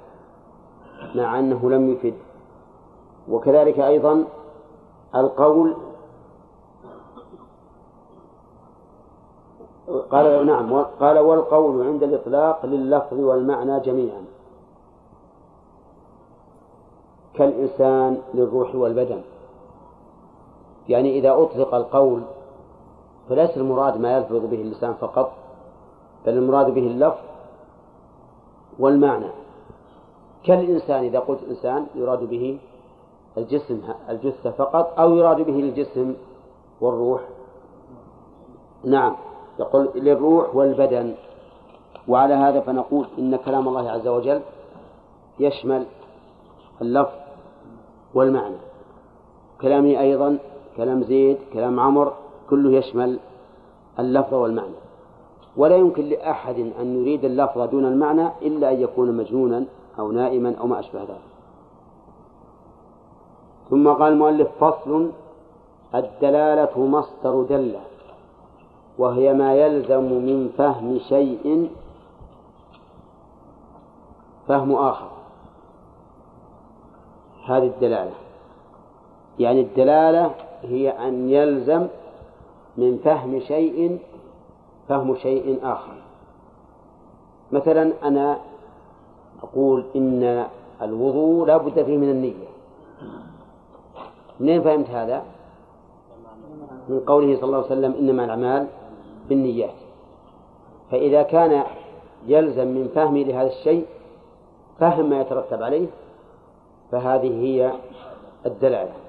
مع 1.16 1.40
أنه 1.40 1.70
لم 1.70 1.90
يفد. 1.92 2.14
وكذلك 3.30 3.80
أيضا 3.80 4.26
القول 5.16 5.76
قال 10.12 10.46
نعم 10.46 10.74
قال 10.82 11.20
والقول 11.20 11.88
عند 11.88 12.04
الإطلاق 12.04 12.66
لللفظ 12.66 13.20
والمعنى 13.20 13.80
جميعا. 13.80 14.24
كالإنسان 17.34 18.22
للروح 18.34 18.76
والبدن. 18.76 19.22
يعني 20.92 21.20
إذا 21.20 21.32
أطلق 21.32 21.76
القول 21.76 22.22
فليس 23.30 23.58
المراد 23.58 23.98
ما 23.98 24.18
يلفظ 24.18 24.46
به 24.46 24.62
اللسان 24.62 24.94
فقط 24.94 25.32
بل 26.26 26.34
المراد 26.34 26.70
به 26.70 26.88
اللفظ 26.88 27.20
والمعنى. 28.80 29.30
كالإنسان 30.44 31.04
إذا 31.04 31.20
قلت 31.20 31.40
إنسان 31.50 31.86
يراد 31.96 32.24
به 32.24 32.60
الجسم 33.38 33.82
الجثة 34.10 34.52
فقط 34.52 35.00
أو 35.00 35.16
يراد 35.16 35.42
به 35.42 35.60
الجسم 35.60 36.14
والروح. 36.82 37.22
نعم 38.84 39.16
يقول 39.60 39.90
للروح 39.96 40.56
والبدن. 40.56 41.14
وعلى 42.08 42.34
هذا 42.34 42.60
فنقول 42.60 43.08
إن 43.20 43.36
كلام 43.36 43.68
الله 43.68 43.92
عز 43.92 44.08
وجل 44.08 44.42
يشمل 45.40 45.86
اللفظ 46.82 47.18
والمعنى. 48.14 48.56
كلامي 49.62 50.00
أيضا 50.00 50.38
كلام 50.78 51.04
زيد 51.04 51.38
كلام 51.54 51.80
عمر 51.80 52.14
كله 52.50 52.72
يشمل 52.72 53.20
اللفظ 54.00 54.34
والمعنى. 54.34 54.80
ولا 55.58 55.76
يمكن 55.76 56.06
لأحد 56.06 56.60
أن 56.80 57.02
يريد 57.02 57.26
اللفظ 57.26 57.62
دون 57.62 57.86
المعنى 57.86 58.28
إلا 58.42 58.72
أن 58.72 58.82
يكون 58.82 59.18
مجنونا 59.18 59.66
أو 60.00 60.12
نائما 60.12 60.56
أو 60.60 60.68
ما 60.68 60.80
أشبه 60.80 61.00
ذلك. 61.00 61.32
ثم 63.70 63.88
قال 63.88 64.14
المؤلف 64.14 64.48
فصل 64.60 65.10
الدلالة 65.96 66.86
مصدر 66.86 67.44
دل 67.44 67.76
وهي 68.98 69.34
ما 69.34 69.56
يلزم 69.56 70.04
من 70.04 70.50
فهم 70.58 71.00
شيء 71.00 71.70
فهم 74.48 74.76
آخر. 74.76 75.12
هذه 77.46 77.68
الدلالة. 77.68 78.12
يعني 79.40 79.62
الدلالة 79.62 80.32
هي 80.64 80.90
أن 80.90 81.30
يلزم 81.30 81.88
من 82.78 82.98
فهم 82.98 83.40
شيء 83.40 84.00
فهم 84.90 85.16
شيء 85.16 85.60
آخر. 85.64 85.94
مثلا 87.52 87.92
أنا 88.04 88.38
أقول 89.44 89.86
إن 89.96 90.46
الوضوء 90.82 91.46
لا 91.46 91.58
بد 91.58 91.84
فيه 91.84 91.98
من 91.98 92.10
النية. 92.10 92.52
منين 94.40 94.62
فهمت 94.62 94.90
هذا؟ 94.90 95.24
من 96.90 97.00
قوله 97.00 97.36
صلى 97.36 97.44
الله 97.44 97.58
عليه 97.58 97.66
وسلم 97.66 97.94
إنما 97.94 98.26
الأعمال 98.26 98.68
بالنيات. 99.30 99.76
فإذا 100.92 101.24
كان 101.24 101.64
يلزم 102.28 102.68
من 102.68 102.92
فهمي 102.96 103.24
لهذا 103.24 103.48
الشيء 103.48 103.86
فهم 104.80 105.10
ما 105.10 105.22
يترتب 105.22 105.64
عليه 105.64 105.88
فهذه 106.92 107.44
هي 107.46 107.74
الدلالة. 108.46 109.01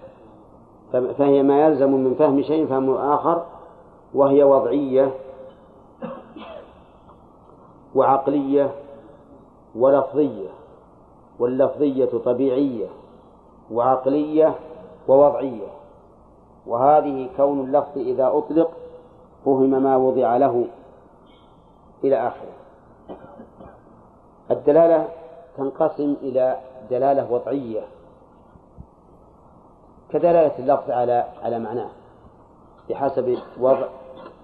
فهي 0.93 1.43
ما 1.43 1.67
يلزم 1.67 1.93
من 1.93 2.15
فهم 2.15 2.43
شيء 2.43 2.67
فهم 2.67 2.91
آخر 2.91 3.43
وهي 4.15 4.43
وضعية 4.43 5.13
وعقلية 7.95 8.71
ولفظية 9.75 10.49
واللفظية 11.39 12.19
طبيعية 12.25 12.87
وعقلية 13.71 14.55
ووضعية. 15.09 15.69
وهذه 16.67 17.29
كون 17.37 17.61
اللفظ 17.61 17.99
إذا 17.99 18.27
أطلق 18.27 18.71
فهم 19.45 19.83
ما 19.83 19.97
وضع 19.97 20.37
له 20.37 20.67
إلى 22.05 22.17
آخره. 22.17 22.53
الدلالة 24.51 25.09
تنقسم 25.57 26.17
إلى 26.23 26.57
دلالة 26.91 27.33
وضعية. 27.33 27.83
كدلالة 30.13 30.59
اللفظ 30.59 30.91
على 30.91 31.27
على 31.43 31.59
معناه 31.59 31.91
بحسب 32.91 33.39
وضع 33.61 33.89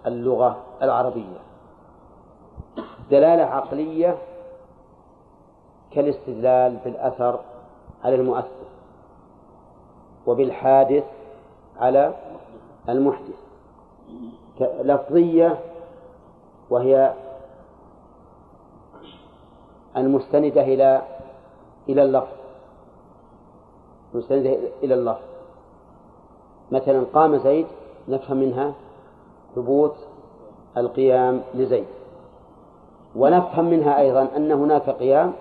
اللغة 0.07 0.57
العربية. 0.83 1.39
دلالة 3.11 3.43
عقلية 3.43 4.19
كالاستدلال 5.91 6.77
بالأثر 6.85 7.41
على 8.05 8.15
المؤثر 8.15 8.69
وبالحادث 10.27 11.05
على 11.77 12.15
المحدث. 12.89 13.39
لفظية 14.61 15.59
وهي 16.71 17.15
المستندة 19.97 20.63
إلى 20.63 21.03
إلى 21.89 22.03
اللفظ. 22.03 22.37
مستندة 24.15 24.59
إلى 24.83 24.95
اللفظ. 24.95 25.38
مثلا 26.73 27.05
قام 27.15 27.37
زيد 27.37 27.67
نفهم 28.09 28.37
منها 28.37 28.73
ثبوت 29.55 29.95
القيام 30.77 31.43
لزيد. 31.55 31.87
ونفهم 33.17 33.65
منها 33.65 34.01
أيضا 34.01 34.29
أن 34.37 34.53
هناك 34.53 34.91
قيام 34.91 35.33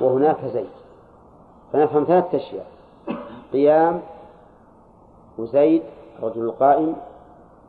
وهناك 0.00 0.44
زيد. 0.44 0.70
فنفهم 1.72 2.04
ثلاثة 2.04 2.36
أشياء. 2.36 2.66
قيام 3.52 4.00
وزيد 5.38 5.82
الرجل 6.18 6.44
القائم 6.44 6.96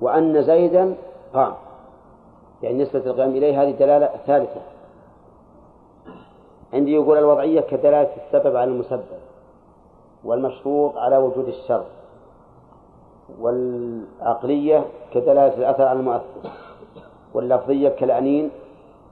وأن 0.01 0.43
زيدا 0.43 0.95
قام. 1.33 1.53
يعني 2.63 2.83
نسبة 2.83 2.99
القيام 2.99 3.29
إليه 3.29 3.63
هذه 3.63 3.71
دلالة 3.71 4.09
ثالثة. 4.27 4.61
عندي 6.73 6.93
يقول 6.93 7.17
الوضعية 7.17 7.61
كدلالة 7.61 8.09
السبب 8.25 8.55
على 8.55 8.71
المسبب 8.71 9.21
والمشروط 10.23 10.97
على 10.97 11.17
وجود 11.17 11.47
الشر 11.47 11.83
والعقلية 13.39 14.86
كدلالة 15.13 15.57
الأثر 15.57 15.84
على 15.84 15.99
المؤثر 15.99 16.49
واللفظية 17.34 17.89
كالأنين 17.89 18.49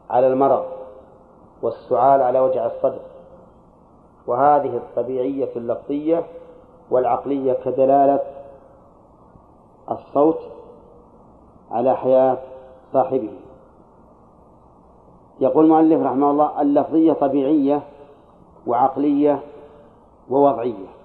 على 0.09 0.28
المرض 0.28 0.65
والسعال 1.61 2.22
على 2.22 2.39
وجع 2.39 2.65
الصدر. 2.65 2.99
وهذه 4.28 4.78
الطبيعية 4.78 5.49
اللفظية 5.55 6.24
والعقلية 6.91 7.53
كدلالة 7.53 8.20
الصوت 9.91 10.39
على 11.72 11.97
حياة 11.97 12.38
صاحبه. 12.93 13.32
يقول 15.39 15.65
المؤلف 15.65 16.01
رحمه 16.05 16.32
الله 16.32 16.61
اللفظية 16.61 17.13
طبيعية 17.13 17.82
وعقلية 18.67 19.39
ووضعية. 20.30 20.99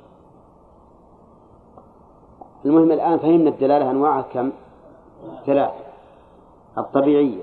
المهم 2.65 2.93
الآن 2.93 3.19
فهمنا 3.19 3.51
الدلالة 3.51 3.91
أنواعها 3.91 4.23
كم؟ 4.23 4.53
ثلاثة. 5.47 5.85
الطبيعية 6.79 7.43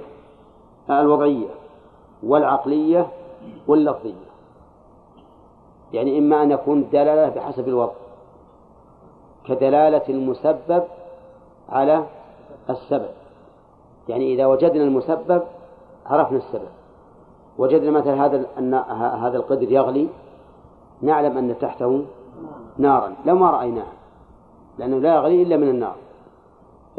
الوضعية 0.90 1.48
والعقلية 2.24 3.08
واللفظية. 3.68 4.32
يعني 5.94 6.18
إما 6.20 6.44
أن 6.44 6.52
يكون 6.52 6.90
دلالة 6.90 7.30
بحسب 7.30 7.68
الوضع 7.68 7.94
كدلالة 9.48 10.02
المسبب 10.10 10.84
على 11.70 12.06
السبب. 12.70 13.12
يعني 14.10 14.34
إذا 14.34 14.46
وجدنا 14.46 14.84
المسبب 14.84 15.42
عرفنا 16.06 16.38
السبب. 16.38 16.70
وجدنا 17.58 17.92
مثلا 17.92 18.26
هذا 18.26 18.46
أن 18.58 18.74
هذا 19.24 19.38
القدر 19.38 19.72
يغلي 19.72 20.08
نعلم 21.02 21.38
أن 21.38 21.56
تحته 21.60 22.06
نارا 22.78 23.16
لو 23.26 23.36
ما 23.36 23.52
رأيناه 23.52 24.01
لأنه 24.78 25.00
لا 25.00 25.16
يغلي 25.16 25.44
إلا 25.44 25.58
من 25.58 25.70
النار. 25.70 25.96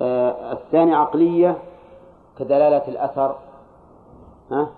آه 0.01 0.53
الثاني 0.53 0.95
عقلية 0.95 1.59
كدلالة 2.39 2.89
الأثر 2.89 3.37
ها 4.51 4.69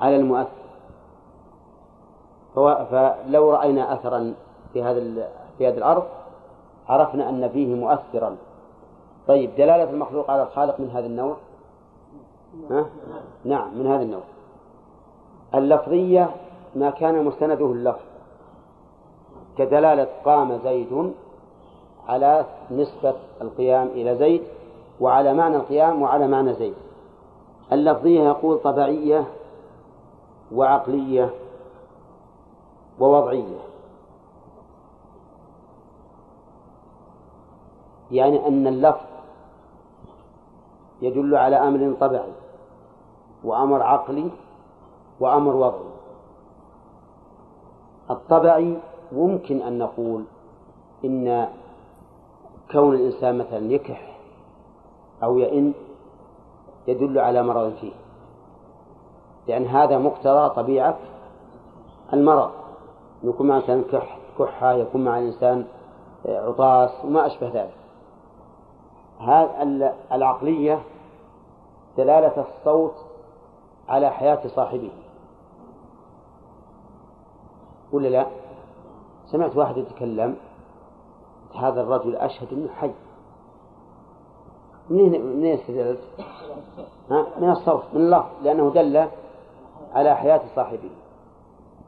على 0.00 0.16
المؤثر. 0.16 0.48
فلو 2.90 3.50
رأينا 3.50 3.94
أثرا 3.94 4.34
في 4.72 4.82
هذا 4.82 5.28
في 5.58 5.68
هذه 5.68 5.78
الأرض 5.78 6.04
عرفنا 6.88 7.28
أن 7.28 7.48
فيه 7.48 7.74
مؤثرا. 7.74 8.36
طيب 9.28 9.50
دلالة 9.56 9.90
المخلوق 9.90 10.30
على 10.30 10.42
الخالق 10.42 10.80
من 10.80 10.90
هذا 10.90 11.06
النوع؟ 11.06 11.36
ها؟ 12.70 12.86
نعم 13.44 13.78
من 13.78 13.86
هذا 13.86 14.02
النوع. 14.02 14.22
اللفظية 15.54 16.30
ما 16.74 16.90
كان 16.90 17.24
مستنده 17.24 17.66
اللفظ 17.66 18.00
كدلالة 19.58 20.08
قام 20.24 20.58
زيد 20.64 21.12
على 22.08 22.46
نسبة 22.70 23.14
القيام 23.40 23.86
إلى 23.86 24.16
زيد 24.16 24.42
وعلى 25.00 25.34
معنى 25.34 25.56
القيام 25.56 26.02
وعلى 26.02 26.28
معنى 26.28 26.54
زيد. 26.54 26.74
اللفظية 27.72 28.20
يقول 28.20 28.58
طبيعية 28.58 29.26
وعقلية 30.52 31.30
ووضعية. 33.00 33.58
يعني 38.10 38.46
أن 38.48 38.66
اللفظ 38.66 39.06
يدل 41.02 41.36
على 41.36 41.56
أمر 41.56 41.94
طبيعي 42.00 42.32
وأمر 43.44 43.82
عقلي 43.82 44.30
وأمر 45.20 45.56
وضعي. 45.56 45.88
الطبعي 48.10 48.78
ممكن 49.12 49.62
أن 49.62 49.78
نقول 49.78 50.24
إن 51.04 51.48
كون 52.72 52.94
الإنسان 52.94 53.38
مثلا 53.38 53.72
يكح 53.72 54.18
أو 55.22 55.38
يئن 55.38 55.72
يدل 56.88 57.18
على 57.18 57.42
مرض 57.42 57.72
فيه. 57.80 57.92
لأن 59.48 59.66
هذا 59.66 59.98
مقتضى 59.98 60.54
طبيعة 60.54 60.98
المرض. 62.12 62.50
يكون 63.22 63.48
مع 63.48 63.56
الإنسان 63.56 63.84
كح 63.92 64.18
كحة 64.38 64.72
يكون 64.72 65.04
مع 65.04 65.18
الإنسان 65.18 65.66
عطاس 66.26 67.04
وما 67.04 67.26
أشبه 67.26 67.48
ذلك. 67.48 67.74
هذا 69.20 69.94
العقلية 70.12 70.82
دلالة 71.96 72.46
الصوت 72.48 72.94
على 73.88 74.10
حياة 74.10 74.48
صاحبه. 74.48 74.90
ولا 77.92 78.08
لا؟ 78.08 78.26
سمعت 79.26 79.56
واحد 79.56 79.76
يتكلم 79.76 80.36
هذا 81.58 81.80
الرجل 81.80 82.16
أشهد 82.16 82.52
أنه 82.52 82.68
حي 82.68 82.90
منين 84.90 85.26
منين 85.26 85.58
استدلت؟ 85.58 86.00
من 87.40 87.50
الصوت 87.50 87.84
من 87.92 88.00
الله 88.00 88.30
لأنه 88.42 88.70
دل 88.70 89.08
على 89.92 90.16
حياة 90.16 90.40
صاحبه 90.56 90.90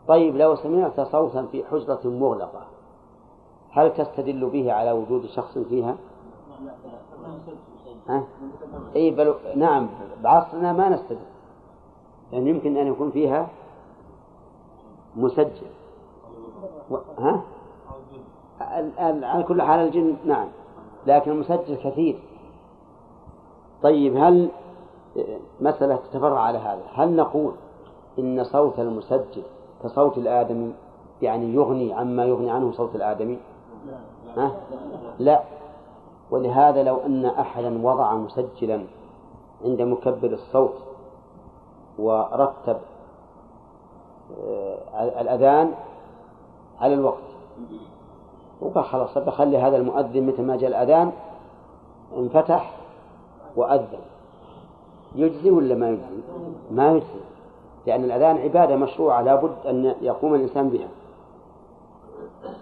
طيب 0.08 0.36
لو 0.36 0.56
سمعت 0.56 1.00
صوتا 1.00 1.46
في 1.46 1.64
حجرة 1.64 2.00
مغلقة 2.04 2.66
هل 3.70 3.94
تستدل 3.94 4.50
به 4.50 4.72
على 4.72 4.92
وجود 4.92 5.26
شخص 5.26 5.58
فيها؟ 5.58 5.96
ها؟ 8.08 8.24
اي 8.96 9.10
بل 9.10 9.34
نعم 9.56 9.88
بعصرنا 10.22 10.72
ما 10.72 10.88
نستدل 10.88 11.18
يعني 12.32 12.50
يمكن 12.50 12.76
أن 12.76 12.86
يكون 12.86 13.10
فيها 13.10 13.48
مسجل 15.16 15.70
و... 16.90 16.96
ها؟ 17.18 17.42
على 18.98 19.44
كل 19.48 19.62
حال 19.62 19.80
الجن 19.80 20.16
نعم. 20.24 20.48
لكن 21.06 21.30
المسجل 21.30 21.76
كثير. 21.76 22.18
طيب 23.82 24.16
هل 24.16 24.48
مسألة 25.60 25.96
تتفرع 25.96 26.40
على 26.40 26.58
هذا؟ 26.58 26.82
هل 26.94 27.16
نقول 27.16 27.52
إن 28.18 28.44
صوت 28.44 28.80
المسجل 28.80 29.42
كصوت 29.82 30.18
الآدمي 30.18 30.72
يعني 31.22 31.54
يغني 31.54 31.92
عما 31.94 32.24
يغني 32.24 32.50
عنه 32.50 32.72
صوت 32.72 32.94
الآدمي؟ 32.96 33.38
ها؟ 34.36 34.52
لا. 35.18 35.42
ولهذا 36.30 36.82
لو 36.82 36.96
أن 37.06 37.26
أحدا 37.26 37.86
وضع 37.86 38.14
مسجلا 38.14 38.84
عند 39.64 39.82
مكبر 39.82 40.28
الصوت 40.28 40.74
ورتب 41.98 42.76
آه، 44.46 45.20
الأذان 45.20 45.74
على 46.80 46.94
الوقت 46.94 47.30
وقال 48.60 48.84
خلاص 48.84 49.18
بخلي 49.18 49.58
هذا 49.58 49.76
المؤذن 49.76 50.26
متى 50.26 50.42
ما 50.42 50.56
جاء 50.56 50.70
الأذان 50.70 51.12
انفتح 52.16 52.72
وأذن. 53.56 53.98
يجزي 55.14 55.50
ولا 55.50 55.74
ما 55.74 55.90
يجزي؟ 55.90 56.20
ما 56.70 56.92
يجزي 56.92 57.20
لأن 57.86 58.04
الأذان 58.04 58.38
عبادة 58.38 58.76
مشروعة 58.76 59.22
لابد 59.22 59.66
أن 59.66 59.94
يقوم 60.00 60.34
الإنسان 60.34 60.68
بها. 60.68 60.88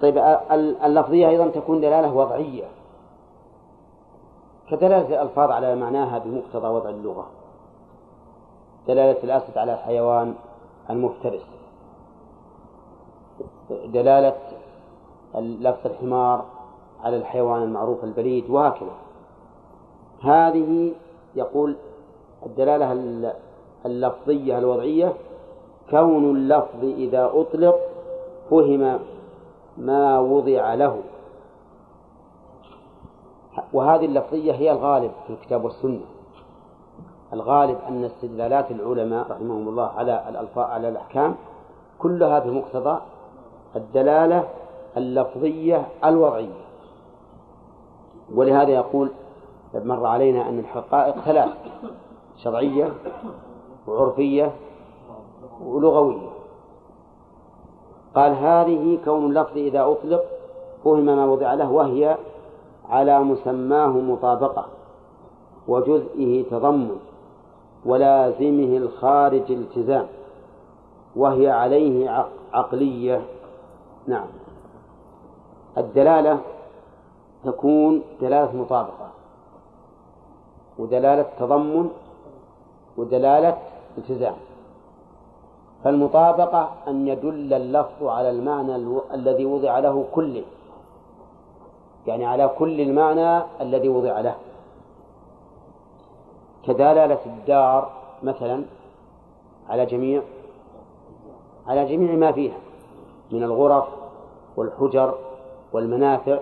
طيب 0.02 0.18
اللفظية 0.84 1.28
أيضا 1.28 1.48
تكون 1.48 1.80
دلالة 1.80 2.14
وضعية. 2.14 2.64
كدلالة 4.70 5.08
الألفاظ 5.08 5.50
على 5.50 5.76
معناها 5.76 6.18
بمقتضى 6.18 6.68
وضع 6.68 6.90
اللغة. 6.90 7.26
دلالة 8.88 9.24
الأسد 9.24 9.58
على 9.58 9.72
الحيوان 9.74 10.34
المفترس. 10.90 11.46
دلالة 13.70 14.36
لفظ 15.34 15.86
الحمار 15.86 16.44
على 17.04 17.16
الحيوان 17.16 17.62
المعروف 17.62 18.04
البليد 18.04 18.50
وهكذا. 18.50 18.94
هذه 20.22 20.92
يقول 21.34 21.76
الدلالة 22.46 22.92
اللفظية 23.86 24.58
الوضعية 24.58 25.12
كون 25.90 26.36
اللفظ 26.36 26.84
إذا 26.84 27.30
أطلق 27.34 27.78
فهم 28.50 28.98
ما 29.78 30.18
وضع 30.18 30.74
له. 30.74 31.00
وهذه 33.72 34.04
اللفظية 34.04 34.52
هي 34.52 34.72
الغالب 34.72 35.10
في 35.26 35.32
الكتاب 35.32 35.64
والسنة. 35.64 36.00
الغالب 37.32 37.78
أن 37.88 38.04
استدلالات 38.04 38.70
العلماء 38.70 39.30
رحمهم 39.30 39.68
الله 39.68 39.86
على 39.86 40.28
الألفاظ 40.28 40.70
على 40.70 40.88
الأحكام 40.88 41.34
كلها 41.98 42.38
بمقتضى 42.38 43.00
الدلالة 43.76 44.48
اللفظية 44.96 45.86
الوضعية. 46.04 46.64
ولهذا 48.34 48.70
يقول 48.70 49.10
مر 49.74 50.06
علينا 50.06 50.48
أن 50.48 50.58
الحقائق 50.58 51.18
ثلاث 51.20 51.50
شرعية 52.36 52.92
وعرفية 53.86 54.52
ولغوية. 55.64 56.28
قال 58.14 58.32
هذه 58.32 58.98
كون 59.04 59.26
اللفظ 59.26 59.56
إذا 59.56 59.82
أطلق 59.82 60.24
فهم 60.84 61.00
ما 61.00 61.26
وضع 61.26 61.54
له 61.54 61.70
وهي 61.70 62.16
على 62.88 63.20
مسماه 63.20 63.88
مطابقة 63.88 64.66
وجزئه 65.68 66.44
تضمن 66.50 66.96
ولازمه 67.86 68.76
الخارج 68.76 69.52
التزام 69.52 70.06
وهي 71.16 71.50
عليه 71.50 72.26
عقلية. 72.52 73.22
نعم. 74.06 74.26
الدلالة 75.78 76.40
تكون 77.44 78.02
دلالة 78.20 78.56
مطابقة 78.56 79.08
ودلالة 80.78 81.26
تضمن 81.38 81.90
ودلالة 82.96 83.58
التزام. 83.98 84.34
فالمطابقة 85.84 86.70
أن 86.88 87.08
يدل 87.08 87.54
اللفظ 87.54 88.06
على 88.06 88.30
المعنى 88.30 88.76
الذي 89.14 89.44
وضع 89.44 89.78
له 89.78 90.04
كله 90.14 90.44
يعني 92.06 92.26
على 92.26 92.50
كل 92.58 92.80
المعنى 92.80 93.42
الذي 93.60 93.88
وضع 93.88 94.20
له. 94.20 94.34
كدلالة 96.64 97.18
الدار 97.26 97.90
مثلا 98.22 98.64
على 99.68 99.86
جميع 99.86 100.22
على 101.66 101.84
جميع 101.84 102.12
ما 102.12 102.32
فيها 102.32 102.58
من 103.32 103.42
الغرف 103.42 103.84
والحجر 104.56 105.14
والمنافع 105.72 106.38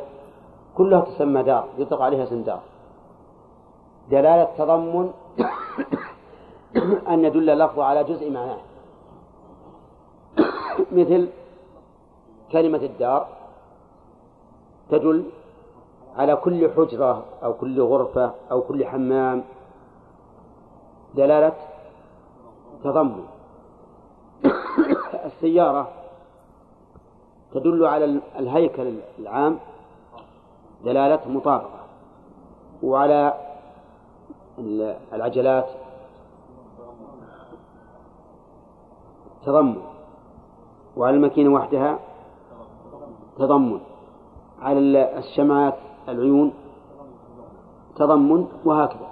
كلها 0.76 1.00
تسمى 1.00 1.42
دار 1.42 1.68
يطلق 1.78 2.02
عليها 2.02 2.24
اسم 2.24 2.42
دار. 2.42 2.60
دلالة 4.10 4.48
تضمن 4.58 5.12
أن 7.08 7.24
يدل 7.24 7.50
اللفظ 7.50 7.80
على 7.80 8.04
جزء 8.04 8.30
معناه. 8.30 8.58
مثل 10.92 11.28
كلمة 12.52 12.78
الدار 12.78 13.28
تدل 14.90 15.24
على 16.16 16.36
كل 16.36 16.70
حجرة 16.76 17.24
أو 17.44 17.54
كل 17.54 17.80
غرفة 17.82 18.32
أو 18.50 18.60
كل 18.60 18.86
حمام. 18.86 19.44
دلالة 21.14 21.52
تضمن. 22.84 23.26
السيارة 25.24 25.88
تدل 27.56 27.84
على 27.86 28.20
الهيكل 28.38 28.94
العام 29.18 29.58
دلالة 30.84 31.20
مطابقة 31.28 31.80
وعلى 32.82 33.34
العجلات 35.12 35.68
تضمن 39.44 39.82
وعلى 40.96 41.16
الماكينة 41.16 41.54
وحدها 41.54 41.98
تضمن 43.38 43.80
على 44.62 44.78
الشمعات 45.18 45.74
العيون 46.08 46.52
تضمن 47.96 48.48
وهكذا. 48.64 49.08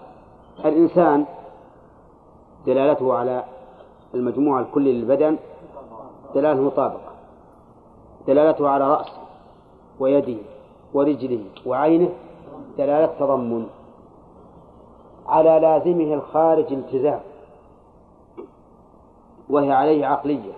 الإنسان 0.65 1.25
دلالته 2.67 3.15
على 3.15 3.45
المجموع 4.15 4.61
الكلي 4.61 4.93
للبدن 4.93 5.37
دلالة 6.35 6.61
مطابقة. 6.61 7.14
دلالته 8.27 8.69
على 8.69 8.91
رأسه 8.91 9.13
ويده 10.01 10.41
ورجله 10.95 11.45
وعينه 11.67 12.09
دلالة 12.79 13.07
تضمن 13.07 13.67
على 15.27 15.59
لازمه 15.61 16.15
الخارج 16.15 16.73
التزام 16.73 17.21
وهي 19.51 19.73
عليه 19.73 20.07
عقلية. 20.07 20.53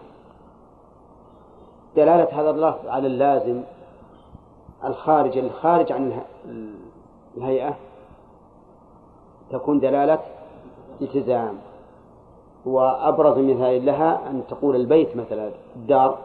دلالة 1.96 2.40
هذا 2.40 2.50
اللفظ 2.50 2.88
على 2.88 3.06
اللازم 3.06 3.62
الخارج 4.84 5.38
الخارج 5.38 5.92
عن 5.92 6.22
الهيئة 7.36 7.76
تكون 9.50 9.80
دلالة 9.80 10.18
التزام. 11.00 11.58
وأبرز 12.66 13.38
مثال 13.38 13.86
لها 13.86 14.30
أن 14.30 14.42
تقول 14.48 14.76
البيت 14.76 15.16
مثلا 15.16 15.50
الدار. 15.76 16.18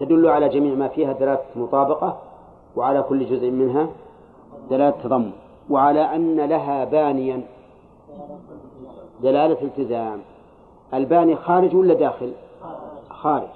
تدل 0.00 0.26
على 0.26 0.48
جميع 0.48 0.74
ما 0.74 0.88
فيها 0.88 1.12
دلالة 1.12 1.40
مطابقة 1.56 2.16
وعلى 2.76 3.02
كل 3.02 3.26
جزء 3.26 3.50
منها 3.50 3.88
دلالة 4.70 4.94
تضمن 5.02 5.32
وعلى 5.70 6.00
أن 6.00 6.40
لها 6.40 6.84
بانيا 6.84 7.42
دلالة 9.22 9.62
التزام. 9.62 10.20
الباني 10.94 11.36
خارج 11.36 11.76
ولا 11.76 11.94
داخل؟ 11.94 12.32
خارج. 13.10 13.48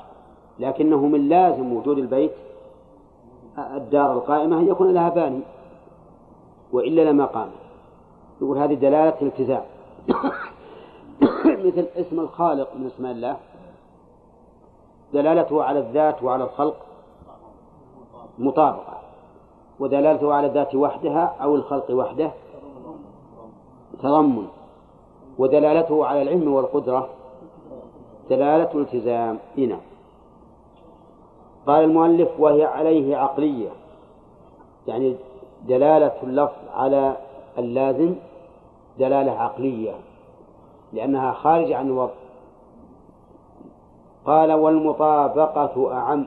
لكنه 0.59 1.07
من 1.07 1.29
لازم 1.29 1.73
وجود 1.73 1.99
البيت 1.99 2.33
الدار 3.59 4.13
القائمة 4.13 4.59
أن 4.59 4.69
يكون 4.69 4.95
لها 4.95 5.09
باني 5.09 5.41
وإلا 6.73 7.11
لما 7.11 7.25
قام. 7.25 7.49
يقول 8.41 8.59
هذه 8.59 8.75
دلالة 8.75 9.15
التزام 9.23 9.63
مثل 11.67 11.87
اسم 11.97 12.21
الخالق 12.21 12.69
من 12.77 12.87
اسماء 12.87 13.13
الله. 13.13 13.37
دلالته 15.13 15.65
على 15.65 15.79
الذات 15.79 16.23
وعلى 16.23 16.45
الخلق 16.45 16.77
مطابقة 18.39 18.99
ودلالته 19.81 20.35
على 20.35 20.47
الذات 20.47 20.75
وحدها 20.75 21.37
أو 21.43 21.55
الخلق 21.55 21.91
وحده 21.91 22.31
تضمن 24.03 24.47
ودلالته 25.39 26.07
على 26.07 26.23
العلم 26.23 26.53
والقدرة 26.53 27.09
دلالة 28.31 28.71
التزام 28.75 29.39
هنا 29.59 29.79
قال 31.67 31.85
المؤلف 31.85 32.29
وهي 32.39 32.65
عليه 32.65 33.17
عقلية. 33.17 33.69
يعني 34.87 35.17
دلالة 35.69 36.13
اللفظ 36.23 36.59
على 36.75 37.17
اللازم 37.59 38.15
دلالة 38.99 39.33
عقلية 39.33 39.93
لأنها 40.93 41.33
خارجة 41.33 41.77
عن 41.77 41.87
الوضع. 41.87 42.22
قال 44.27 44.53
والمطابقة 44.53 45.93
أعم 45.93 46.27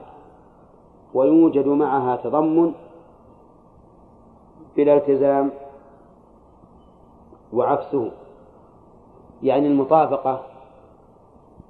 ويوجد 1.13 1.67
معها 1.67 2.15
تضمن 2.15 2.73
بلا 4.77 4.93
التزام 4.93 5.51
وعكسه. 7.53 8.11
يعني 9.43 9.67
المطابقة 9.67 10.41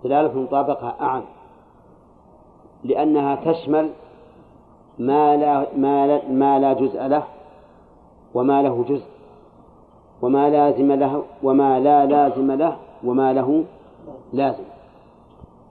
دلالة 0.03 0.31
المطابقة 0.31 0.95
أعم 1.01 1.23
لأنها 2.83 3.35
تشمل 3.35 3.89
ما 4.99 5.37
لا 5.37 5.67
ما 5.77 6.07
لا, 6.07 6.27
ما 6.29 6.59
لا 6.59 6.73
جزء 6.73 7.07
له 7.07 7.23
وما 8.33 8.61
له 8.61 8.83
جزء 8.89 9.05
وما 10.21 10.49
لازم 10.49 10.91
له 10.91 11.23
وما 11.43 11.79
لا 11.79 12.05
لازم 12.05 12.51
له 12.51 12.77
وما 13.03 13.33
له 13.33 13.65
لازم. 14.33 14.63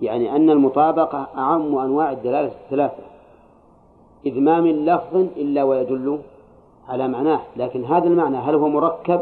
يعني 0.03 0.37
أن 0.37 0.51
المطابقة 0.51 1.27
أعم 1.37 1.79
أنواع 1.79 2.13
الدلالة 2.13 2.53
الثلاثة. 2.65 3.03
إذ 4.27 4.41
ما 4.41 4.61
من 4.61 4.85
لفظ 4.85 5.17
إلا 5.17 5.63
ويدل 5.63 6.19
على 6.89 7.09
معناه 7.09 7.41
لكن 7.57 7.85
هذا 7.85 8.07
المعنى 8.07 8.37
هل 8.37 8.55
هو 8.55 8.69
مركب؟ 8.69 9.21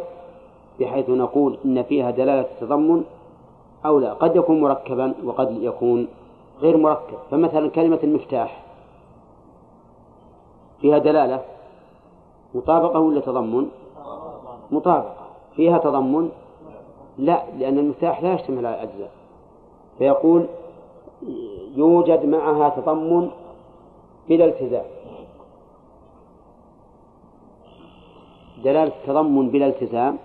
بحيث 0.80 1.10
نقول 1.10 1.58
إن 1.64 1.82
فيها 1.82 2.10
دلالة 2.10 2.40
التضمن 2.40 3.04
أو 3.86 3.98
لا. 3.98 4.12
قد 4.12 4.36
يكون 4.36 4.60
مركبا 4.60 5.14
وقد 5.24 5.62
يكون 5.62 6.08
غير 6.60 6.76
مركب. 6.76 7.18
فمثلا 7.30 7.70
كلمة 7.70 7.98
المفتاح 8.02 8.62
فيها 10.80 10.98
دلالة 10.98 11.40
مطابقة 12.54 13.00
ولا 13.00 13.20
تضمن؟ 13.20 13.68
مطابقة. 14.70 15.26
فيها 15.56 15.78
تضمن؟ 15.78 16.30
لا 17.18 17.42
لأن 17.58 17.78
المفتاح 17.78 18.22
لا 18.22 18.34
يشتمل 18.34 18.66
على 18.66 18.74
الأجزاء. 18.74 19.10
فيقول 19.98 20.46
يوجد 21.76 22.26
معها 22.26 22.68
تضمن 22.68 23.30
بلا 24.28 24.44
التزام. 24.44 24.84
دلالة 28.64 28.92
التضمن 29.00 29.48
بلا 29.48 29.66
التزام 29.66 30.18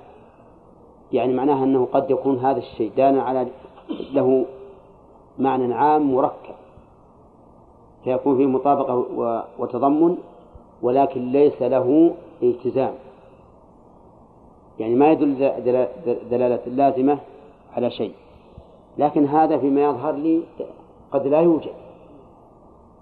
يعني 1.13 1.33
معناها 1.33 1.63
أنه 1.63 1.87
قد 1.93 2.11
يكون 2.11 2.37
هذا 2.37 2.57
الشيء 2.57 2.91
دانا 2.97 3.23
على 3.23 3.47
له 4.13 4.45
معنى 5.39 5.73
عام 5.73 6.13
مركب. 6.15 6.55
فيكون 8.03 8.37
فيه 8.37 8.45
مطابقة 8.45 9.05
وتضمن 9.59 10.17
ولكن 10.81 11.31
ليس 11.31 11.61
له 11.61 12.13
التزام. 12.43 12.93
يعني 14.79 14.95
ما 14.95 15.11
يدل 15.11 15.35
دلالة 16.31 16.61
لازمة 16.67 17.17
على 17.75 17.91
شيء. 17.91 18.13
لكن 18.97 19.25
هذا 19.25 19.57
فيما 19.57 19.83
يظهر 19.83 20.11
لي 20.11 20.41
قد 21.11 21.27
لا 21.27 21.41
يوجد 21.41 21.73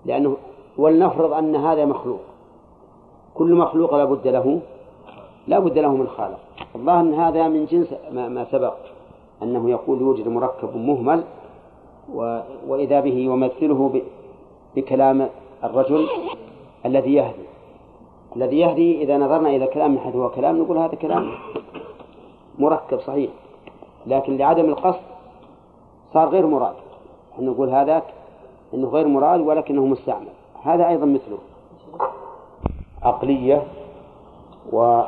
لأنه 0.05 0.37
ولنفرض 0.77 1.33
أن 1.33 1.55
هذا 1.55 1.85
مخلوق. 1.85 2.19
كل 3.35 3.53
مخلوق 3.53 3.95
لا 3.95 4.05
بد 4.05 4.27
له 4.27 4.59
لا 5.47 5.59
بد 5.59 5.77
له 5.77 5.95
من 5.95 6.07
خالق. 6.07 6.39
الظاهر 6.75 6.99
أن 6.99 7.13
هذا 7.13 7.47
من 7.47 7.65
جنس 7.65 7.93
ما, 8.11 8.29
ما 8.29 8.45
سبق 8.51 8.73
أنه 9.43 9.69
يقول 9.69 10.01
يوجد 10.01 10.27
مركب 10.27 10.77
مهمل. 10.77 11.23
وإذا 12.67 12.99
به 12.99 13.13
يمثله 13.13 14.01
بكلام 14.75 15.29
الرجل 15.63 16.07
الذي 16.85 17.13
يهدي. 17.13 17.45
الذي 18.35 18.59
يهدي 18.59 19.01
إذا 19.03 19.17
نظرنا 19.17 19.49
إلى 19.49 19.67
كلام 19.67 19.91
من 19.91 19.99
حيث 19.99 20.15
هو 20.15 20.29
كلام 20.29 20.61
نقول 20.61 20.77
هذا 20.77 20.95
كلام 20.95 21.31
مركب 22.59 22.99
صحيح 22.99 23.31
لكن 24.07 24.37
لعدم 24.37 24.65
القصد 24.65 25.01
صار 26.13 26.29
غير 26.29 26.45
مراد. 26.45 26.75
نقول 27.39 27.69
هذاك 27.69 28.03
أنه 28.73 28.87
غير 28.87 29.07
مراد 29.07 29.41
ولكنه 29.41 29.85
مستعمل. 29.85 30.33
هذا 30.63 30.87
أيضا 30.87 31.05
مثله. 31.05 31.37
عقلية 33.03 33.63
و 34.71 35.01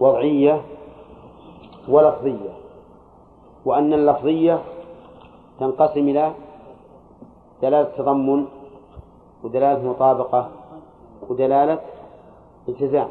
وضعية 0.00 0.62
ولفظية. 1.88 2.52
وأن 3.64 3.92
اللفظية 3.92 4.62
تنقسم 5.60 6.08
إلى 6.08 6.32
دلالة 7.62 7.90
تضمن 7.96 8.46
ودلالة 9.44 9.90
مطابقة 9.90 10.48
ودلالة 11.28 11.78
التزام. 12.68 13.08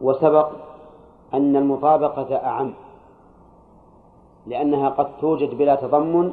وسبق 0.00 0.48
أن 1.34 1.56
المطابقة 1.56 2.36
أعم. 2.36 2.74
لأنها 4.48 4.88
قد 4.88 5.08
توجد 5.20 5.58
بلا 5.58 5.74
تضمن 5.74 6.32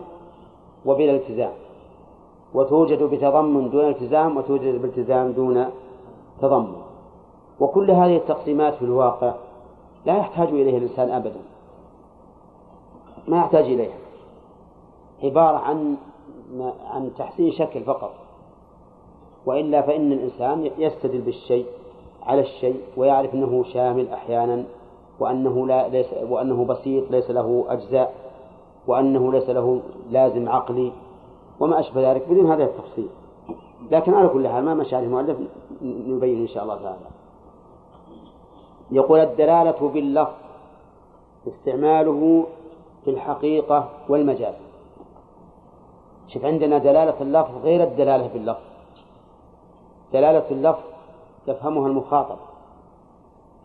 وبلا 0.86 1.12
التزام. 1.12 1.54
وتوجد 2.54 3.04
بتضمن 3.04 3.70
دون 3.70 3.90
التزام 3.90 4.38
وتوجد 4.38 4.82
بالتزام 4.82 5.32
دون 5.32 5.66
تضمن. 6.42 6.76
وكل 7.60 7.92
هذه 7.92 8.16
التقسيمات 8.16 8.74
في 8.74 8.82
الواقع 8.82 9.34
لا 10.06 10.18
يحتاج 10.18 10.48
إليها 10.48 10.78
الإنسان 10.78 11.10
أبدا. 11.10 11.40
ما 13.28 13.38
يحتاج 13.38 13.66
إليها. 13.66 13.98
عبارة 15.24 15.58
عن 15.58 15.96
عن 16.86 17.12
تحسين 17.18 17.52
شكل 17.52 17.84
فقط. 17.84 18.14
وإلا 19.46 19.82
فإن 19.82 20.12
الإنسان 20.12 20.72
يستدل 20.78 21.22
بالشيء 21.22 21.66
على 22.24 22.42
الشيء 22.42 22.82
ويعرف 22.98 23.34
أنه 23.34 23.64
شامل 23.64 24.10
أحيانا 24.10 24.64
وأنه 25.20 25.68
لا 25.68 25.88
ليس 25.88 26.14
وأنه 26.30 26.66
بسيط 26.66 27.12
ليس 27.12 27.32
له 27.32 27.66
أجزاء 27.68 28.14
وأنه 28.88 29.32
ليس 29.32 29.50
له 29.50 29.82
لازم 30.10 30.50
عقلي 30.50 30.92
وما 31.60 31.80
أشبه 31.80 32.12
ذلك 32.12 32.30
بدون 32.30 32.52
هذا 32.52 32.64
التفصيل. 32.64 33.08
لكن 33.92 34.14
على 34.14 34.28
كل 34.28 34.48
حال 34.48 34.66
ما 34.66 34.74
مشى 34.74 35.00
المؤلف 35.00 35.38
نبين 35.82 36.42
إن 36.42 36.48
شاء 36.48 36.64
الله 36.64 36.76
تعالى. 36.76 36.98
يقول 38.92 39.20
الدلالة 39.20 39.90
باللفظ 39.90 40.34
استعماله 41.48 42.46
في 43.04 43.10
الحقيقة 43.12 43.90
والمجاز. 44.10 44.56
شوف 46.28 46.46
عندنا 46.46 46.78
دلالة 46.78 47.22
اللفظ 47.22 47.58
غير 47.64 47.84
الدلالة 47.84 48.28
باللفظ. 48.28 48.62
دلالة 50.14 50.52
اللفظ 50.52 50.84
يفهمها 51.48 51.88
المخاطب 51.88 52.38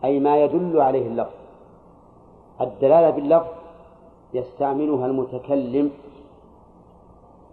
أي 0.03 0.19
ما 0.19 0.43
يدل 0.43 0.81
عليه 0.81 1.07
اللفظ. 1.07 1.40
الدلالة 2.61 3.09
باللفظ 3.09 3.47
يستعملها 4.33 5.05
المتكلم 5.05 5.91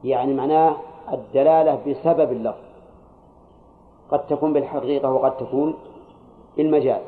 يعني 0.05 0.35
معناه 0.35 0.77
الدلالة 1.13 1.79
بسبب 1.87 2.33
اللفظ. 2.33 2.69
قد 4.11 4.27
تكون 4.27 4.53
بالحقيقة 4.53 5.13
وقد 5.13 5.37
تكون 5.37 5.75
بالمجاز 6.57 7.03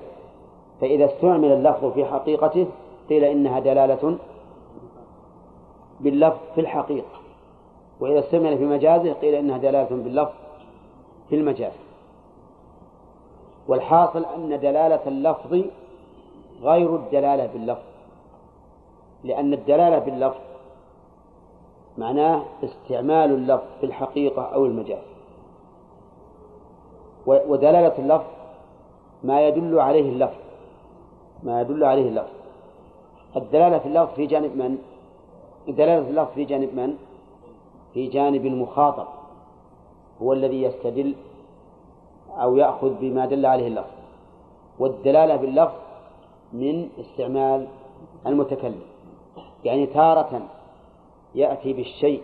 فإذا 0.81 1.05
استعمل 1.05 1.53
اللفظ 1.53 1.93
في 1.93 2.05
حقيقته 2.05 2.67
قيل 3.09 3.25
إنها 3.25 3.61
دلالة 3.61 4.19
باللفظ 6.01 6.39
في 6.55 6.61
الحقيقة. 6.61 7.21
وإذا 8.01 8.19
استعمل 8.19 8.59
في 8.59 8.65
مجازه 8.65 9.13
قيل 9.13 9.35
إنها 9.35 9.59
دلالة 9.59 9.89
باللفظ 9.91 10.33
في 11.29 11.37
المجاز. 11.37 11.73
والحاصل 13.69 14.25
أن 14.25 14.61
دلالة 14.61 15.01
اللفظ 15.07 15.63
غير 16.63 16.97
الدلالة 16.97 17.47
باللفظ. 17.47 17.90
لأن 19.25 19.53
الدلالة 19.53 19.99
باللفظ 19.99 20.41
معناه 21.99 22.45
استعمال 22.65 23.31
اللفظ 23.31 23.67
في 23.81 23.87
الحقيقة 23.87 24.43
أو 24.43 24.67
المجاز. 24.67 25.03
ودلالة 27.27 27.99
اللفظ 27.99 28.27
ما 29.25 29.47
يدل 29.49 29.81
عليه 29.81 30.13
اللفظ. 30.13 30.41
ما 31.43 31.61
يدل 31.61 31.85
عليه 31.85 32.09
اللفظ. 32.09 32.33
الدلالة 33.37 33.79
في 33.79 33.87
اللفظ 33.87 34.15
في 34.15 34.27
جانب 34.27 34.57
من؟ 34.57 34.79
دلالة 35.69 36.09
اللفظ 36.09 36.33
في 36.35 36.45
جانب 36.45 36.75
من؟ 36.75 36.97
في 37.95 38.07
جانب 38.07 38.47
المخاطب. 38.47 39.07
هو 40.23 40.33
الذي 40.33 40.63
يستدل 40.63 41.15
أو 42.31 42.57
يأخذ 42.57 42.95
بما 43.01 43.27
دل 43.27 43.47
عليه 43.47 43.67
اللفظ. 43.67 43.91
والدلالة 44.79 45.37
باللفظ 45.37 45.75
من 46.53 46.89
استعمال 47.01 47.67
المتكلم. 48.27 48.81
يعني 49.65 49.87
تارة 49.87 50.43
يأتي 51.35 51.73
بالشيء 51.73 52.23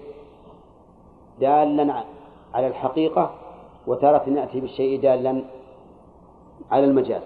دالا 1.41 2.05
على 2.55 2.67
الحقيقة 2.67 3.31
وتارة 3.87 4.29
يأتي 4.29 4.61
بالشيء 4.61 5.01
دالا 5.01 5.43
على 6.71 6.85
المجاز 6.85 7.23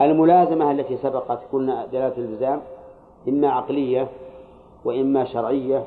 الملازمة 0.00 0.70
التي 0.70 0.96
سبقت 0.96 1.40
قلنا 1.52 1.86
دلالة 1.86 2.16
الالتزام 2.16 2.60
إما 3.28 3.48
عقلية 3.48 4.08
وإما 4.84 5.24
شرعية 5.24 5.84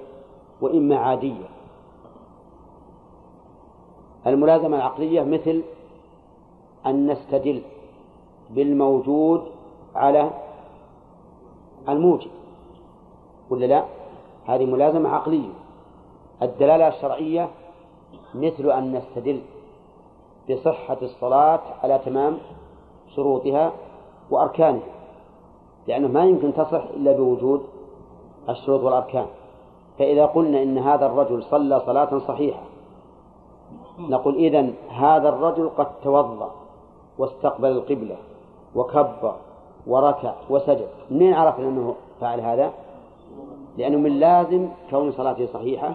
وإما 0.61 0.97
عادية. 0.97 1.49
الملازمة 4.27 4.77
العقلية 4.77 5.21
مثل 5.21 5.61
أن 6.85 7.11
نستدل 7.11 7.61
بالموجود 8.49 9.43
على 9.95 10.31
الموجب. 11.89 12.31
ولا 13.49 13.65
لا؟ 13.65 13.83
هذه 14.45 14.65
ملازمة 14.65 15.09
عقلية 15.09 15.49
الدلالة 16.41 16.87
الشرعية 16.87 17.49
مثل 18.35 18.71
أن 18.71 18.95
نستدل 18.95 19.41
بصحة 20.49 20.97
الصلاة 21.01 21.59
على 21.83 21.99
تمام 22.05 22.37
شروطها 23.15 23.71
وأركانها 24.31 24.81
لأنه 25.87 26.07
ما 26.07 26.25
يمكن 26.25 26.53
تصح 26.53 26.83
إلا 26.93 27.11
بوجود 27.11 27.63
الشروط 28.49 28.83
والأركان 28.83 29.25
فإذا 29.99 30.25
قلنا 30.25 30.63
إن 30.63 30.77
هذا 30.77 31.05
الرجل 31.05 31.43
صلى 31.43 31.79
صلاة 31.85 32.19
صحيحة 32.19 32.61
نقول 33.99 34.35
إذن 34.35 34.73
هذا 34.89 35.29
الرجل 35.29 35.69
قد 35.69 35.87
توضأ 36.03 36.51
واستقبل 37.17 37.71
القبلة 37.71 38.15
وكبر 38.75 39.35
وركع 39.87 40.33
وسجد 40.49 40.87
منين 41.11 41.33
عرفنا 41.33 41.67
أنه 41.67 41.95
فعل 42.21 42.39
هذا؟ 42.39 42.71
لأنه 43.77 43.97
من 43.97 44.19
لازم 44.19 44.67
كون 44.89 45.11
صلاته 45.11 45.45
صحيحة 45.53 45.93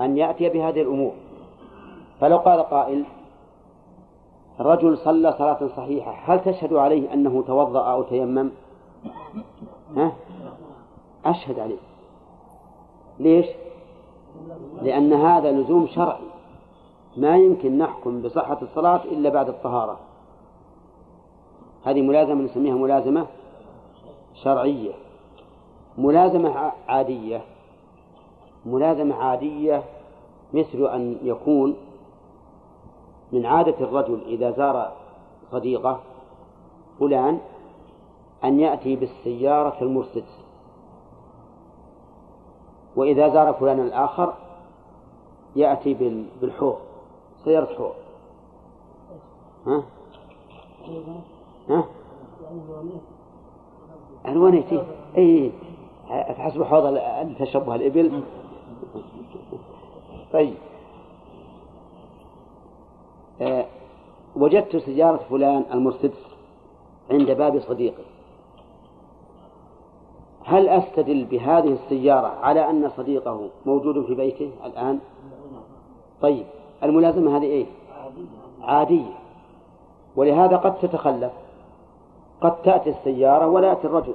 أن 0.00 0.16
يأتي 0.16 0.48
بهذه 0.48 0.82
الأمور. 0.82 1.12
فلو 2.20 2.36
قال 2.36 2.60
قائل 2.60 3.04
رجل 4.60 4.98
صلى 4.98 5.34
صلاة 5.38 5.68
صحيحة 5.76 6.12
هل 6.24 6.40
تشهد 6.40 6.72
عليه 6.72 7.12
أنه 7.12 7.42
توضأ 7.46 7.92
أو 7.92 8.02
تيمم؟ 8.02 8.50
ها؟ 9.96 10.12
أشهد 11.24 11.58
عليه. 11.58 11.78
ليش؟ 13.18 13.46
لأن 14.82 15.12
هذا 15.12 15.52
لزوم 15.52 15.86
شرعي. 15.86 16.24
ما 17.16 17.36
يمكن 17.36 17.78
نحكم 17.78 18.22
بصحة 18.22 18.58
الصلاة 18.62 19.04
إلا 19.04 19.28
بعد 19.28 19.48
الطهارة. 19.48 19.98
هذه 21.84 22.02
ملازمة 22.02 22.42
نسميها 22.42 22.74
ملازمة 22.74 23.26
شرعية. 24.34 24.92
ملازمة 25.98 26.72
عادية. 26.88 27.42
ملازمة 28.66 29.14
عادية 29.14 29.82
مثل 30.54 30.86
أن 30.86 31.18
يكون 31.22 31.76
من 33.32 33.46
عادة 33.46 33.74
الرجل 33.80 34.20
إذا 34.26 34.50
زار 34.50 34.92
صديقه 35.50 36.00
فلان 37.00 37.38
أن 38.44 38.60
يأتي 38.60 38.96
بالسيارة 38.96 39.76
المرسيدس. 39.82 40.44
وإذا 42.96 43.28
زار 43.28 43.52
فلان 43.52 43.80
الآخر 43.80 44.34
يأتي 45.56 45.94
بالحوض 46.40 46.78
سيارة 47.44 47.74
حوض. 47.74 47.94
ها؟ 49.66 49.82
ها؟ 51.68 51.84
الونيتي 54.26 54.82
اي 55.16 55.52
تحسب 56.08 56.62
حوض 56.62 56.98
تشبه 57.38 57.74
الإبل؟ 57.74 58.22
طيب. 60.32 60.54
أه 63.40 63.66
وجدت 64.36 64.76
سيارة 64.76 65.20
فلان 65.30 65.64
المرسيدس 65.72 66.26
عند 67.10 67.30
باب 67.30 67.60
صديقي. 67.60 68.02
هل 70.44 70.68
أستدل 70.68 71.24
بهذه 71.24 71.72
السيارة 71.72 72.26
على 72.26 72.70
أن 72.70 72.90
صديقه 72.96 73.48
موجود 73.66 74.06
في 74.06 74.14
بيته 74.14 74.50
الآن؟ 74.64 74.98
طيب. 76.20 76.46
الملازمة 76.82 77.36
هذه 77.36 77.44
إيه؟ 77.44 77.66
عادية. 78.62 79.12
ولهذا 80.16 80.56
قد 80.56 80.78
تتخلف. 80.78 81.32
قد 82.40 82.62
تأتي 82.62 82.90
السيارة 82.90 83.46
ولا 83.46 83.68
يأتي 83.68 83.86
الرجل. 83.86 84.14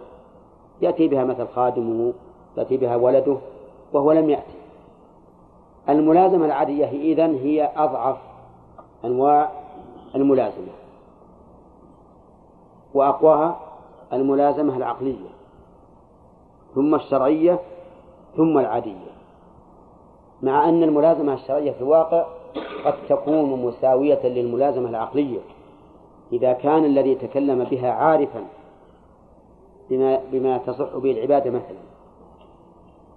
يأتي 0.81 1.07
بها 1.07 1.23
مثل 1.23 1.47
خادمه 1.47 2.13
يأتي 2.57 2.77
بها 2.77 2.95
ولده 2.95 3.37
وهو 3.93 4.11
لم 4.11 4.29
يأتي. 4.29 4.59
الملازمة 5.89 6.45
العادية 6.45 6.85
إذن 6.85 7.35
هي 7.35 7.71
أضعف 7.75 8.17
أنواع 9.05 9.51
الملازمة 10.15 10.71
وأقواها 12.93 13.59
الملازمة 14.13 14.77
العقلية 14.77 15.29
ثم 16.75 16.95
الشرعية 16.95 17.59
ثم 18.37 18.57
العادية. 18.57 19.09
مع 20.41 20.69
أن 20.69 20.83
الملازمة 20.83 21.33
الشرعية 21.33 21.71
في 21.71 21.81
الواقع 21.81 22.25
قد 22.85 22.93
تكون 23.09 23.65
مساوية 23.65 24.27
للملازمة 24.27 24.89
العقلية 24.89 25.39
إذا 26.31 26.53
كان 26.53 26.85
الذي 26.85 27.15
تكلم 27.15 27.63
بها 27.63 27.91
عارفا 27.91 28.45
بما 29.89 30.19
بما 30.31 30.57
تصح 30.57 30.97
به 30.97 31.11
العبادة 31.11 31.49
مثلا. 31.49 31.77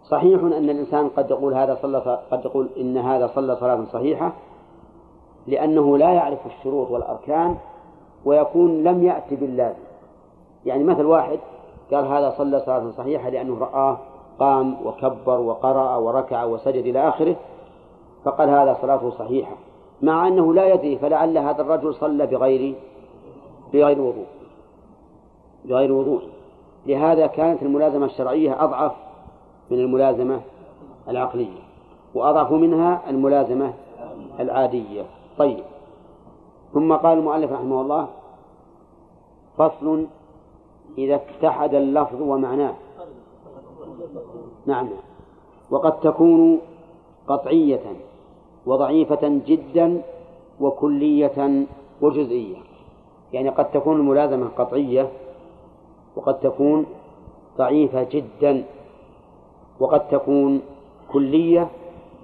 صحيح 0.05 0.43
أن 0.43 0.71
الإنسان 0.71 1.09
قد 1.09 1.31
يقول 1.31 1.55
هذا 1.55 1.79
صلى 1.83 2.19
قد 2.31 2.45
يقول 2.45 2.69
إن 2.77 2.99
هذا 2.99 3.27
صلى 3.35 3.57
صلاة 3.57 3.85
صحيحة 3.93 4.33
لأنه 5.47 5.99
لا 5.99 6.13
يعرف 6.13 6.47
الشروط 6.47 6.91
والأركان 6.91 7.57
ويكون 8.25 8.85
لم 8.85 9.05
يأتي 9.05 9.37
باللازم. 9.37 9.83
يعني 10.67 10.85
مثل 10.85 11.05
واحد 11.05 11.39
قال 11.93 12.07
هذا 12.07 12.35
صلى 12.39 12.61
صلاة 12.61 12.91
صحيحة 12.91 13.29
لأنه 13.29 13.59
رآه 13.59 13.99
قام 14.39 14.87
وكبر 14.87 15.41
وقرأ 15.41 15.97
وركع 15.97 16.45
وسجد 16.45 16.85
إلى 16.85 17.09
آخره 17.09 17.37
فقال 18.25 18.49
هذا 18.49 18.79
صلاته 18.83 19.11
صحيحة. 19.11 19.57
مع 20.03 20.29
أنه 20.29 20.55
لا 20.55 20.75
يدري 20.75 20.99
فلعل 20.99 21.39
هذا 21.39 21.63
الرجل 21.63 21.95
صلى 21.95 22.27
بغير 22.27 22.75
بغير 23.73 24.01
وضوء 24.01 24.27
بغير 25.65 25.93
وضوء. 25.93 26.23
لهذا 26.87 27.27
كانت 27.27 27.63
الملازمة 27.63 28.07
الشرعية 28.07 28.65
أضعف 28.65 28.93
من 29.71 29.79
الملازمة 29.79 30.41
العقلية 31.09 31.61
وأضعف 32.15 32.53
منها 32.53 33.11
الملازمة 33.11 33.73
العادية. 34.41 35.05
طيب. 35.39 35.65
ثم 36.73 36.93
قال 36.93 37.19
المؤلف 37.19 37.53
رحمه 37.53 37.81
الله 37.81 38.09
فصل 39.59 40.07
إذا 40.99 41.15
اتحد 41.15 41.75
اللفظ 41.75 42.23
ومعناه. 42.23 42.75
نعم. 44.67 44.89
وقد 45.71 46.01
تكون 46.01 46.59
قطعية 47.29 47.83
وضعيفة 48.67 49.41
جدا 49.47 50.03
وكلية 50.61 51.67
وجزئية. 52.01 52.57
يعني 53.33 53.49
قد 53.49 53.71
تكون 53.71 53.97
الملازمة 53.97 54.49
قطعية 54.59 55.11
وقد 56.17 56.41
تكون 56.41 56.87
ضعيفة 57.59 58.03
جدا 58.03 58.65
وقد 59.81 60.09
تكون 60.09 60.63
كلية 61.13 61.69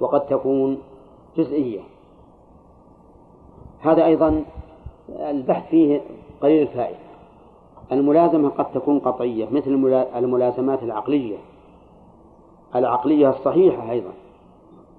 وقد 0.01 0.27
تكون 0.27 0.79
جزئية. 1.37 1.81
هذا 3.81 4.05
أيضا 4.05 4.45
البحث 5.09 5.69
فيه 5.71 6.01
قليل 6.43 6.63
الفائدة. 6.63 6.99
الملازمة 7.93 8.49
قد 8.49 8.73
تكون 8.73 8.99
قطعية 8.99 9.49
مثل 9.51 9.71
الملازمات 10.17 10.83
العقلية. 10.83 11.37
العقلية 12.75 13.31
الصحيحة 13.31 13.91
أيضا 13.91 14.11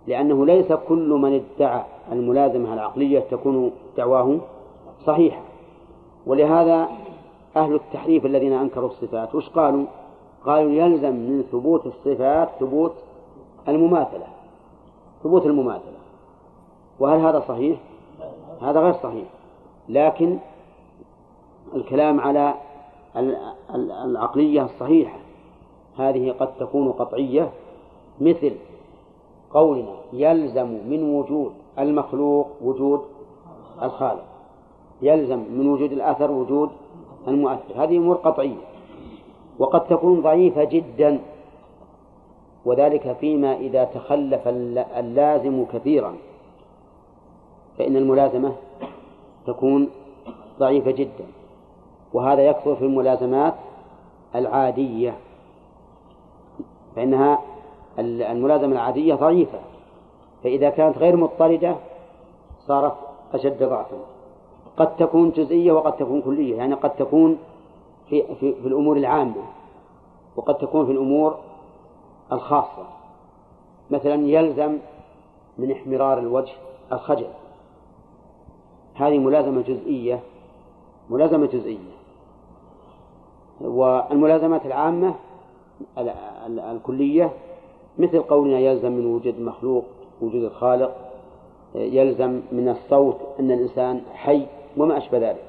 لأنه 0.07 0.45
ليس 0.45 0.74
كل 0.74 1.10
من 1.10 1.34
ادعى 1.34 1.84
الملازمة 2.11 2.74
العقلية 2.74 3.20
تكون 3.20 3.72
دعواه 3.98 4.38
صحيحة. 5.06 5.41
ولهذا 6.26 6.90
أهل 7.56 7.76
التحريف 7.76 8.26
الذين 8.26 8.54
أنكروا 8.54 8.90
الصفات. 8.90 9.36
وش 9.36 9.50
قالوا؟ 9.50 9.86
قالوا 10.46 10.72
يلزم 10.72 11.16
من 11.16 11.44
ثبوت 11.52 11.86
الصفات 11.86 12.50
ثبوت 12.60 12.94
المماثلة. 13.68 14.28
ثبوت 15.24 15.46
المماثلة. 15.46 16.00
وهل 17.00 17.20
هذا 17.20 17.40
صحيح؟ 17.48 17.80
هذا 18.62 18.80
غير 18.80 18.94
صحيح. 18.94 19.28
لكن 19.90 20.38
الكلام 21.76 22.20
على 22.20 22.54
العقلية 24.06 24.66
الصحيحة. 24.66 25.20
هذه 25.98 26.32
قد 26.32 26.58
تكون 26.60 26.92
قطعية. 26.92 27.52
مثل 28.22 28.52
قولنا 29.52 29.96
يلزم 30.14 30.68
من 30.68 31.16
وجود 31.16 31.52
المخلوق 31.80 32.48
وجود 32.62 33.02
الخالق. 33.82 34.26
يلزم 35.02 35.40
من 35.40 35.70
وجود 35.70 35.92
الأثر 35.92 36.32
وجود 36.32 36.70
المؤثر. 37.30 37.84
هذه 37.84 37.98
أمور 37.98 38.16
قطعية. 38.16 38.62
وقد 39.60 39.88
تكون 39.88 40.22
ضعيفة 40.22 40.64
جدا. 40.64 41.20
وذلك 42.66 43.18
فيما 43.20 43.56
إذا 43.56 43.84
تخلف 43.84 44.48
اللازم 44.98 45.66
كثيرا. 45.74 46.16
فإن 47.78 47.98
الملازمة 47.98 48.56
تكون 49.48 49.90
ضعيفة 50.60 50.92
جدا. 50.92 51.26
وهذا 52.14 52.42
يكثر 52.42 52.76
في 52.76 52.86
الملازمات 52.86 53.54
العادية. 54.36 55.14
فإنها 56.96 57.40
الملازمة 58.00 58.72
العادية 58.72 59.16
ضعيفة. 59.16 59.60
فإذا 60.44 60.70
كانت 60.70 60.98
غير 60.98 61.16
مضطردة 61.16 61.76
صارت 62.68 62.94
أشد 63.34 63.64
ضعفا. 63.64 63.98
قد 64.80 64.96
تكون 64.96 65.32
جزئية 65.32 65.72
وقد 65.72 65.98
تكون 65.98 66.22
كلية 66.22 66.56
يعني 66.58 66.74
قد 66.74 66.96
تكون 66.96 67.38
في, 68.10 68.24
في, 68.36 68.54
في 68.62 68.68
الأمور 68.68 68.98
العامة 68.98 69.44
وقد 70.36 70.58
تكون 70.58 70.86
في 70.86 70.92
الأمور 70.92 71.38
الخاصة. 72.32 72.88
مثلا 73.92 74.28
يلزم 74.28 74.78
من 75.58 75.72
احمرار 75.72 76.20
الوجه 76.20 76.54
الخجل. 76.92 77.28
هذه 78.94 79.18
ملازمة 79.18 79.62
جزئية 79.62 80.20
ملازمة 81.10 81.46
جزئية. 81.46 82.00
والملازمات 83.62 84.66
العامة 84.66 85.16
الكلية 86.48 87.32
مثل 87.98 88.20
قولنا 88.22 88.60
يلزم 88.60 88.92
من 88.92 89.06
وجود 89.06 89.36
المخلوق 89.36 89.86
وجود 90.22 90.44
الخالق 90.44 90.96
يلزم 91.76 92.42
من 92.52 92.70
الصوت 92.70 93.18
أن 93.40 93.52
الإنسان 93.52 94.02
حي 94.14 94.46
وما 94.80 94.98
أشبه 94.98 95.18
ذلك 95.18 95.44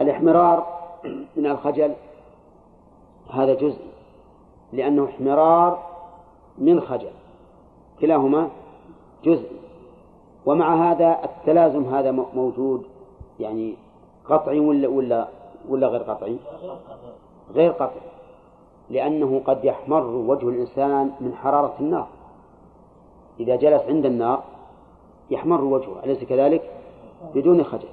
الاحمرار 0.00 0.66
من 1.36 1.46
الخجل 1.46 1.92
هذا 3.30 3.54
جزء 3.54 3.80
لأنه 4.72 5.04
احمرار 5.04 5.82
من 6.58 6.80
خجل 6.80 7.10
كلاهما 8.00 8.48
جزء 9.24 9.50
ومع 10.46 10.90
هذا 10.90 11.24
التلازم 11.24 11.84
هذا 11.84 12.10
موجود 12.10 12.86
يعني 13.40 13.74
قطعي 14.28 14.60
ولا 14.60 14.88
ولا 14.88 15.28
ولا 15.68 15.86
غير 15.86 16.02
قطعي؟ 16.02 16.36
غير 17.54 17.70
قطعي 17.70 18.00
لأنه 18.90 19.42
قد 19.44 19.64
يحمر 19.64 20.04
وجه 20.06 20.48
الإنسان 20.48 21.10
من 21.20 21.34
حرارة 21.34 21.74
النار 21.80 22.08
إذا 23.40 23.56
جلس 23.56 23.82
عند 23.82 24.06
النار 24.06 24.42
يحمر 25.30 25.64
وجهه 25.64 26.04
أليس 26.04 26.24
كذلك؟ 26.24 26.75
بدون 27.34 27.64
خجل. 27.64 27.88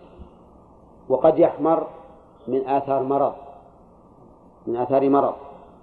وقد 1.09 1.39
يحمر 1.39 1.87
من 2.47 2.67
آثار 2.67 3.03
مرض 3.03 3.33
من 4.67 4.75
آثار 4.75 5.09
مرض. 5.09 5.33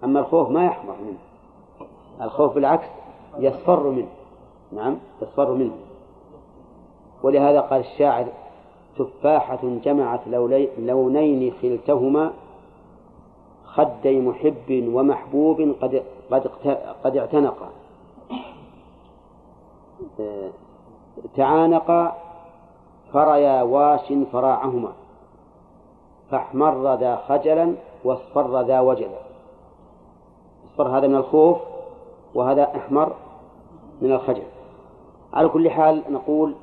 أما 0.04 0.20
الخوف 0.20 0.50
ما 0.50 0.64
يحمر 0.64 0.94
منه. 1.06 1.18
الخوف 2.20 2.54
بالعكس 2.54 2.86
يصفر 3.38 3.90
منه. 3.90 4.08
نعم 4.72 4.96
يصفر 5.22 5.54
منه. 5.54 5.76
ولهذا 7.22 7.60
قال 7.60 7.80
الشاعر 7.80 8.26
تفاحة 8.98 9.60
جمعت 9.84 10.20
لونين 10.78 11.52
خلتهما 11.62 12.32
خدي 13.64 14.20
محب 14.20 14.88
ومحبوب 14.94 15.74
قد 15.80 16.02
قد 16.30 16.46
قد 17.04 17.16
اعتنقا 17.16 17.70
تعانقا 21.36 22.16
فريا 23.12 23.62
واش 23.62 24.12
فراعهما. 24.32 24.92
فاحمر 26.30 26.96
ذا 26.96 27.16
خجلا 27.16 27.74
واصفر 28.04 28.62
ذا 28.62 28.80
وجلا. 28.80 29.20
اصفر 30.66 30.88
هذا 30.88 31.06
من 31.06 31.16
الخوف 31.16 31.58
وهذا 32.34 32.76
احمر 32.76 33.12
من 34.02 34.12
الخجل. 34.12 34.42
على 35.32 35.48
كل 35.48 35.70
حال 35.70 36.02
نقول 36.10 36.54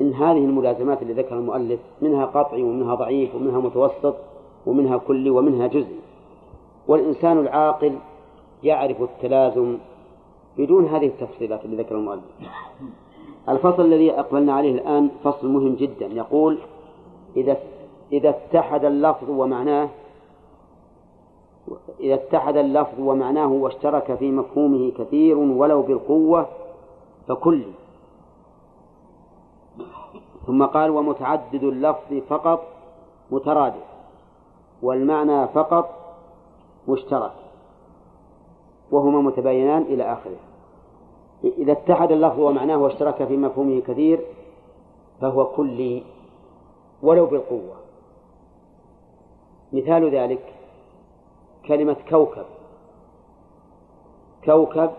إن 0.00 0.12
هذه 0.14 0.44
الملازمات 0.44 1.02
اللي 1.02 1.12
ذكر 1.12 1.34
المؤلف 1.34 1.80
منها 2.02 2.26
قطعي 2.26 2.62
ومنها 2.62 2.94
ضعيف 2.94 3.34
ومنها 3.34 3.60
متوسط 3.60 4.14
ومنها 4.66 4.96
كلي 4.96 5.30
ومنها 5.30 5.66
جزئي. 5.66 5.98
والإنسان 6.88 7.38
العاقل 7.38 7.98
يعرف 8.62 9.02
التلازم 9.02 9.78
بدون 10.58 10.86
هذه 10.86 11.06
التفصيلات 11.06 11.64
اللي 11.64 11.76
ذكر 11.82 11.94
المؤلف. 11.94 12.24
الفصل 13.50 13.84
الذي 13.84 14.12
أقبلنا 14.12 14.52
عليه 14.52 14.72
الآن 14.74 15.10
فصل 15.24 15.48
مهم 15.48 15.74
جدا. 15.74 16.06
يقول 16.06 16.58
إذا 17.36 17.56
إذا 18.12 18.28
اتحد 18.28 18.84
اللفظ 18.84 19.30
ومعناه 19.30 19.88
إذا 22.00 22.14
اتحد 22.14 22.56
اللفظ 22.56 23.00
ومعناه 23.00 23.52
واشترك 23.52 24.14
في 24.14 24.30
مفهومه 24.30 24.92
كثير 24.98 25.38
ولو 25.38 25.82
بالقوة 25.82 26.46
فكل. 27.28 27.62
ثم 30.46 30.64
قال 30.64 30.90
ومتعدد 30.90 31.64
اللفظ 31.64 32.14
فقط 32.28 32.66
مترادف 33.30 33.84
والمعنى 34.82 35.48
فقط 35.48 35.90
مشترك 36.88 37.32
وهما 38.90 39.20
متباينان 39.20 39.82
إلى 39.82 40.12
آخره. 40.12 40.49
إذا 41.44 41.72
اتحد 41.72 42.12
اللفظ 42.12 42.40
ومعناه 42.40 42.76
واشترك 42.76 43.24
في 43.24 43.36
مفهومه 43.36 43.80
كثير 43.80 44.20
فهو 45.20 45.46
كلي 45.46 46.02
ولو 47.02 47.26
بالقوة 47.26 47.76
مثال 49.72 50.10
ذلك 50.10 50.54
كلمة 51.66 51.96
كوكب 52.08 52.44
كوكب 54.44 54.90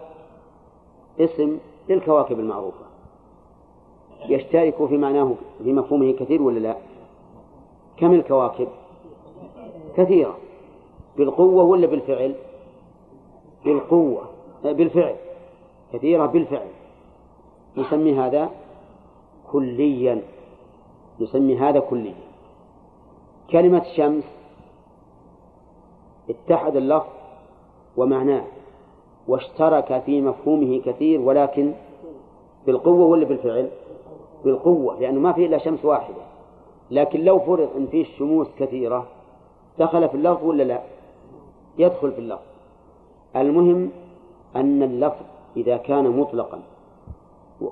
اسم 1.20 1.58
للكواكب 1.90 2.40
المعروفة 2.40 2.86
يشترك 4.30 4.86
في 4.86 4.98
معناه 4.98 5.36
في 5.64 5.74
مفهومه 5.74 6.12
كثير 6.12 6.42
ولا 6.42 6.60
لا؟ 6.60 6.78
كم 7.98 8.14
الكواكب؟ 8.14 8.68
كثيرة 9.98 10.38
بالقوة 11.18 11.64
ولا 11.64 11.88
بالفعل؟ 11.88 12.36
بالقوة 13.66 14.22
بالفعل 14.64 15.16
كثيرة 15.94 16.26
بالفعل. 16.26 16.68
نسمي 17.78 18.14
هذا 18.14 18.50
كليا. 19.52 20.22
نسمي 21.20 21.58
هذا 21.58 21.80
كليا. 21.80 22.14
كلمة 23.52 23.84
شمس 23.98 24.24
اتحد 26.30 26.76
اللفظ 26.76 27.10
ومعناه 27.98 28.44
واشترك 29.28 30.04
في 30.06 30.22
مفهومه 30.22 30.82
كثير 30.86 31.22
ولكن 31.22 31.74
بالقوة 32.66 33.06
ولا 33.06 33.26
بالفعل؟ 33.26 33.70
بالقوة 34.44 35.00
لأنه 35.00 35.20
ما 35.20 35.34
في 35.34 35.46
إلا 35.46 35.58
شمس 35.58 35.86
واحدة. 35.86 36.22
لكن 36.92 37.20
لو 37.20 37.40
فرض 37.40 37.70
أن 37.78 37.88
فيه 37.88 38.06
شموس 38.18 38.48
كثيرة 38.60 39.08
دخل 39.80 40.10
في 40.10 40.16
اللفظ 40.16 40.46
ولا 40.46 40.64
لا؟ 40.64 40.82
يدخل 41.78 42.12
في 42.12 42.20
اللفظ. 42.20 42.52
المهم 43.36 43.90
أن 44.56 44.84
اللفظ 44.84 45.26
إذا 45.58 45.78
كان 45.78 46.10
مطلقا. 46.20 46.62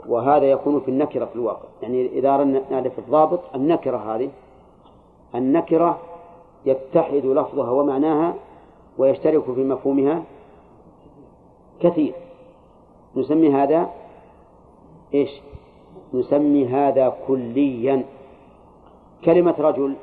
وهذا 0.08 0.46
يكون 0.46 0.80
في 0.80 0.92
النكرة 0.92 1.26
في 1.26 1.36
الواقع. 1.36 1.68
يعني 1.82 2.08
إذا 2.08 2.36
أردنا 2.36 2.62
نعرف 2.72 3.00
الضابط 3.00 3.40
النكرة 3.56 3.98
هذه 3.98 4.30
النكرة 5.36 6.00
يتحد 6.66 7.26
لفظها 7.26 7.72
ومعناها 7.72 8.36
ويشترك 8.98 9.44
في 9.44 9.64
مفهومها 9.64 10.24
كثير. 11.80 12.14
نسمي 13.16 13.50
هذا 13.50 13.90
إيش؟ 15.14 15.30
نسمي 16.14 16.68
هذا 16.68 17.18
كليا. 17.28 18.06
كلمة 19.26 19.56
رجل 19.60 19.96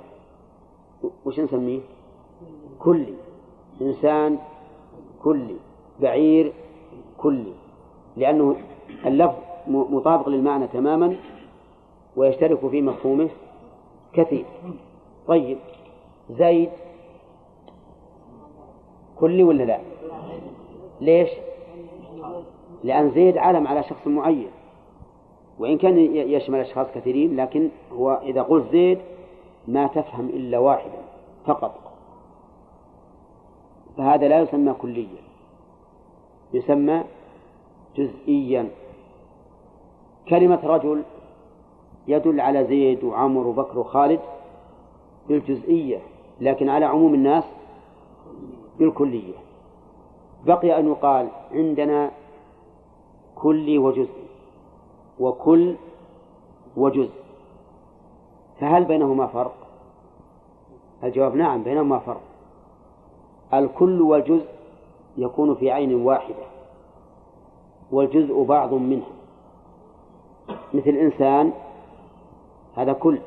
وش 1.25 1.41
نسميه؟ 1.41 1.81
كلي. 2.79 3.15
إنسان 3.81 4.39
كلي 5.23 5.57
بعير 6.01 6.53
كلي. 7.19 7.53
لأنه 8.17 8.57
اللفظ 9.07 9.37
مطابق 9.69 10.29
للمعنى 10.29 10.67
تماما 10.67 11.17
ويشترك 12.17 12.69
في 12.69 12.83
مفهومه 12.83 13.29
كثير. 14.13 14.45
طيب 15.27 15.59
زيد 16.31 16.71
كلي 19.17 19.43
ولا 19.43 19.63
لا؟ 19.65 19.79
ليش؟ 21.01 21.31
لأن 22.85 23.11
زيد 23.11 23.39
علم 23.39 23.67
على 23.67 23.83
شخص 23.83 24.07
معين 24.07 24.49
وإن 25.59 25.79
كان 25.79 25.99
يشمل 26.17 26.61
أشخاص 26.61 26.87
كثيرين 26.95 27.37
لكن 27.37 27.69
هو 27.93 28.21
إذا 28.23 28.43
قلت 28.43 28.73
زيد 28.73 28.99
ما 29.69 29.87
تفهم 29.87 30.29
إلا 30.29 30.59
واحدا 30.59 31.03
فقط. 31.47 31.75
فهذا 33.97 34.29
لا 34.29 34.41
يسمى 34.41 34.73
كليا 34.73 35.23
يسمى 36.55 37.05
جزئيا. 37.97 38.69
كلمة 40.29 40.61
رجل 40.65 41.03
يدل 42.09 42.41
على 42.41 42.65
زيد 42.65 43.05
وعمر 43.05 43.47
وبكر 43.47 43.79
وخالد 43.79 44.21
بالجزئية 45.29 45.99
لكن 46.41 46.69
على 46.69 46.85
عموم 46.85 47.15
الناس 47.15 47.45
بالكلية. 48.79 49.35
بقي 50.47 50.79
أن 50.79 50.89
يقال 50.89 51.29
عندنا 51.53 52.11
كلي 53.35 53.79
وجزء 53.79 54.27
وكل 55.21 55.75
وجزء. 56.77 57.15
فهل 58.61 58.85
بينهما 58.85 59.27
فرق؟ 59.27 59.55
الجواب 61.05 61.35
نعم 61.35 61.63
بينهما 61.63 61.99
فرق. 61.99 62.21
الكل 63.55 64.03
والجزء 64.03 64.49
يكون 65.17 65.55
في 65.55 65.71
عين 65.71 65.95
واحدة. 65.95 66.56
والجزء 67.93 68.43
بعض 68.43 68.75
منها. 68.75 69.09
مثل 70.75 70.91
إنسان 70.91 71.53
هذا 72.77 72.93
كل 72.93 73.19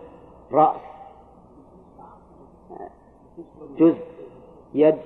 رأس 0.52 0.82
جزء 3.78 4.04
يد 4.74 4.98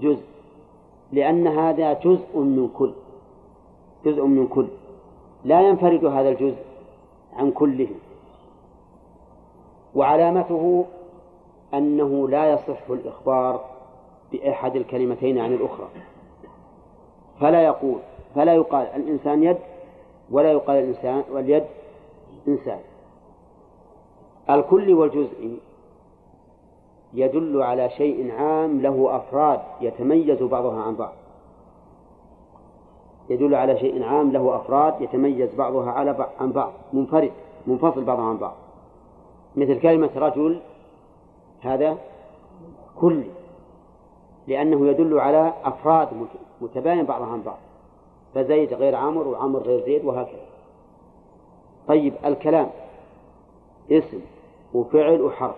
جزء 0.00 0.24
لأن 1.12 1.46
هذا 1.46 1.92
جزء 1.92 2.38
من 2.38 2.70
كل 2.78 2.92
جزء 4.04 4.24
من 4.24 4.46
كل. 4.46 4.66
لا 5.44 5.60
ينفرد 5.60 6.04
هذا 6.04 6.28
الجزء 6.28 6.62
عن 7.36 7.50
كله. 7.50 7.88
وعلامته 9.94 10.84
أنه 11.74 12.28
لا 12.28 12.52
يصح 12.52 12.90
الإخبار 12.90 13.64
بأحد 14.32 14.76
الكلمتين 14.76 15.38
عن 15.38 15.54
الأخرى. 15.54 15.88
فلا 17.40 17.62
يقول 17.62 17.98
فلا 18.34 18.54
يقال 18.54 18.86
الإنسان 18.86 19.42
يد 19.42 19.58
ولا 20.30 20.52
يقال 20.52 20.76
الإنسان 20.76 21.22
واليد 21.32 21.64
إنسان. 22.48 22.78
الكل 24.50 24.94
والجزء 24.94 25.58
يدل 27.14 27.62
على 27.62 27.90
شيء 27.90 28.32
عام 28.32 28.80
له 28.80 29.16
أفراد 29.16 29.60
يتميز 29.80 30.42
بعضها 30.42 30.82
عن 30.82 30.94
بعض. 30.94 31.12
يدل 33.30 33.54
على 33.54 33.78
شيء 33.78 34.04
عام 34.04 34.32
له 34.32 34.56
أفراد 34.56 35.00
يتميز 35.00 35.54
بعضها 35.54 35.90
على 35.90 36.12
بعض 36.12 36.28
عن 36.40 36.52
بعض 36.52 36.72
منفرد 36.92 37.32
منفصل 37.66 38.04
بعضها 38.04 38.24
عن 38.24 38.36
بعض. 38.36 38.54
مثل 39.56 39.80
كلمة 39.80 40.10
رجل 40.16 40.60
هذا 41.60 41.98
كل 43.00 43.22
لأنه 44.46 44.86
يدل 44.86 45.20
على 45.20 45.52
أفراد 45.64 46.08
متباين 46.60 47.04
بعضها 47.04 47.26
عن 47.26 47.42
بعض. 47.42 47.58
فزيد 48.34 48.74
غير 48.74 48.94
عمر 48.94 49.28
وعمر 49.28 49.58
غير 49.60 49.84
زيد 49.84 50.04
وهكذا. 50.04 50.46
طيب 51.88 52.14
الكلام 52.24 52.70
اسم 53.92 54.20
وفعل 54.74 55.22
وحرف. 55.22 55.56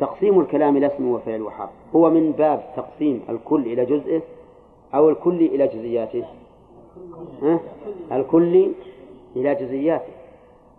تقسيم 0.00 0.40
الكلام 0.40 0.76
إلى 0.76 0.86
اسم 0.86 1.10
وفعل 1.10 1.42
وحرف. 1.42 1.70
هو 1.96 2.10
من 2.10 2.32
باب 2.32 2.72
تقسيم 2.76 3.24
الكل 3.28 3.66
إلى 3.66 3.84
جزئه 3.84 4.22
أو 4.94 5.08
الكل 5.08 5.40
إلى 5.40 5.66
جزئياته؟ 5.66 6.24
ها؟ 7.42 7.60
الكل 8.12 8.72
إلى 9.36 9.54
جزئياته 9.54 10.12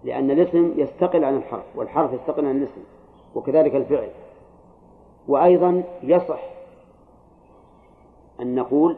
لأن 0.04 0.32
الاسم 0.32 0.74
يستقل 0.78 1.24
عن 1.24 1.38
الحرف 1.38 1.64
والحرف 1.76 2.14
يستقل 2.14 2.46
عن 2.46 2.58
الاسم 2.58 2.82
وكذلك 3.36 3.76
الفعل. 3.76 4.10
وأيضا 5.28 5.84
يصح 6.04 6.44
أن 8.42 8.56
نقول 8.56 8.96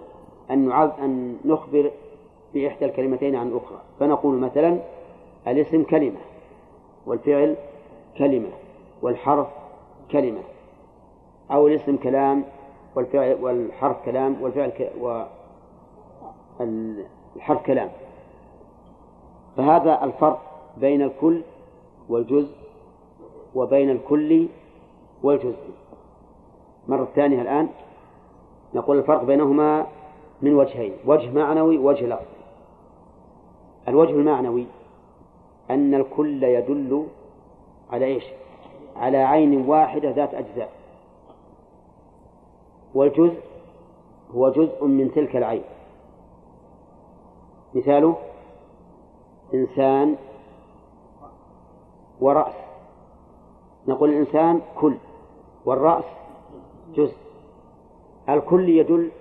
أن 0.51 0.71
أن 0.71 1.37
نخبر 1.45 1.91
بإحدى 2.53 2.85
الكلمتين 2.85 3.35
عن 3.35 3.47
الأخرى 3.47 3.77
فنقول 3.99 4.37
مثلا 4.39 4.79
الاسم 5.47 5.83
كلمة 5.83 6.19
والفعل 7.05 7.55
كلمة 8.17 8.49
والحرف 9.01 9.47
كلمة. 10.11 10.41
أو 11.51 11.67
الاسم 11.67 11.97
كلام 11.97 12.43
والفعل 12.95 13.37
والحرف 13.41 14.05
كلام 14.05 14.35
والفعل 14.41 14.69
ك... 14.69 14.91
والحرف 16.59 17.65
كلام. 17.65 17.89
فهذا 19.57 20.03
الفرق 20.03 20.41
بين 20.77 21.01
الكل 21.01 21.41
والجزء 22.09 22.55
وبين 23.55 23.89
الكل 23.89 24.47
والجزء. 25.23 25.69
مرة 26.87 27.07
ثانية 27.15 27.41
الآن 27.41 27.69
نقول 28.73 28.97
الفرق 28.97 29.23
بينهما 29.23 29.85
من 30.45 30.53
وجهين 30.53 30.93
وجه 31.05 31.31
معنوي 31.31 31.77
ووجه 31.77 32.05
لفظي. 32.05 32.35
الوجه 33.87 34.11
المعنوي 34.11 34.65
أن 35.69 35.93
الكل 35.93 36.43
يدل 36.43 37.07
على 37.91 38.05
إيش؟ 38.05 38.23
على 38.95 39.17
عين 39.17 39.69
واحدة 39.69 40.09
ذات 40.09 40.33
أجزاء. 40.33 40.71
والجزء 42.93 43.41
هو 44.35 44.49
جزء 44.49 44.85
من 44.85 45.11
تلك 45.11 45.35
العين. 45.35 45.63
مثاله 47.73 48.15
إنسان 49.53 50.15
ورأس. 52.21 52.55
نقول 53.87 54.09
الإنسان 54.09 54.61
كل 54.79 54.95
والرأس 55.65 56.05
جزء. 56.95 57.17
الكل 58.29 58.69
يدل 58.69 59.11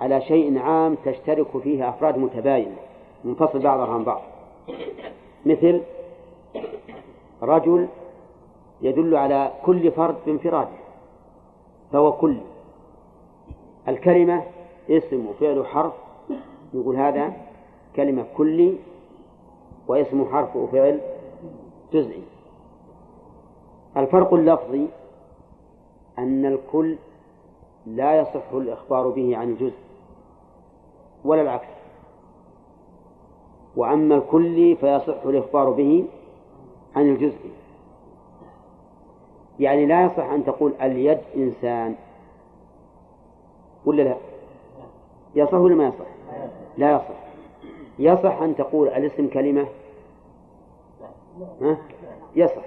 على 0.00 0.20
شيء 0.20 0.58
عام 0.58 0.94
تشترك 1.04 1.58
فيه 1.58 1.88
أفراد 1.88 2.18
متباينة 2.18 2.76
منفصل 3.24 3.58
بعضها 3.58 3.94
عن 3.94 4.04
بعض. 4.04 4.22
مثل 5.46 5.82
رجل 7.42 7.88
يدل 8.82 9.16
على 9.16 9.52
كل 9.64 9.92
فرد 9.92 10.16
بانفراده 10.26 10.68
فهو 11.92 12.12
كل. 12.12 12.36
الكلمة 13.88 14.42
اسم 14.90 15.26
وفعل 15.26 15.66
حرف 15.66 15.92
يقول 16.74 16.96
هذا 16.96 17.32
كلمة 17.96 18.24
كلي 18.36 18.76
واسم 19.88 20.24
حرف 20.32 20.56
وفعل 20.56 21.00
جزئي 21.92 22.22
الفرق 23.96 24.34
اللفظي 24.34 24.86
أن 26.18 26.46
الكل 26.46 26.96
لا 27.86 28.20
يصح 28.20 28.52
الإخبار 28.52 29.08
به 29.08 29.36
عن 29.36 29.48
الجزء. 29.48 29.89
ولا 31.24 31.42
العكس. 31.42 31.68
وأما 33.76 34.14
الكلي 34.14 34.76
فيصح 34.76 35.24
الإخبار 35.24 35.70
به 35.70 36.04
عن 36.96 37.08
الجزء. 37.08 37.50
يعني 39.60 39.86
لا 39.86 40.04
يصح 40.04 40.24
أن 40.24 40.44
تقول 40.44 40.72
اليد 40.82 41.18
إنسان. 41.36 41.94
ولا 43.84 44.02
لا؟ 44.02 44.16
يصح 45.34 45.54
ولا 45.54 45.74
ما 45.74 45.86
يصح؟ 45.86 46.06
لا 46.78 46.90
يصح. 46.90 47.20
يصح 47.98 48.42
أن 48.42 48.56
تقول 48.56 48.88
الاسم 48.88 49.28
كلمة؟ 49.28 49.66
ها؟ 51.60 51.78
يصح. 52.36 52.64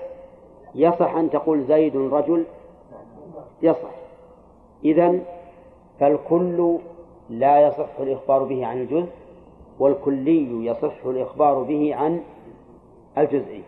يصح 0.75 1.15
أن 1.15 1.29
تقول 1.29 1.63
زيد 1.63 1.95
رجل؟ 1.97 2.43
يصح. 3.61 3.89
إذن 4.85 5.23
فالكل 5.99 6.79
لا 7.39 7.67
يصح 7.67 7.99
الإخبار 7.99 8.43
به 8.43 8.65
عن 8.65 8.81
الجزء 8.81 9.11
والكلي 9.79 10.65
يصح 10.65 11.05
الإخبار 11.05 11.63
به 11.63 11.95
عن 11.95 12.21
الجزئي 13.17 13.63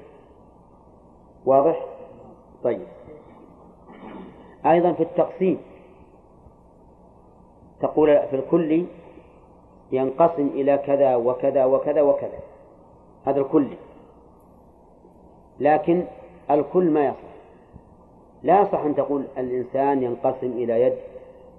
واضح؟ 1.46 1.86
طيب. 2.64 2.82
أيضا 4.66 4.94
في 4.94 5.04
التقسيم 5.04 5.58
تقول 7.82 8.28
في 8.30 8.36
الكل 8.36 8.86
ينقسم 9.92 10.48
إلى 10.48 10.78
كذا 10.78 11.16
وكذا 11.16 11.66
وكذا 11.66 12.02
وكذا 12.02 12.40
هذا 13.26 13.40
الكل 13.40 13.68
لكن 15.60 16.06
الكل 16.52 16.90
ما 16.90 17.06
يصح. 17.06 17.36
لا 18.44 18.62
يصح 18.62 18.80
أن 18.80 18.96
تقول 18.96 19.24
الإنسان 19.38 20.04
ينقسم 20.04 20.52
إلى 20.52 20.82
يد 20.82 20.98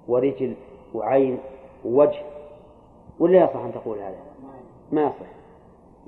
ورجل 0.09 0.55
وعين 0.95 1.39
ووجه 1.85 2.23
ولا 3.21 3.45
يصح 3.45 3.57
أن 3.57 3.73
تقول 3.73 3.99
هذا؟ 3.99 4.19
ما 4.93 5.03
يصح. 5.03 5.27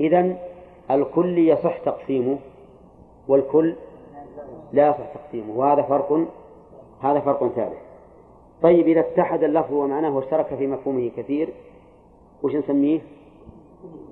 إذن 0.01 0.36
الكل 0.90 1.39
يصح 1.39 1.78
تقسيمه 1.78 2.36
والكل 3.28 3.74
لا 4.73 4.89
يصح 4.89 5.15
تقسيمه. 5.15 5.59
وهذا 5.59 5.82
فرق 5.82 6.27
هذا 7.01 7.20
فرق 7.20 7.49
ثالث 7.49 7.78
طيب 8.62 8.89
إذا 8.89 9.01
اتحد 9.01 9.45
اللفظ 9.45 9.73
ومعناه 9.73 10.16
واشترك 10.16 10.55
في 10.55 10.66
مفهومه 10.66 11.11
كثير 11.16 11.49
وش 12.43 12.55
نسميه؟ 12.55 13.01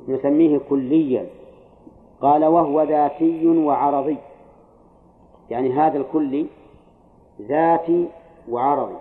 نسميه 0.09 0.61
كليا. 0.70 1.27
قال 2.20 2.45
وهو 2.45 2.83
ذاتي 2.83 3.47
وعرضي. 3.47 4.16
يعني 5.51 5.73
هذا 5.73 5.99
الكلي 5.99 6.47
ذاتي 7.43 8.09
وعرضي. 8.51 8.97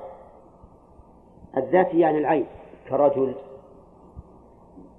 الذاتي 1.58 2.00
يعني 2.00 2.18
العين 2.18 2.46
كرجل 2.90 3.34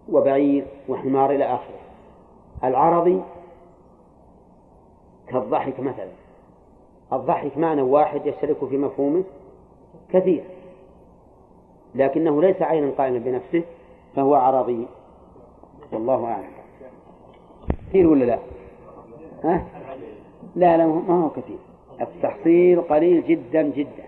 وبعير 0.09 0.66
وحمار 0.89 1.31
إلى 1.31 1.45
آخره. 1.45 1.78
العرضي 2.65 3.23
كالضحك 5.28 5.81
مثلا. 5.81 6.09
الضحك 7.12 7.59
معنى 7.59 7.83
واحد 7.83 8.27
يشترك 8.27 8.65
في 8.65 8.78
مفهومه 8.78 9.24
كثير 10.12 10.45
لكنه 11.95 12.43
ليس 12.43 12.62
عينا 12.62 12.91
قائما 12.99 13.19
بنفسه 13.19 13.62
فهو 14.16 14.35
عرضي. 14.35 14.87
والله 15.93 16.24
أعلم. 16.24 16.51
كثير 17.89 18.07
ولا 18.07 18.24
لا؟ 18.24 18.39
ها؟ 19.45 19.66
لا 20.57 20.77
لا 20.77 20.87
ما 20.87 21.24
هو 21.24 21.31
كثير. 21.31 21.59
التحصيل 22.01 22.83
قليل 22.83 23.27
جدا 23.27 23.62
جدا. 23.62 24.05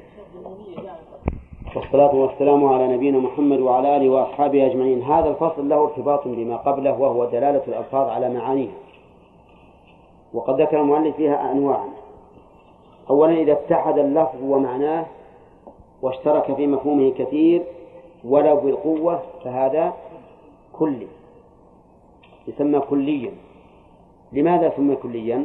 والصلاة 1.79 2.15
والسلام 2.15 2.65
على 2.65 2.89
نبينا 2.97 3.19
محمد 3.19 3.61
وعلى 3.61 3.97
آله 3.97 4.09
وأصحابه 4.09 4.67
أجمعين. 4.67 5.03
هذا 5.03 5.29
الفصل 5.29 5.69
له 5.69 5.85
ارتباط 5.85 6.29
بما 6.29 6.57
قبله 6.57 7.01
وهو 7.01 7.25
دلالة 7.25 7.63
الألفاظ 7.69 8.09
على 8.09 8.35
معانيها. 8.35 8.73
وقد 10.35 10.61
ذكر 10.61 10.81
المؤلف 10.81 11.17
فيها 11.17 11.53
أنواعا. 11.53 11.89
أولا 13.11 13.33
إذا 13.33 13.53
اتحد 13.53 13.99
اللفظ 13.99 14.43
ومعناه 14.43 15.07
واشترك 16.03 16.55
في 16.55 16.67
مفهومه 16.67 17.11
كثير 17.11 17.63
ولو 18.25 18.57
بالقوة 18.57 19.23
فهذا 19.45 19.93
كلي. 20.73 21.07
يسمى 22.49 22.81
كليا. 22.81 23.31
لماذا 24.33 24.73
سمي 24.77 24.97
كليا؟ 24.97 25.45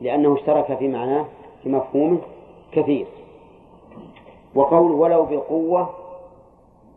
لأنه 0.00 0.34
اشترك 0.34 0.78
في 0.78 0.88
معناه 0.88 1.24
في 1.62 1.68
مفهومه 1.68 2.18
كثير. 2.72 3.06
وقوله 4.54 4.94
ولو 4.94 5.24
بالقوة 5.24 5.90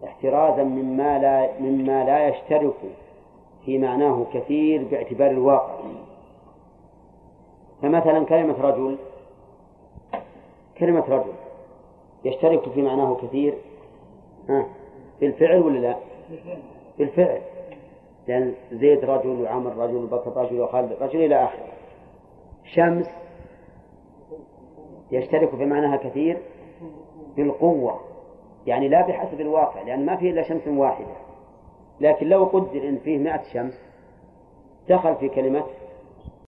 احترازا 0.03 0.64
مما 0.64 1.19
لا 1.19 1.60
مما 1.60 2.03
لا 2.03 2.27
يشترك 2.27 2.73
في 3.65 3.77
معناه 3.77 4.26
كثير 4.34 4.84
باعتبار 4.91 5.32
الواقع. 5.32 5.73
فمثلا 7.82 8.26
كلمة 8.26 8.61
رجل 8.61 8.98
كلمة 10.77 11.03
رجل 11.10 11.34
يشترك 12.26 12.69
في 12.69 12.82
معناه 12.82 13.18
كثير 13.22 13.53
ها 14.49 14.65
في 15.19 15.26
الفعل 15.26 15.61
ولا 15.61 15.80
لا؟ 15.80 15.95
في 16.98 17.03
الفعل. 17.03 17.41
لأن 18.27 18.53
زيد 18.72 19.06
رجل 19.06 19.41
وعمر 19.41 19.77
رجل 19.77 19.95
وبكر 19.95 20.38
رجل 20.41 20.61
وخالد 20.61 20.94
رجل 21.02 21.26
إلى 21.26 21.44
آخره. 21.44 21.68
شمس 22.64 23.07
يشترك 25.11 25.49
في 25.49 25.65
معناها 25.65 25.98
كثير 25.98 26.38
بالقوة. 27.38 28.00
يعني 28.68 28.88
لا 28.88 29.08
بحسب 29.08 29.42
الواقع 29.42 29.82
لأن 29.82 30.06
ما 30.06 30.16
فيه 30.16 30.32
إلا 30.32 30.44
شمس 30.44 30.68
واحدة. 30.68 31.16
لكن 32.02 32.28
لو 32.28 32.44
قدر 32.44 32.90
إن 32.90 32.98
فيه 32.98 33.18
مئة 33.18 33.44
شمس 33.54 33.74
دخل 34.90 35.16
في 35.16 35.30
كلمة 35.30 35.64